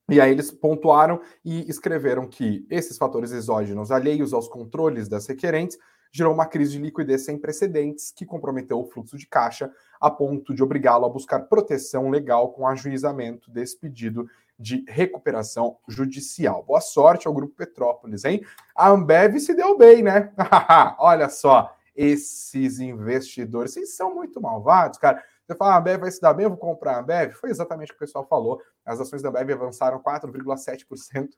E 0.09 0.21
aí 0.21 0.33
eles 0.33 0.51
pontuaram 0.51 1.21
e 1.45 1.69
escreveram 1.71 2.27
que 2.27 2.67
esses 2.69 2.99
fatores 2.99 3.31
exógenos 3.31 3.93
alheios 3.93 4.33
aos 4.33 4.49
controles 4.49 5.09
das 5.09 5.27
requerentes 5.27 5.79
gerou 6.11 6.33
uma 6.33 6.47
crise 6.47 6.73
de 6.73 6.79
liquidez 6.79 7.25
sem 7.25 7.39
precedentes 7.39 8.11
que 8.11 8.27
comprometeu 8.27 8.81
o 8.81 8.87
fluxo 8.87 9.17
de 9.17 9.27
caixa 9.27 9.71
a 10.01 10.11
ponto 10.11 10.55
de 10.55 10.63
obrigá-lo 10.63 11.05
a 11.05 11.11
buscar 11.11 11.41
proteção 11.41 12.11
legal 12.11 12.53
com 12.53 12.67
ajuizamento 12.67 13.51
desse 13.51 13.79
pedido 13.79 14.29
de 14.59 14.85
recuperação 14.89 15.79
judicial. 15.89 16.63
Boa 16.63 16.81
sorte 16.81 17.27
ao 17.27 17.33
Grupo 17.33 17.55
Petrópolis, 17.55 18.25
hein? 18.25 18.45
A 18.75 18.91
Ambev 18.91 19.39
se 19.39 19.55
deu 19.55 19.77
bem, 19.77 20.03
né? 20.03 20.33
Olha 20.99 21.29
só, 21.31 21.75
esses 21.97 22.79
investidores, 22.79 23.73
vocês 23.73 23.97
são 23.97 24.15
muito 24.15 24.41
malvados, 24.41 24.99
cara. 24.99 25.23
Você 25.47 25.57
fala, 25.57 25.75
a 25.75 25.79
Ambev 25.79 26.01
vai 26.01 26.11
se 26.11 26.21
dar 26.21 26.35
bem, 26.35 26.45
eu 26.45 26.51
vou 26.51 26.59
comprar 26.59 26.97
a 26.97 27.01
Ambev? 27.01 27.33
Foi 27.33 27.51
exatamente 27.51 27.91
o 27.91 27.95
que 27.95 28.05
o 28.05 28.07
pessoal 28.07 28.27
falou. 28.27 28.61
As 28.85 29.01
ações 29.01 29.23
da 29.23 29.31
Ambev 29.31 29.53
avançaram 29.53 29.99
4,7% 29.99 31.29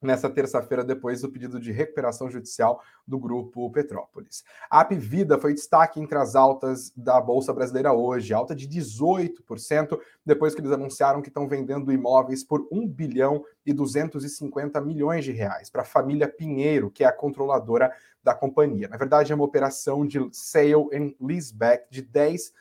nessa 0.00 0.30
terça-feira, 0.30 0.82
depois 0.82 1.20
do 1.20 1.30
pedido 1.30 1.60
de 1.60 1.72
recuperação 1.72 2.30
judicial 2.30 2.82
do 3.06 3.18
grupo 3.18 3.70
Petrópolis. 3.70 4.42
A 4.70 4.80
Apvida 4.80 5.38
foi 5.38 5.52
destaque 5.52 6.00
entre 6.00 6.16
as 6.16 6.34
altas 6.34 6.92
da 6.96 7.20
Bolsa 7.20 7.52
Brasileira 7.52 7.92
hoje, 7.92 8.32
alta 8.32 8.54
de 8.54 8.66
18%, 8.66 9.98
depois 10.24 10.54
que 10.54 10.60
eles 10.60 10.72
anunciaram 10.72 11.20
que 11.20 11.28
estão 11.28 11.46
vendendo 11.46 11.92
imóveis 11.92 12.42
por 12.42 12.66
1 12.72 12.88
bilhão 12.88 13.44
e 13.66 13.72
250 13.72 14.80
milhões 14.80 15.24
de 15.24 15.32
reais 15.32 15.68
para 15.68 15.82
a 15.82 15.84
família 15.84 16.28
Pinheiro, 16.28 16.90
que 16.90 17.04
é 17.04 17.06
a 17.06 17.12
controladora 17.12 17.92
da 18.22 18.34
companhia. 18.34 18.88
Na 18.88 18.96
verdade, 18.96 19.32
é 19.32 19.34
uma 19.34 19.44
operação 19.44 20.06
de 20.06 20.18
sale 20.32 20.88
and 20.92 21.14
leaseback 21.20 21.90
de 21.90 22.02
10 22.02 22.52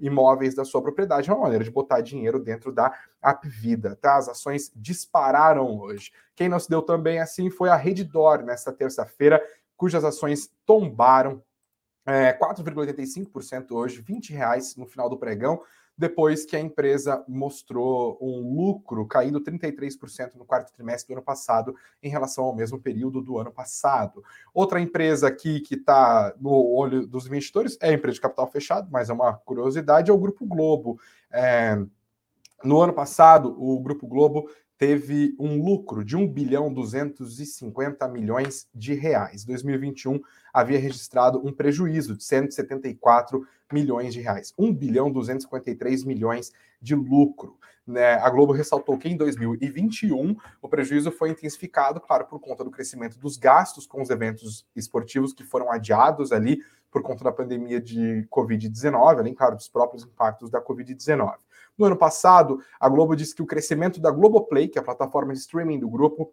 imóveis 0.00 0.54
da 0.54 0.64
sua 0.64 0.82
propriedade, 0.82 1.30
é 1.30 1.32
uma 1.32 1.42
maneira 1.42 1.64
de 1.64 1.70
botar 1.70 2.00
dinheiro 2.00 2.38
dentro 2.38 2.72
da 2.72 2.92
Apvida, 3.22 3.96
tá? 3.96 4.16
As 4.16 4.28
ações 4.28 4.70
dispararam 4.74 5.78
hoje. 5.78 6.12
Quem 6.34 6.48
não 6.48 6.58
se 6.58 6.68
deu 6.68 6.82
também 6.82 7.20
assim 7.20 7.50
foi 7.50 7.68
a 7.68 7.76
Reddor 7.76 8.42
nesta 8.42 8.72
terça-feira, 8.72 9.42
cujas 9.76 10.04
ações 10.04 10.50
tombaram 10.66 11.42
é, 12.06 12.32
4,85% 12.32 13.72
hoje, 13.72 14.00
20 14.00 14.32
reais 14.32 14.76
no 14.76 14.86
final 14.86 15.08
do 15.08 15.18
pregão 15.18 15.62
depois 16.00 16.46
que 16.46 16.56
a 16.56 16.60
empresa 16.60 17.22
mostrou 17.28 18.16
um 18.22 18.56
lucro 18.56 19.04
caindo 19.04 19.38
33% 19.38 20.34
no 20.34 20.46
quarto 20.46 20.72
trimestre 20.72 21.08
do 21.08 21.18
ano 21.18 21.22
passado 21.22 21.76
em 22.02 22.08
relação 22.08 22.44
ao 22.44 22.56
mesmo 22.56 22.80
período 22.80 23.20
do 23.20 23.38
ano 23.38 23.52
passado. 23.52 24.24
Outra 24.54 24.80
empresa 24.80 25.28
aqui 25.28 25.60
que 25.60 25.74
está 25.74 26.32
no 26.40 26.52
olho 26.74 27.06
dos 27.06 27.26
investidores 27.26 27.76
é 27.82 27.90
a 27.90 27.92
empresa 27.92 28.14
de 28.14 28.22
capital 28.22 28.50
fechado, 28.50 28.88
mas 28.90 29.10
é 29.10 29.12
uma 29.12 29.34
curiosidade, 29.34 30.10
é 30.10 30.14
o 30.14 30.16
Grupo 30.16 30.46
Globo. 30.46 30.98
É, 31.30 31.78
no 32.64 32.80
ano 32.80 32.94
passado, 32.94 33.54
o 33.62 33.78
Grupo 33.78 34.06
Globo 34.06 34.48
teve 34.80 35.36
um 35.38 35.62
lucro 35.62 36.02
de 36.02 36.16
1 36.16 36.26
bilhão 36.26 36.72
250 36.72 38.08
milhões 38.08 38.66
de 38.74 38.94
reais. 38.94 39.44
2021 39.44 40.18
havia 40.54 40.78
registrado 40.78 41.38
um 41.46 41.52
prejuízo 41.52 42.16
de 42.16 42.24
174 42.24 43.46
milhões 43.70 44.14
de 44.14 44.22
reais. 44.22 44.54
1 44.56 44.72
bilhão 44.72 45.12
253 45.12 46.02
milhões 46.04 46.50
de 46.80 46.94
lucro. 46.94 47.58
Né? 47.86 48.14
A 48.14 48.30
Globo 48.30 48.54
ressaltou 48.54 48.96
que 48.96 49.06
em 49.06 49.18
2021 49.18 50.34
o 50.62 50.68
prejuízo 50.68 51.12
foi 51.12 51.28
intensificado, 51.28 52.00
claro, 52.00 52.24
por 52.24 52.40
conta 52.40 52.64
do 52.64 52.70
crescimento 52.70 53.18
dos 53.18 53.36
gastos 53.36 53.86
com 53.86 54.00
os 54.00 54.08
eventos 54.08 54.66
esportivos 54.74 55.34
que 55.34 55.44
foram 55.44 55.70
adiados 55.70 56.32
ali 56.32 56.58
por 56.90 57.02
conta 57.02 57.22
da 57.22 57.30
pandemia 57.30 57.82
de 57.82 58.26
Covid-19, 58.30 59.18
além, 59.18 59.34
claro, 59.34 59.56
dos 59.56 59.68
próprios 59.68 60.04
impactos 60.04 60.50
da 60.50 60.62
Covid-19. 60.62 61.34
No 61.76 61.86
ano 61.86 61.96
passado, 61.96 62.60
a 62.78 62.88
Globo 62.88 63.16
disse 63.16 63.34
que 63.34 63.42
o 63.42 63.46
crescimento 63.46 64.00
da 64.00 64.10
Globoplay, 64.10 64.68
que 64.68 64.78
é 64.78 64.82
a 64.82 64.84
plataforma 64.84 65.32
de 65.32 65.38
streaming 65.38 65.78
do 65.78 65.88
grupo, 65.88 66.32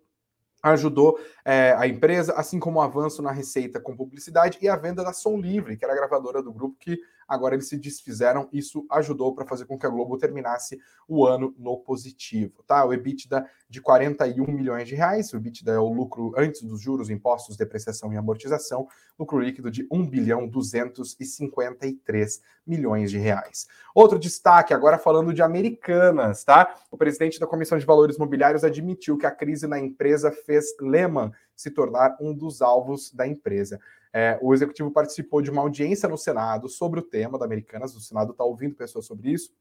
ajudou 0.62 1.19
é, 1.45 1.76
a 1.78 1.88
empresa, 1.88 2.34
assim 2.34 2.60
como 2.60 2.80
o 2.80 2.82
avanço 2.82 3.21
na 3.21 3.32
receita 3.32 3.80
com 3.80 3.95
publicidade 3.95 4.58
e 4.62 4.67
a 4.67 4.76
venda 4.76 5.04
da 5.04 5.13
Som 5.13 5.38
Livre, 5.38 5.78
que 5.78 5.86
era 5.86 5.93
a 5.93 5.97
gravadora 5.97 6.41
do 6.41 6.52
grupo 6.52 6.76
que 6.80 7.00
agora 7.27 7.55
eles 7.55 7.67
se 7.67 7.77
desfizeram. 7.77 8.47
Isso 8.51 8.85
ajudou 8.89 9.33
para 9.33 9.45
fazer 9.45 9.65
com 9.65 9.77
que 9.77 9.85
a 9.85 9.89
Globo 9.89 10.17
terminasse 10.17 10.79
o 11.07 11.25
ano 11.25 11.53
no 11.57 11.77
positivo, 11.77 12.63
tá? 12.65 12.85
O 12.85 12.93
EBITDA 12.93 13.45
de 13.69 13.81
41 13.81 14.45
milhões 14.51 14.87
de 14.87 14.95
reais, 14.95 15.33
o 15.33 15.37
EBITDA 15.37 15.71
é 15.73 15.79
o 15.79 15.91
lucro 15.91 16.33
antes 16.37 16.61
dos 16.61 16.81
juros, 16.81 17.09
impostos, 17.09 17.57
depreciação 17.57 18.13
e 18.13 18.17
amortização, 18.17 18.87
lucro 19.17 19.39
líquido 19.39 19.69
de 19.69 19.87
1 19.91 20.07
bilhão 20.07 20.47
253 20.47 22.41
milhões 22.65 23.12
de 23.12 23.17
reais. 23.17 23.67
Outro 23.93 24.19
destaque, 24.19 24.73
agora 24.73 24.97
falando 24.97 25.33
de 25.33 25.41
Americanas, 25.41 26.43
tá? 26.43 26.75
O 26.91 26.97
presidente 26.97 27.39
da 27.39 27.47
Comissão 27.47 27.77
de 27.77 27.85
Valores 27.85 28.17
Mobiliários 28.17 28.63
admitiu 28.63 29.17
que 29.17 29.25
a 29.25 29.31
crise 29.31 29.67
na 29.67 29.79
empresa 29.79 30.31
fez 30.31 30.75
Lehman 30.79 31.31
se 31.58 31.71
tornar 31.71 32.15
um 32.21 32.33
dos 32.33 32.62
alvos 32.62 33.12
da 33.12 33.27
empresa. 33.27 33.79
É, 34.13 34.39
o 34.41 34.53
executivo 34.53 34.91
participou 34.91 35.41
de 35.41 35.51
uma 35.51 35.62
audiência 35.62 36.08
no 36.08 36.17
Senado 36.17 36.69
sobre 36.69 36.99
o 36.99 37.03
tema 37.03 37.37
da 37.37 37.45
Americanas, 37.45 37.95
o 37.95 37.99
Senado 37.99 38.31
está 38.31 38.43
ouvindo 38.43 38.75
pessoas 38.75 39.05
sobre 39.05 39.31
isso. 39.31 39.51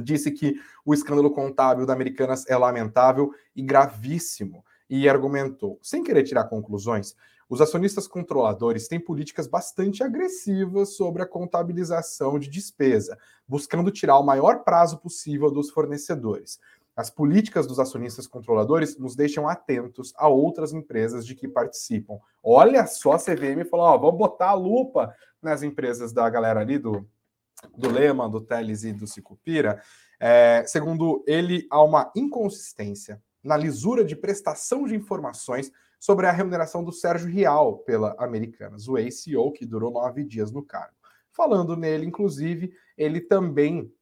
Disse 0.00 0.30
que 0.30 0.60
o 0.84 0.92
escândalo 0.92 1.30
contábil 1.30 1.86
da 1.86 1.92
Americanas 1.92 2.44
é 2.48 2.56
lamentável 2.56 3.32
e 3.56 3.62
gravíssimo 3.62 4.64
e 4.88 5.08
argumentou, 5.08 5.78
sem 5.82 6.04
querer 6.04 6.24
tirar 6.24 6.44
conclusões, 6.44 7.16
os 7.48 7.60
acionistas 7.60 8.06
controladores 8.08 8.88
têm 8.88 8.98
políticas 8.98 9.46
bastante 9.46 10.02
agressivas 10.02 10.96
sobre 10.96 11.22
a 11.22 11.26
contabilização 11.26 12.38
de 12.38 12.48
despesa, 12.48 13.18
buscando 13.46 13.90
tirar 13.90 14.18
o 14.18 14.24
maior 14.24 14.64
prazo 14.64 14.98
possível 14.98 15.50
dos 15.50 15.70
fornecedores. 15.70 16.58
As 16.96 17.10
políticas 17.10 17.66
dos 17.66 17.80
acionistas 17.80 18.26
controladores 18.26 18.96
nos 18.98 19.16
deixam 19.16 19.48
atentos 19.48 20.12
a 20.16 20.28
outras 20.28 20.72
empresas 20.72 21.26
de 21.26 21.34
que 21.34 21.48
participam. 21.48 22.18
Olha 22.42 22.86
só, 22.86 23.12
a 23.12 23.18
CVM 23.18 23.64
falou: 23.68 23.86
ó, 23.86 23.98
vamos 23.98 24.18
botar 24.18 24.50
a 24.50 24.54
lupa 24.54 25.12
nas 25.42 25.62
empresas 25.62 26.12
da 26.12 26.28
galera 26.30 26.60
ali 26.60 26.78
do, 26.78 27.08
do 27.76 27.90
Lema, 27.90 28.28
do 28.28 28.40
Teles 28.40 28.84
e 28.84 28.92
do 28.92 29.06
Sicupira. 29.06 29.82
É, 30.20 30.64
segundo 30.66 31.24
ele, 31.26 31.66
há 31.68 31.82
uma 31.82 32.12
inconsistência 32.14 33.20
na 33.42 33.56
lisura 33.56 34.04
de 34.04 34.14
prestação 34.14 34.86
de 34.86 34.94
informações 34.94 35.70
sobre 35.98 36.26
a 36.26 36.32
remuneração 36.32 36.84
do 36.84 36.92
Sérgio 36.92 37.28
Rial 37.28 37.78
pela 37.78 38.14
Americanas, 38.18 38.88
o 38.88 38.96
ACO, 38.96 39.52
que 39.52 39.66
durou 39.66 39.90
nove 39.90 40.22
dias 40.22 40.52
no 40.52 40.62
cargo. 40.62 40.94
Falando 41.32 41.76
nele, 41.76 42.06
inclusive, 42.06 42.72
ele 42.96 43.20
também 43.20 43.92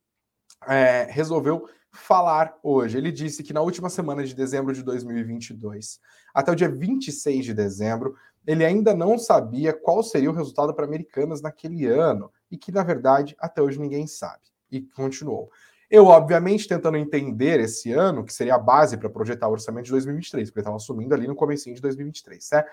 é, 0.69 1.05
resolveu 1.11 1.69
falar 1.93 2.59
hoje. 2.63 2.97
Ele 2.97 3.13
disse 3.13 3.43
que 3.43 3.53
na 3.53 3.61
última 3.61 3.89
semana 3.91 4.25
de 4.25 4.35
dezembro 4.35 4.73
de 4.73 4.83
2022, 4.83 6.01
até 6.35 6.51
o 6.51 6.57
dia 6.57 6.69
26 6.69 7.45
de 7.45 7.55
dezembro, 7.55 8.15
ele 8.47 8.65
ainda 8.65 8.95
não 8.95 9.19
sabia 9.19 9.73
qual 9.73 10.03
seria 10.03 10.31
o 10.31 10.35
resultado 10.35 10.75
para 10.75 10.87
Americanas 10.87 11.43
naquele 11.43 11.87
ano 11.87 12.33
e 12.51 12.57
que, 12.57 12.73
na 12.73 12.83
verdade, 12.83 13.37
até 13.39 13.63
hoje 13.63 13.79
ninguém 13.79 14.07
sabe. 14.07 14.43
E 14.71 14.81
continuou. 14.81 15.51
Eu, 15.91 16.07
obviamente, 16.07 16.67
tentando 16.67 16.97
entender 16.97 17.61
esse 17.61 17.93
ano, 17.93 18.25
que 18.25 18.33
seria 18.33 18.55
a 18.55 18.59
base 18.59 18.97
para 18.97 19.11
projetar 19.11 19.47
o 19.49 19.53
orçamento 19.53 19.85
de 19.85 19.91
2023, 19.91 20.49
porque 20.49 20.61
estava 20.61 20.77
assumindo 20.77 21.15
ali 21.15 21.29
no 21.29 21.37
comecinho 21.37 21.77
de 21.77 21.83
2023, 21.83 22.49
né? 22.53 22.65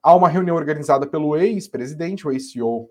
Há 0.00 0.14
uma 0.14 0.28
reunião 0.28 0.56
organizada 0.56 1.06
pelo 1.06 1.36
ex-presidente, 1.36 2.26
o 2.26 2.30
ACO 2.30 2.90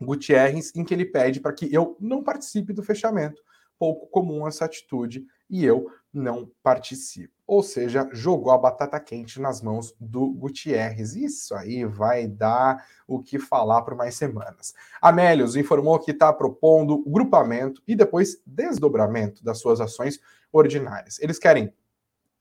Gutierrez, 0.00 0.72
em 0.74 0.84
que 0.84 0.92
ele 0.92 1.06
pede 1.06 1.40
para 1.40 1.52
que 1.52 1.72
eu 1.74 1.96
não 1.98 2.22
participe 2.22 2.72
do 2.72 2.82
fechamento, 2.82 3.42
pouco 3.80 4.06
comum 4.08 4.46
essa 4.46 4.66
atitude 4.66 5.26
e 5.48 5.64
eu 5.64 5.90
não 6.12 6.52
participo. 6.62 7.32
Ou 7.46 7.62
seja, 7.62 8.08
jogou 8.12 8.52
a 8.52 8.58
batata 8.58 9.00
quente 9.00 9.40
nas 9.40 9.62
mãos 9.62 9.94
do 9.98 10.28
Gutierrez. 10.28 11.16
Isso 11.16 11.54
aí 11.54 11.84
vai 11.84 12.28
dar 12.28 12.86
o 13.08 13.20
que 13.20 13.38
falar 13.38 13.82
por 13.82 13.96
mais 13.96 14.14
semanas. 14.14 14.74
Amélios 15.00 15.56
informou 15.56 15.98
que 15.98 16.10
está 16.10 16.30
propondo 16.32 17.02
grupamento 17.04 17.82
e 17.88 17.96
depois 17.96 18.40
desdobramento 18.46 19.42
das 19.42 19.58
suas 19.58 19.80
ações 19.80 20.20
ordinárias. 20.52 21.18
Eles 21.18 21.38
querem 21.38 21.72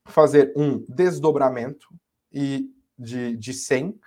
fazer 0.05 0.51
um 0.55 0.83
desdobramento 0.89 1.87
e 2.31 2.69
de, 2.97 3.37
de 3.37 3.53
100, 3.53 3.97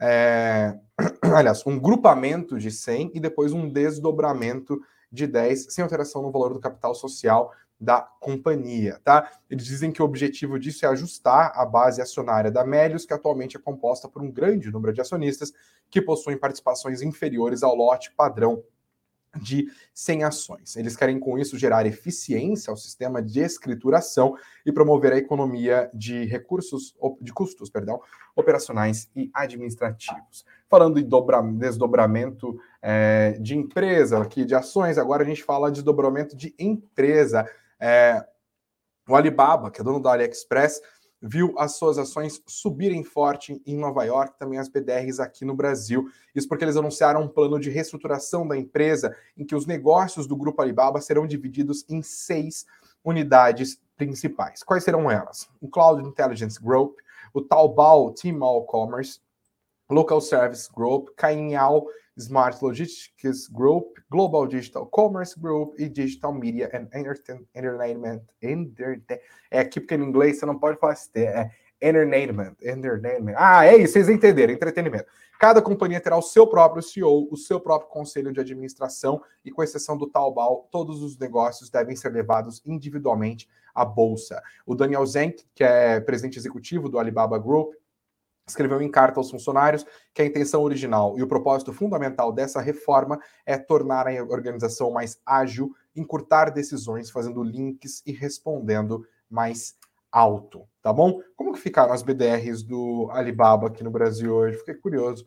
é, 0.00 0.78
aliás, 1.34 1.66
um 1.66 1.78
grupamento 1.78 2.58
de 2.58 2.70
100 2.70 3.12
e 3.14 3.20
depois 3.20 3.52
um 3.52 3.68
desdobramento 3.68 4.80
de 5.10 5.26
10, 5.26 5.72
sem 5.72 5.82
alteração 5.82 6.22
no 6.22 6.30
valor 6.30 6.52
do 6.52 6.60
capital 6.60 6.94
social 6.94 7.52
da 7.80 8.02
companhia, 8.02 9.00
tá? 9.02 9.30
Eles 9.48 9.64
dizem 9.64 9.90
que 9.90 10.02
o 10.02 10.04
objetivo 10.04 10.58
disso 10.58 10.84
é 10.84 10.88
ajustar 10.90 11.52
a 11.54 11.64
base 11.64 12.02
acionária 12.02 12.50
da 12.50 12.62
Melius, 12.62 13.06
que 13.06 13.14
atualmente 13.14 13.56
é 13.56 13.60
composta 13.60 14.06
por 14.06 14.20
um 14.20 14.30
grande 14.30 14.70
número 14.70 14.92
de 14.92 15.00
acionistas 15.00 15.50
que 15.88 16.02
possuem 16.02 16.36
participações 16.36 17.00
inferiores 17.00 17.62
ao 17.62 17.74
lote 17.74 18.12
padrão 18.12 18.62
de 19.40 19.70
100 19.94 20.24
ações. 20.24 20.76
Eles 20.76 20.96
querem 20.96 21.18
com 21.18 21.38
isso 21.38 21.56
gerar 21.56 21.86
eficiência 21.86 22.70
ao 22.70 22.76
sistema 22.76 23.22
de 23.22 23.40
escrituração 23.40 24.36
e 24.66 24.72
promover 24.72 25.12
a 25.12 25.16
economia 25.16 25.90
de 25.94 26.24
recursos, 26.24 26.94
de 27.20 27.32
custos, 27.32 27.70
perdão, 27.70 28.00
operacionais 28.34 29.08
e 29.14 29.30
administrativos. 29.32 30.44
Falando 30.68 30.98
em 30.98 31.04
dobra, 31.04 31.40
desdobramento 31.42 32.60
é, 32.82 33.32
de 33.40 33.56
empresa, 33.56 34.18
aqui 34.18 34.44
de 34.44 34.54
ações, 34.54 34.98
agora 34.98 35.22
a 35.22 35.26
gente 35.26 35.42
fala 35.42 35.68
de 35.68 35.76
desdobramento 35.76 36.36
de 36.36 36.54
empresa. 36.58 37.48
É, 37.78 38.24
o 39.08 39.14
Alibaba, 39.14 39.70
que 39.70 39.80
é 39.80 39.84
dono 39.84 40.00
da 40.00 40.12
AliExpress, 40.12 40.80
viu 41.20 41.54
as 41.58 41.72
suas 41.72 41.98
ações 41.98 42.42
subirem 42.46 43.04
forte 43.04 43.60
em 43.66 43.76
Nova 43.76 44.04
York, 44.04 44.38
também 44.38 44.58
as 44.58 44.68
BDRs 44.68 45.20
aqui 45.20 45.44
no 45.44 45.54
Brasil. 45.54 46.08
Isso 46.34 46.48
porque 46.48 46.64
eles 46.64 46.76
anunciaram 46.76 47.22
um 47.22 47.28
plano 47.28 47.60
de 47.60 47.68
reestruturação 47.68 48.46
da 48.48 48.56
empresa 48.56 49.14
em 49.36 49.44
que 49.44 49.54
os 49.54 49.66
negócios 49.66 50.26
do 50.26 50.36
grupo 50.36 50.62
Alibaba 50.62 51.00
serão 51.00 51.26
divididos 51.26 51.84
em 51.88 52.00
seis 52.00 52.64
unidades 53.04 53.78
principais. 53.96 54.62
Quais 54.62 54.82
serão 54.82 55.10
elas? 55.10 55.48
O 55.60 55.68
Cloud 55.68 56.02
Intelligence 56.06 56.58
Group, 56.62 56.98
o 57.34 57.42
Taobao 57.42 58.12
Tmall 58.12 58.64
Commerce, 58.64 59.20
Local 59.90 60.20
Service 60.20 60.70
Group, 60.72 61.08
Cainiao 61.16 61.86
Smart 62.20 62.62
Logistics 62.62 63.48
Group, 63.48 63.98
Global 64.10 64.46
Digital 64.46 64.86
Commerce 64.86 65.38
Group 65.38 65.74
e 65.78 65.88
Digital 65.88 66.32
Media 66.32 66.70
and 66.72 66.88
Entertainment. 67.54 68.22
É 69.50 69.60
aqui 69.60 69.80
porque 69.80 69.94
em 69.94 70.02
inglês 70.02 70.38
você 70.38 70.46
não 70.46 70.58
pode 70.58 70.78
falar 70.78 70.94
ST, 70.94 71.18
é 71.18 71.50
Entertainment, 71.82 72.56
Entertainment. 72.62 73.34
Ah, 73.36 73.64
é 73.66 73.76
isso, 73.76 73.94
vocês 73.94 74.08
entenderam, 74.08 74.52
entretenimento. 74.52 75.06
Cada 75.38 75.62
companhia 75.62 75.98
terá 76.00 76.18
o 76.18 76.22
seu 76.22 76.46
próprio 76.46 76.82
CEO, 76.82 77.26
o 77.30 77.36
seu 77.36 77.58
próprio 77.58 77.90
conselho 77.90 78.30
de 78.30 78.40
administração 78.40 79.22
e, 79.42 79.50
com 79.50 79.62
exceção 79.62 79.96
do 79.96 80.06
Taobao, 80.06 80.68
todos 80.70 81.02
os 81.02 81.16
negócios 81.16 81.70
devem 81.70 81.96
ser 81.96 82.12
levados 82.12 82.60
individualmente 82.66 83.48
à 83.74 83.82
bolsa. 83.82 84.42
O 84.66 84.74
Daniel 84.74 85.06
Zenk, 85.06 85.42
que 85.54 85.64
é 85.64 85.98
presidente 86.00 86.38
executivo 86.38 86.90
do 86.90 86.98
Alibaba 86.98 87.38
Group, 87.38 87.72
escreveu 88.50 88.82
em 88.82 88.90
carta 88.90 89.18
aos 89.18 89.30
funcionários 89.30 89.86
que 90.12 90.22
a 90.22 90.24
intenção 90.24 90.62
original 90.62 91.18
e 91.18 91.22
o 91.22 91.26
propósito 91.26 91.72
fundamental 91.72 92.32
dessa 92.32 92.60
reforma 92.60 93.18
é 93.46 93.56
tornar 93.56 94.06
a 94.06 94.22
organização 94.22 94.90
mais 94.90 95.18
ágil, 95.24 95.74
encurtar 95.96 96.50
decisões, 96.50 97.10
fazendo 97.10 97.42
links 97.42 98.02
e 98.06 98.12
respondendo 98.12 99.06
mais 99.28 99.74
alto, 100.10 100.66
tá 100.82 100.92
bom? 100.92 101.20
Como 101.36 101.52
que 101.52 101.60
ficaram 101.60 101.92
as 101.92 102.02
BDRs 102.02 102.62
do 102.62 103.08
Alibaba 103.12 103.68
aqui 103.68 103.84
no 103.84 103.90
Brasil 103.90 104.34
hoje? 104.34 104.58
Fiquei 104.58 104.74
curioso. 104.74 105.24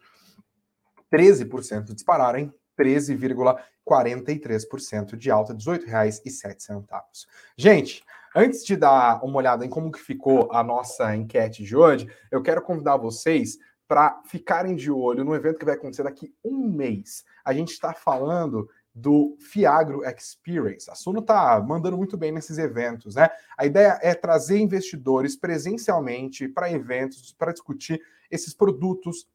13% 1.11 1.93
dispararam, 1.93 2.39
hein? 2.39 2.53
13,43% 2.77 5.15
de 5.15 5.31
alta, 5.31 5.53
R$ 5.53 5.59
18,07. 5.59 7.27
Gente, 7.55 8.03
Antes 8.35 8.65
de 8.65 8.75
dar 8.75 9.23
uma 9.23 9.37
olhada 9.37 9.63
em 9.63 9.69
como 9.69 9.91
que 9.91 9.99
ficou 9.99 10.51
a 10.51 10.63
nossa 10.63 11.15
enquete 11.15 11.63
de 11.63 11.75
hoje, 11.75 12.07
eu 12.31 12.41
quero 12.41 12.63
convidar 12.63 12.97
vocês 12.97 13.59
para 13.87 14.21
ficarem 14.25 14.75
de 14.75 14.89
olho 14.89 15.23
no 15.23 15.35
evento 15.35 15.59
que 15.59 15.65
vai 15.65 15.75
acontecer 15.75 16.01
daqui 16.01 16.33
um 16.43 16.67
mês. 16.67 17.23
A 17.45 17.53
gente 17.53 17.71
está 17.71 17.93
falando 17.93 18.67
do 18.95 19.37
Fiagro 19.39 20.03
Experience. 20.03 20.89
A 20.89 20.95
Suno 20.95 21.19
está 21.19 21.59
mandando 21.61 21.95
muito 21.95 22.17
bem 22.17 22.31
nesses 22.31 22.57
eventos, 22.57 23.15
né? 23.15 23.29
A 23.55 23.67
ideia 23.67 23.99
é 24.01 24.15
trazer 24.15 24.57
investidores 24.59 25.35
presencialmente 25.35 26.47
para 26.47 26.71
eventos, 26.71 27.33
para 27.33 27.51
discutir 27.51 28.01
esses 28.31 28.53
produtos 28.53 29.27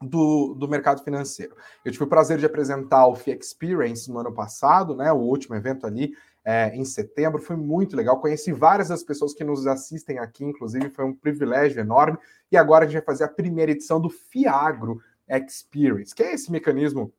do, 0.00 0.54
do 0.54 0.68
mercado 0.68 1.02
financeiro. 1.02 1.56
Eu 1.84 1.90
tive 1.90 2.04
o 2.04 2.08
prazer 2.08 2.38
de 2.38 2.46
apresentar 2.46 3.06
o 3.08 3.16
FI 3.16 3.32
Experience 3.32 4.10
no 4.10 4.20
ano 4.20 4.32
passado, 4.32 4.94
né? 4.94 5.10
O 5.12 5.16
último 5.16 5.56
evento 5.56 5.86
ali 5.86 6.12
é, 6.48 6.74
em 6.74 6.82
setembro. 6.82 7.42
Foi 7.42 7.56
muito 7.56 7.94
legal. 7.94 8.18
Conheci 8.22 8.52
várias 8.52 8.88
das 8.88 9.02
pessoas 9.02 9.34
que 9.34 9.44
nos 9.44 9.66
assistem 9.66 10.18
aqui, 10.18 10.42
inclusive, 10.42 10.88
foi 10.88 11.04
um 11.04 11.14
privilégio 11.14 11.78
enorme. 11.78 12.16
E 12.50 12.56
agora 12.56 12.86
a 12.86 12.88
gente 12.88 12.96
vai 12.96 13.04
fazer 13.04 13.24
a 13.24 13.28
primeira 13.28 13.72
edição 13.72 14.00
do 14.00 14.08
Fiagro 14.08 14.98
Experience, 15.28 16.14
que 16.14 16.22
é 16.22 16.32
esse 16.32 16.50
mecanismo 16.50 17.12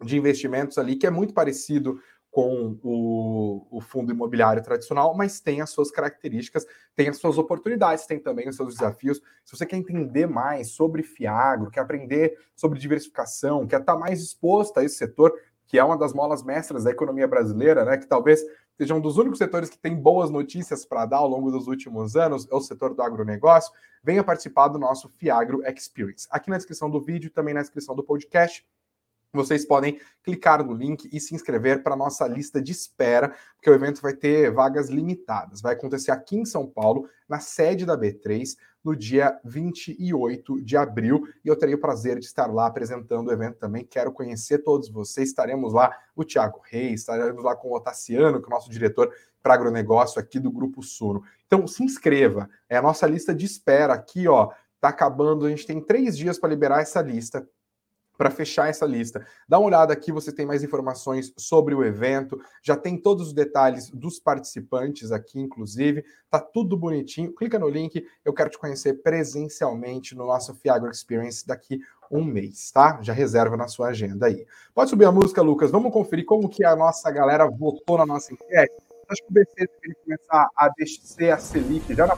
de 0.00 0.16
investimentos 0.16 0.78
ali 0.78 0.94
que 0.94 1.04
é 1.04 1.10
muito 1.10 1.34
parecido 1.34 2.00
com 2.30 2.78
o, 2.80 3.66
o, 3.72 3.80
fundo 3.80 4.12
imobiliário 4.12 4.62
tradicional, 4.62 5.16
mas 5.16 5.40
tem 5.40 5.60
as 5.60 5.70
suas 5.70 5.90
características, 5.90 6.64
tem 6.94 7.08
as 7.08 7.16
suas 7.16 7.38
oportunidades, 7.38 8.06
tem 8.06 8.20
também 8.20 8.48
os 8.48 8.54
seus 8.54 8.74
desafios. 8.74 9.20
Se 9.44 9.56
você 9.56 9.66
quer 9.66 9.78
entender 9.78 10.28
mais 10.28 10.70
sobre 10.70 11.02
Fiagro, 11.02 11.72
quer 11.72 11.80
aprender 11.80 12.38
sobre 12.54 12.78
diversificação, 12.78 13.66
quer 13.66 13.80
estar 13.80 13.96
mais 13.96 14.22
exposto 14.22 14.78
a 14.78 14.84
esse 14.84 14.94
setor, 14.94 15.34
que 15.70 15.78
é 15.78 15.84
uma 15.84 15.96
das 15.96 16.12
molas 16.12 16.42
mestras 16.42 16.82
da 16.82 16.90
economia 16.90 17.28
brasileira, 17.28 17.84
né? 17.84 17.96
Que 17.96 18.04
talvez 18.04 18.44
seja 18.80 18.94
um 18.94 19.00
dos 19.00 19.18
únicos 19.18 19.36
setores 19.36 19.68
que 19.68 19.76
tem 19.76 19.94
boas 19.94 20.30
notícias 20.30 20.86
para 20.86 21.04
dar 21.04 21.18
ao 21.18 21.28
longo 21.28 21.50
dos 21.50 21.66
últimos 21.66 22.16
anos, 22.16 22.48
é 22.50 22.54
o 22.54 22.60
setor 22.62 22.94
do 22.94 23.02
agronegócio, 23.02 23.70
venha 24.02 24.24
participar 24.24 24.68
do 24.68 24.78
nosso 24.78 25.06
Fiagro 25.06 25.62
Experience. 25.66 26.26
Aqui 26.30 26.48
na 26.48 26.56
descrição 26.56 26.88
do 26.88 26.98
vídeo, 26.98 27.30
também 27.30 27.52
na 27.52 27.60
descrição 27.60 27.94
do 27.94 28.02
podcast, 28.02 28.66
vocês 29.32 29.64
podem 29.64 30.00
clicar 30.24 30.64
no 30.64 30.74
link 30.74 31.08
e 31.12 31.20
se 31.20 31.34
inscrever 31.34 31.82
para 31.82 31.94
a 31.94 31.96
nossa 31.96 32.26
lista 32.26 32.60
de 32.60 32.72
espera, 32.72 33.32
porque 33.54 33.70
o 33.70 33.74
evento 33.74 34.02
vai 34.02 34.12
ter 34.12 34.50
vagas 34.50 34.88
limitadas. 34.88 35.60
Vai 35.60 35.74
acontecer 35.74 36.10
aqui 36.10 36.36
em 36.36 36.44
São 36.44 36.66
Paulo, 36.66 37.08
na 37.28 37.38
sede 37.38 37.86
da 37.86 37.96
B3, 37.96 38.56
no 38.82 38.96
dia 38.96 39.38
28 39.44 40.62
de 40.62 40.76
abril, 40.76 41.22
e 41.44 41.48
eu 41.48 41.56
terei 41.56 41.74
o 41.74 41.80
prazer 41.80 42.18
de 42.18 42.24
estar 42.24 42.46
lá 42.46 42.66
apresentando 42.66 43.28
o 43.28 43.32
evento 43.32 43.58
também. 43.58 43.84
Quero 43.84 44.10
conhecer 44.10 44.58
todos 44.58 44.88
vocês. 44.88 45.28
Estaremos 45.28 45.72
lá, 45.72 45.94
o 46.16 46.24
Tiago 46.24 46.60
Reis, 46.64 47.00
estaremos 47.00 47.44
lá 47.44 47.54
com 47.54 47.68
o 47.68 47.76
Otaciano, 47.76 48.40
que 48.40 48.46
é 48.46 48.48
o 48.48 48.50
nosso 48.50 48.70
diretor 48.70 49.12
para 49.42 49.54
agronegócio 49.54 50.20
aqui 50.20 50.40
do 50.40 50.50
Grupo 50.50 50.82
Suno. 50.82 51.22
Então, 51.46 51.66
se 51.66 51.84
inscreva. 51.84 52.48
É 52.68 52.76
a 52.76 52.82
nossa 52.82 53.06
lista 53.06 53.34
de 53.34 53.46
espera 53.46 53.92
aqui, 53.92 54.26
ó. 54.26 54.50
Tá 54.80 54.88
acabando, 54.88 55.44
a 55.44 55.50
gente 55.50 55.66
tem 55.66 55.80
três 55.80 56.16
dias 56.16 56.38
para 56.38 56.48
liberar 56.48 56.80
essa 56.80 57.02
lista 57.02 57.46
para 58.20 58.30
fechar 58.30 58.68
essa 58.68 58.84
lista. 58.84 59.26
Dá 59.48 59.58
uma 59.58 59.68
olhada 59.68 59.94
aqui, 59.94 60.12
você 60.12 60.30
tem 60.30 60.44
mais 60.44 60.62
informações 60.62 61.32
sobre 61.38 61.74
o 61.74 61.82
evento, 61.82 62.38
já 62.62 62.76
tem 62.76 62.98
todos 62.98 63.28
os 63.28 63.32
detalhes 63.32 63.88
dos 63.88 64.20
participantes 64.20 65.10
aqui, 65.10 65.40
inclusive, 65.40 66.04
tá 66.28 66.38
tudo 66.38 66.76
bonitinho. 66.76 67.32
Clica 67.32 67.58
no 67.58 67.66
link, 67.66 68.06
eu 68.22 68.34
quero 68.34 68.50
te 68.50 68.58
conhecer 68.58 69.02
presencialmente 69.02 70.14
no 70.14 70.26
nosso 70.26 70.54
Fiagro 70.54 70.90
Experience 70.90 71.46
daqui 71.46 71.80
um 72.10 72.22
mês, 72.22 72.70
tá? 72.70 72.98
Já 73.00 73.14
reserva 73.14 73.56
na 73.56 73.68
sua 73.68 73.88
agenda 73.88 74.26
aí. 74.26 74.46
Pode 74.74 74.90
subir 74.90 75.06
a 75.06 75.12
música, 75.12 75.40
Lucas. 75.40 75.70
Vamos 75.70 75.90
conferir 75.90 76.26
como 76.26 76.46
que 76.46 76.62
a 76.62 76.76
nossa 76.76 77.10
galera 77.10 77.48
votou 77.48 77.96
na 77.96 78.04
nossa 78.04 78.34
enquete. 78.34 78.74
Acho 79.08 79.22
que 79.22 79.30
o 79.30 79.32
BC 79.32 79.54
deveria 79.56 79.96
começar 80.04 80.46
a 80.54 80.68
descer 80.76 81.30
a 81.30 81.38
Selic 81.38 81.94
já 81.94 82.06
na 82.06 82.16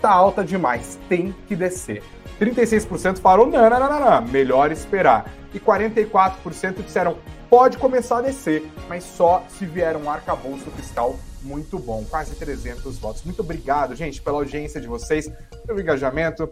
tá 0.00 0.10
alta 0.10 0.44
demais, 0.44 0.98
tem 1.08 1.34
que 1.46 1.54
descer. 1.54 2.02
36% 2.40 3.18
falaram, 3.18 3.46
não, 3.46 3.68
não, 3.68 3.78
não, 3.78 4.00
não, 4.00 4.22
melhor 4.28 4.72
esperar. 4.72 5.30
E 5.52 5.60
44% 5.60 6.82
disseram, 6.82 7.18
pode 7.50 7.76
começar 7.76 8.18
a 8.18 8.22
descer, 8.22 8.64
mas 8.88 9.04
só 9.04 9.44
se 9.48 9.66
vier 9.66 9.96
um 9.96 10.08
arcabouço 10.08 10.70
fiscal 10.70 11.16
muito 11.42 11.78
bom, 11.78 12.04
quase 12.08 12.34
300 12.34 12.98
votos. 12.98 13.22
Muito 13.24 13.40
obrigado, 13.40 13.94
gente, 13.94 14.20
pela 14.20 14.38
audiência 14.38 14.80
de 14.80 14.86
vocês, 14.86 15.30
pelo 15.66 15.80
engajamento, 15.80 16.48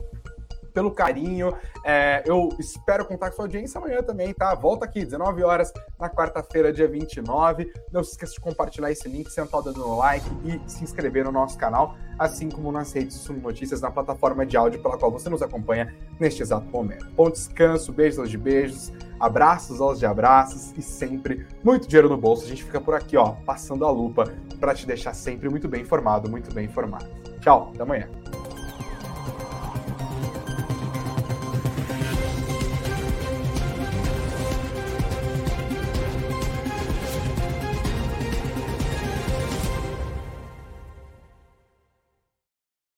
pelo 0.72 0.90
carinho. 0.90 1.54
É, 1.84 2.22
eu 2.26 2.48
espero 2.58 3.04
contar 3.04 3.30
com 3.30 3.36
sua 3.36 3.44
audiência 3.44 3.78
amanhã 3.78 4.02
também, 4.02 4.32
tá? 4.34 4.54
Volta 4.54 4.84
aqui, 4.84 5.04
19 5.04 5.42
horas, 5.42 5.72
na 5.98 6.08
quarta-feira, 6.08 6.72
dia 6.72 6.88
29. 6.88 7.72
Não 7.92 8.02
se 8.02 8.12
esqueça 8.12 8.34
de 8.34 8.40
compartilhar 8.40 8.90
esse 8.90 9.08
link, 9.08 9.30
sentar 9.30 9.60
o 9.60 9.62
dedo 9.62 9.80
no 9.80 9.96
like 9.96 10.26
e 10.44 10.70
se 10.70 10.84
inscrever 10.84 11.24
no 11.24 11.32
nosso 11.32 11.56
canal, 11.58 11.96
assim 12.18 12.48
como 12.48 12.70
nas 12.72 12.92
redes 12.92 13.16
Suno 13.16 13.40
Notícias, 13.40 13.80
na 13.80 13.90
plataforma 13.90 14.44
de 14.44 14.56
áudio 14.56 14.82
pela 14.82 14.98
qual 14.98 15.10
você 15.10 15.28
nos 15.28 15.42
acompanha 15.42 15.94
neste 16.18 16.42
exato 16.42 16.66
momento. 16.66 17.06
Bom 17.10 17.30
descanso, 17.30 17.92
beijos 17.92 18.18
aos 18.18 18.30
de 18.30 18.38
beijos, 18.38 18.92
abraços 19.18 19.80
aos 19.80 19.98
de 19.98 20.06
abraços 20.06 20.72
e 20.76 20.82
sempre 20.82 21.46
muito 21.62 21.88
dinheiro 21.88 22.08
no 22.08 22.16
bolso. 22.16 22.44
A 22.44 22.48
gente 22.48 22.64
fica 22.64 22.80
por 22.80 22.94
aqui, 22.94 23.16
ó, 23.16 23.32
passando 23.44 23.84
a 23.84 23.90
lupa 23.90 24.32
para 24.60 24.74
te 24.74 24.86
deixar 24.86 25.14
sempre 25.14 25.48
muito 25.48 25.68
bem 25.68 25.82
informado, 25.82 26.30
muito 26.30 26.52
bem 26.52 26.66
informado. 26.66 27.06
Tchau, 27.40 27.70
até 27.74 27.82
amanhã. 27.82 28.27